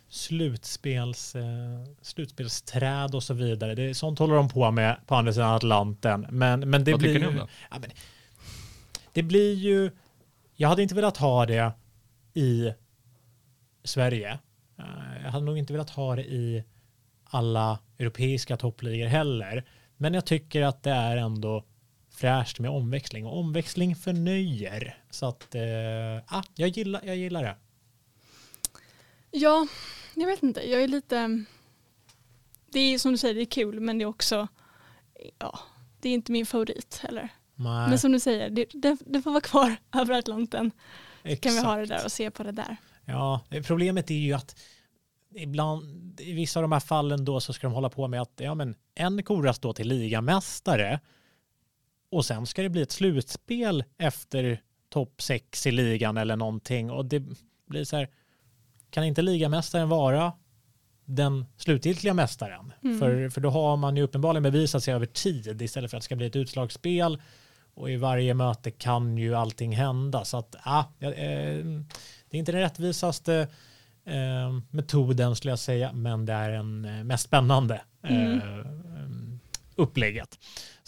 slutspels, 0.08 1.36
eh, 1.36 1.84
slutspelsträd 2.02 3.14
och 3.14 3.22
så 3.22 3.34
vidare. 3.34 3.74
Det, 3.74 3.94
sånt 3.94 4.18
håller 4.18 4.34
de 4.34 4.48
på 4.48 4.70
med 4.70 4.96
på 5.06 5.14
andra 5.14 5.32
sidan 5.32 5.54
Atlanten. 5.54 6.26
Men, 6.30 6.70
men 6.70 6.84
det 6.84 6.90
Vad 6.90 7.00
blir 7.00 7.14
tycker 7.14 7.26
ni 7.26 7.32
om 7.32 7.34
det? 7.34 7.48
Ja, 7.70 7.78
men, 7.78 7.90
det 9.12 9.22
blir 9.22 9.54
ju, 9.54 9.90
jag 10.56 10.68
hade 10.68 10.82
inte 10.82 10.94
velat 10.94 11.16
ha 11.16 11.46
det 11.46 11.72
i 12.34 12.72
Sverige. 13.84 14.38
Eh, 14.78 15.22
jag 15.24 15.30
hade 15.30 15.44
nog 15.44 15.58
inte 15.58 15.72
velat 15.72 15.90
ha 15.90 16.16
det 16.16 16.24
i 16.24 16.64
alla 17.24 17.78
europeiska 17.98 18.56
toppligor 18.56 19.06
heller. 19.06 19.64
Men 19.96 20.14
jag 20.14 20.26
tycker 20.26 20.62
att 20.62 20.82
det 20.82 20.90
är 20.90 21.16
ändå 21.16 21.64
fräscht 22.10 22.58
med 22.58 22.70
omväxling 22.70 23.26
och 23.26 23.38
omväxling 23.38 23.96
förnöjer. 23.96 24.96
Så 25.10 25.26
att, 25.26 25.54
eh, 25.54 25.62
ah, 26.26 26.42
jag, 26.54 26.68
gillar, 26.68 27.00
jag 27.04 27.16
gillar 27.16 27.42
det. 27.42 27.56
Ja, 29.30 29.66
jag 30.14 30.26
vet 30.26 30.42
inte. 30.42 30.70
Jag 30.70 30.82
är 30.82 30.88
lite... 30.88 31.44
Det 32.72 32.80
är 32.80 32.98
som 32.98 33.12
du 33.12 33.18
säger, 33.18 33.34
det 33.34 33.40
är 33.40 33.44
kul 33.44 33.80
men 33.80 33.98
det 33.98 34.04
är 34.04 34.06
också... 34.06 34.48
Ja, 35.38 35.58
det 36.00 36.08
är 36.08 36.14
inte 36.14 36.32
min 36.32 36.46
favorit 36.46 37.00
heller. 37.02 37.28
Nej. 37.54 37.88
Men 37.88 37.98
som 37.98 38.12
du 38.12 38.20
säger, 38.20 38.50
det, 38.50 38.66
det, 38.72 38.98
det 39.06 39.22
får 39.22 39.30
vara 39.30 39.40
kvar 39.40 39.76
över 39.94 40.18
Atlanten. 40.18 40.70
Exakt. 41.22 41.42
kan 41.42 41.54
vi 41.54 41.60
ha 41.60 41.76
det 41.76 41.86
där 41.86 42.04
och 42.04 42.12
se 42.12 42.30
på 42.30 42.42
det 42.42 42.52
där. 42.52 42.76
Ja, 43.04 43.40
problemet 43.66 44.10
är 44.10 44.14
ju 44.14 44.32
att 44.32 44.60
ibland, 45.34 46.20
i 46.20 46.32
vissa 46.32 46.60
av 46.60 46.62
de 46.62 46.72
här 46.72 46.80
fallen 46.80 47.24
då 47.24 47.40
så 47.40 47.52
ska 47.52 47.66
de 47.66 47.74
hålla 47.74 47.90
på 47.90 48.08
med 48.08 48.22
att 48.22 48.32
ja, 48.36 48.54
men 48.54 48.74
en 48.94 49.22
koras 49.22 49.58
då 49.58 49.72
till 49.72 49.88
ligamästare 49.88 51.00
och 52.10 52.24
sen 52.24 52.46
ska 52.46 52.62
det 52.62 52.68
bli 52.68 52.82
ett 52.82 52.90
slutspel 52.90 53.84
efter 53.98 54.62
topp 54.88 55.22
sex 55.22 55.66
i 55.66 55.70
ligan 55.70 56.16
eller 56.16 56.36
någonting 56.36 56.90
och 56.90 57.04
det 57.04 57.22
blir 57.66 57.84
så 57.84 57.96
här, 57.96 58.08
kan 58.90 59.04
inte 59.04 59.22
ligamästaren 59.22 59.88
vara 59.88 60.32
den 61.04 61.46
slutgiltiga 61.56 62.14
mästaren? 62.14 62.72
Mm. 62.84 62.98
För, 62.98 63.28
för 63.28 63.40
då 63.40 63.50
har 63.50 63.76
man 63.76 63.96
ju 63.96 64.02
uppenbarligen 64.02 64.42
bevisat 64.42 64.84
sig 64.84 64.94
över 64.94 65.06
tid 65.06 65.62
istället 65.62 65.90
för 65.90 65.96
att 65.96 66.02
det 66.02 66.04
ska 66.04 66.16
bli 66.16 66.26
ett 66.26 66.36
utslagsspel 66.36 67.22
och 67.74 67.90
i 67.90 67.96
varje 67.96 68.34
möte 68.34 68.70
kan 68.70 69.18
ju 69.18 69.34
allting 69.34 69.76
hända. 69.76 70.24
Så 70.24 70.36
att, 70.36 70.56
ah, 70.62 70.84
eh, 71.00 71.10
det 72.30 72.36
är 72.36 72.38
inte 72.38 72.52
den 72.52 72.60
rättvisaste 72.60 73.48
eh, 74.04 74.60
metoden 74.70 75.36
skulle 75.36 75.52
jag 75.52 75.58
säga, 75.58 75.92
men 75.92 76.26
det 76.26 76.32
är 76.32 76.50
den 76.50 76.84
eh, 76.84 77.04
mest 77.04 77.24
spännande 77.24 77.80
mm. 78.02 78.38
eh, 78.38 78.66
upplägget. 79.76 80.38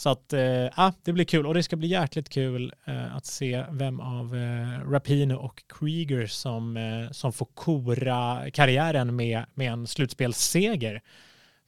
Så 0.00 0.10
att 0.10 0.32
eh, 0.32 0.90
det 1.02 1.12
blir 1.12 1.24
kul 1.24 1.46
och 1.46 1.54
det 1.54 1.62
ska 1.62 1.76
bli 1.76 1.88
jäkligt 1.88 2.28
kul 2.28 2.74
eh, 2.84 3.16
att 3.16 3.26
se 3.26 3.64
vem 3.70 4.00
av 4.00 4.36
eh, 4.36 4.90
Rapino 4.90 5.34
och 5.34 5.62
Krieger 5.68 6.26
som, 6.26 6.78
som 7.12 7.32
får 7.32 7.46
kora 7.46 8.50
karriären 8.50 9.16
med, 9.16 9.44
med 9.54 9.72
en 9.72 9.86
slutspelsseger. 9.86 11.02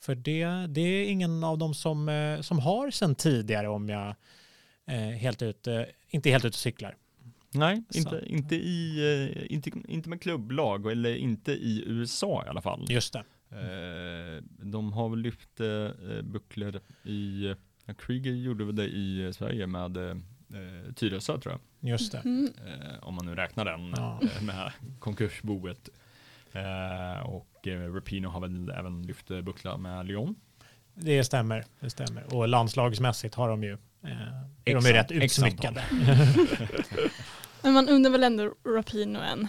För 0.01 0.15
det, 0.15 0.47
det 0.69 0.81
är 0.81 1.05
ingen 1.05 1.45
av 1.45 1.59
dem 1.59 1.75
som, 1.75 2.39
som 2.43 2.59
har 2.59 2.91
sedan 2.91 3.15
tidigare 3.15 3.69
om 3.69 3.89
jag 3.89 4.15
helt 5.19 5.43
ut, 5.43 5.69
inte 6.11 6.31
helt 6.31 6.45
ute 6.45 6.55
och 6.55 6.55
cyklar. 6.55 6.97
Nej, 7.51 7.83
inte, 7.95 8.23
inte, 8.27 8.55
i, 8.55 9.47
inte, 9.51 9.71
inte 9.89 10.09
med 10.09 10.23
klubblag 10.23 10.93
eller 10.93 11.15
inte 11.15 11.53
i 11.53 11.85
USA 11.87 12.45
i 12.47 12.49
alla 12.49 12.63
fall. 12.63 12.87
Just 12.89 13.13
det. 13.13 13.25
De 14.63 14.93
har 14.93 15.09
väl 15.09 15.19
lyft 15.19 15.61
bucklor 16.23 16.81
i 17.05 17.55
Ja, 17.87 17.95
Krieger 17.95 18.33
gjorde 18.33 18.65
väl 18.65 18.77
det 18.77 18.87
i 18.87 19.33
Sverige 19.35 19.67
med 19.67 19.97
eh, 19.97 20.17
Tyresö 20.95 21.39
tror 21.39 21.53
jag. 21.53 21.91
Just 21.91 22.13
det. 22.13 22.19
Mm. 22.19 22.53
Eh, 22.67 23.03
om 23.03 23.15
man 23.15 23.27
nu 23.27 23.35
räknar 23.35 23.65
den 23.65 23.95
ja. 23.97 24.21
eh, 24.23 24.43
med 24.43 24.73
konkursboet. 24.99 25.89
Eh, 26.53 27.27
och 27.27 27.69
eh, 27.69 27.95
Rapino 27.95 28.29
har 28.29 28.41
väl 28.41 28.71
även 28.71 29.03
lyft 29.03 29.31
eh, 29.31 29.41
buckla 29.41 29.77
med 29.77 30.07
Lyon. 30.07 30.35
Det 30.95 31.25
stämmer, 31.25 31.65
det 31.81 31.91
stämmer. 31.91 32.35
Och 32.35 32.49
landslagsmässigt 32.49 33.35
har 33.35 33.49
de 33.49 33.65
ju, 33.65 33.73
eh, 34.03 34.11
är 34.65 34.75
de 34.75 34.85
ju 34.85 34.93
rätt 34.93 35.11
utsmyckade. 35.11 35.85
Men 37.63 37.73
man 37.73 37.89
undrar 37.89 38.11
väl 38.11 38.23
ändå 38.25 38.55
Rapino 38.65 39.19
en, 39.19 39.49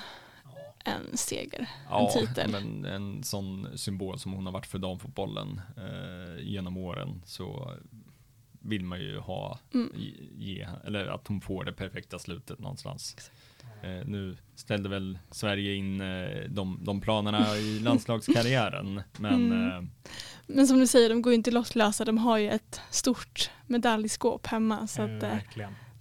en 0.85 1.17
seger, 1.17 1.69
ja, 1.89 2.11
en 2.15 2.27
titel. 2.27 2.51
men 2.51 2.85
en 2.85 3.23
sån 3.23 3.77
symbol 3.77 4.19
som 4.19 4.33
hon 4.33 4.45
har 4.45 4.53
varit 4.53 4.65
för 4.65 4.79
damfotbollen 4.79 5.61
eh, 5.77 6.43
genom 6.43 6.77
åren 6.77 7.21
så 7.25 7.73
vill 8.63 8.85
man 8.85 8.99
ju 8.99 9.19
ha, 9.19 9.59
mm. 9.73 9.91
ge, 10.37 10.67
eller 10.85 11.05
att 11.05 11.27
hon 11.27 11.41
får 11.41 11.63
det 11.63 11.73
perfekta 11.73 12.19
slutet 12.19 12.59
någonstans. 12.59 13.15
Eh, 13.83 14.05
nu 14.05 14.37
ställde 14.55 14.89
väl 14.89 15.19
Sverige 15.31 15.75
in 15.75 16.01
eh, 16.01 16.27
de, 16.49 16.79
de 16.81 17.01
planerna 17.01 17.57
i 17.57 17.79
landslagskarriären, 17.83 19.01
men 19.17 19.51
mm. 19.51 19.69
eh, 19.69 19.81
men 20.47 20.67
som 20.67 20.79
du 20.79 20.87
säger, 20.87 21.09
de 21.09 21.21
går 21.21 21.33
ju 21.33 21.35
inte 21.35 21.51
lottlösa. 21.51 22.05
De 22.05 22.17
har 22.17 22.37
ju 22.37 22.49
ett 22.49 22.81
stort 22.89 23.49
medaljskåp 23.67 24.47
hemma. 24.47 24.87
Så 24.87 25.01
att, 25.01 25.23
eh, 25.23 25.37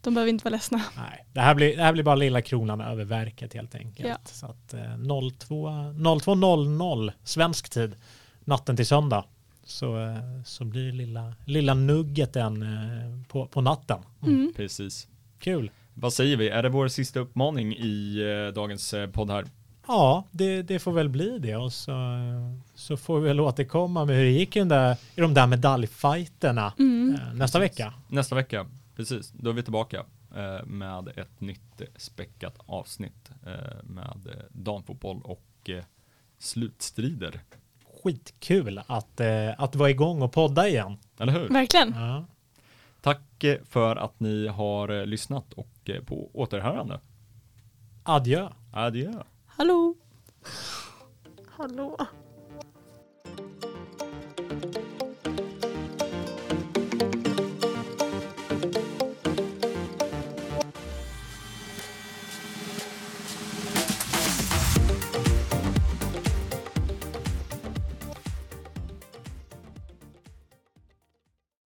de 0.03 0.15
behöver 0.15 0.31
inte 0.31 0.45
vara 0.45 0.53
ledsna. 0.53 0.83
Nej, 0.97 1.27
det 1.33 1.41
här 1.41 1.55
blir, 1.55 1.77
det 1.77 1.83
här 1.83 1.93
blir 1.93 2.05
bara 2.05 2.15
lilla 2.15 2.43
kronan 2.43 2.81
över 2.81 3.05
verket 3.05 3.55
helt 3.55 3.75
enkelt. 3.75 4.09
Ja. 4.09 4.17
Så 4.25 4.47
att 4.47 4.75
02.00 4.75 7.13
svensk 7.25 7.71
tid, 7.71 7.95
natten 8.45 8.77
till 8.77 8.87
söndag 8.87 9.25
så, 9.65 10.01
eh, 10.01 10.43
så 10.45 10.65
blir 10.65 10.93
lilla, 10.93 11.35
lilla 11.45 11.75
nuggeten 11.75 12.63
eh, 12.63 13.27
på, 13.29 13.47
på 13.47 13.61
natten. 13.61 13.99
Mm. 14.23 14.35
Mm. 14.35 14.53
Precis. 14.57 15.09
Kul. 15.39 15.71
Vad 15.95 16.13
säger 16.13 16.37
vi? 16.37 16.49
Är 16.49 16.63
det 16.63 16.69
vår 16.69 16.89
sista 16.89 17.21
uppmaning 17.21 17.73
i 17.77 18.19
eh, 18.19 18.55
dagens 18.55 18.95
podd 19.13 19.31
här? 19.31 19.45
Ja, 19.87 20.25
det, 20.31 20.63
det 20.63 20.79
får 20.79 20.93
väl 20.93 21.09
bli 21.09 21.39
det 21.39 21.57
och 21.57 21.73
så, 21.73 21.93
så 22.75 22.97
får 22.97 23.21
vi 23.21 23.29
väl 23.29 23.41
återkomma 23.41 24.05
med 24.05 24.17
hur 24.17 24.25
det 24.25 24.31
gick 24.31 24.57
i, 24.57 24.65
där, 24.65 24.97
i 25.17 25.21
de 25.21 25.35
där 25.35 25.47
medaljfighterna 25.47 26.73
mm. 26.79 27.19
nästa 27.35 27.59
vecka. 27.59 27.95
Nästa 28.09 28.35
vecka, 28.35 28.67
precis. 28.97 29.31
Då 29.31 29.51
är 29.51 29.55
vi 29.55 29.63
tillbaka 29.63 30.05
med 30.65 31.09
ett 31.17 31.41
nytt 31.41 31.83
späckat 31.97 32.59
avsnitt 32.67 33.31
med 33.83 34.29
damfotboll 34.51 35.21
och 35.25 35.71
slutstrider 36.39 37.41
skitkul 38.03 38.81
att, 38.87 39.21
eh, 39.21 39.51
att 39.59 39.77
vara 39.77 39.91
igång 39.91 40.23
och 40.23 40.33
podda 40.33 40.69
igen. 40.69 40.99
Eller 41.19 41.33
hur? 41.33 41.49
Verkligen. 41.49 41.95
Ja. 41.97 42.25
Tack 43.01 43.45
eh, 43.45 43.59
för 43.69 43.97
att 43.97 44.21
ni 44.21 44.47
har 44.47 44.89
eh, 44.89 45.07
lyssnat 45.07 45.53
och 45.53 45.91
på 46.07 46.31
återhörande. 46.33 47.01
Adjö. 48.03 48.49
Adjö. 48.73 49.13
Hallå. 49.47 49.95
Hallå. 51.57 51.99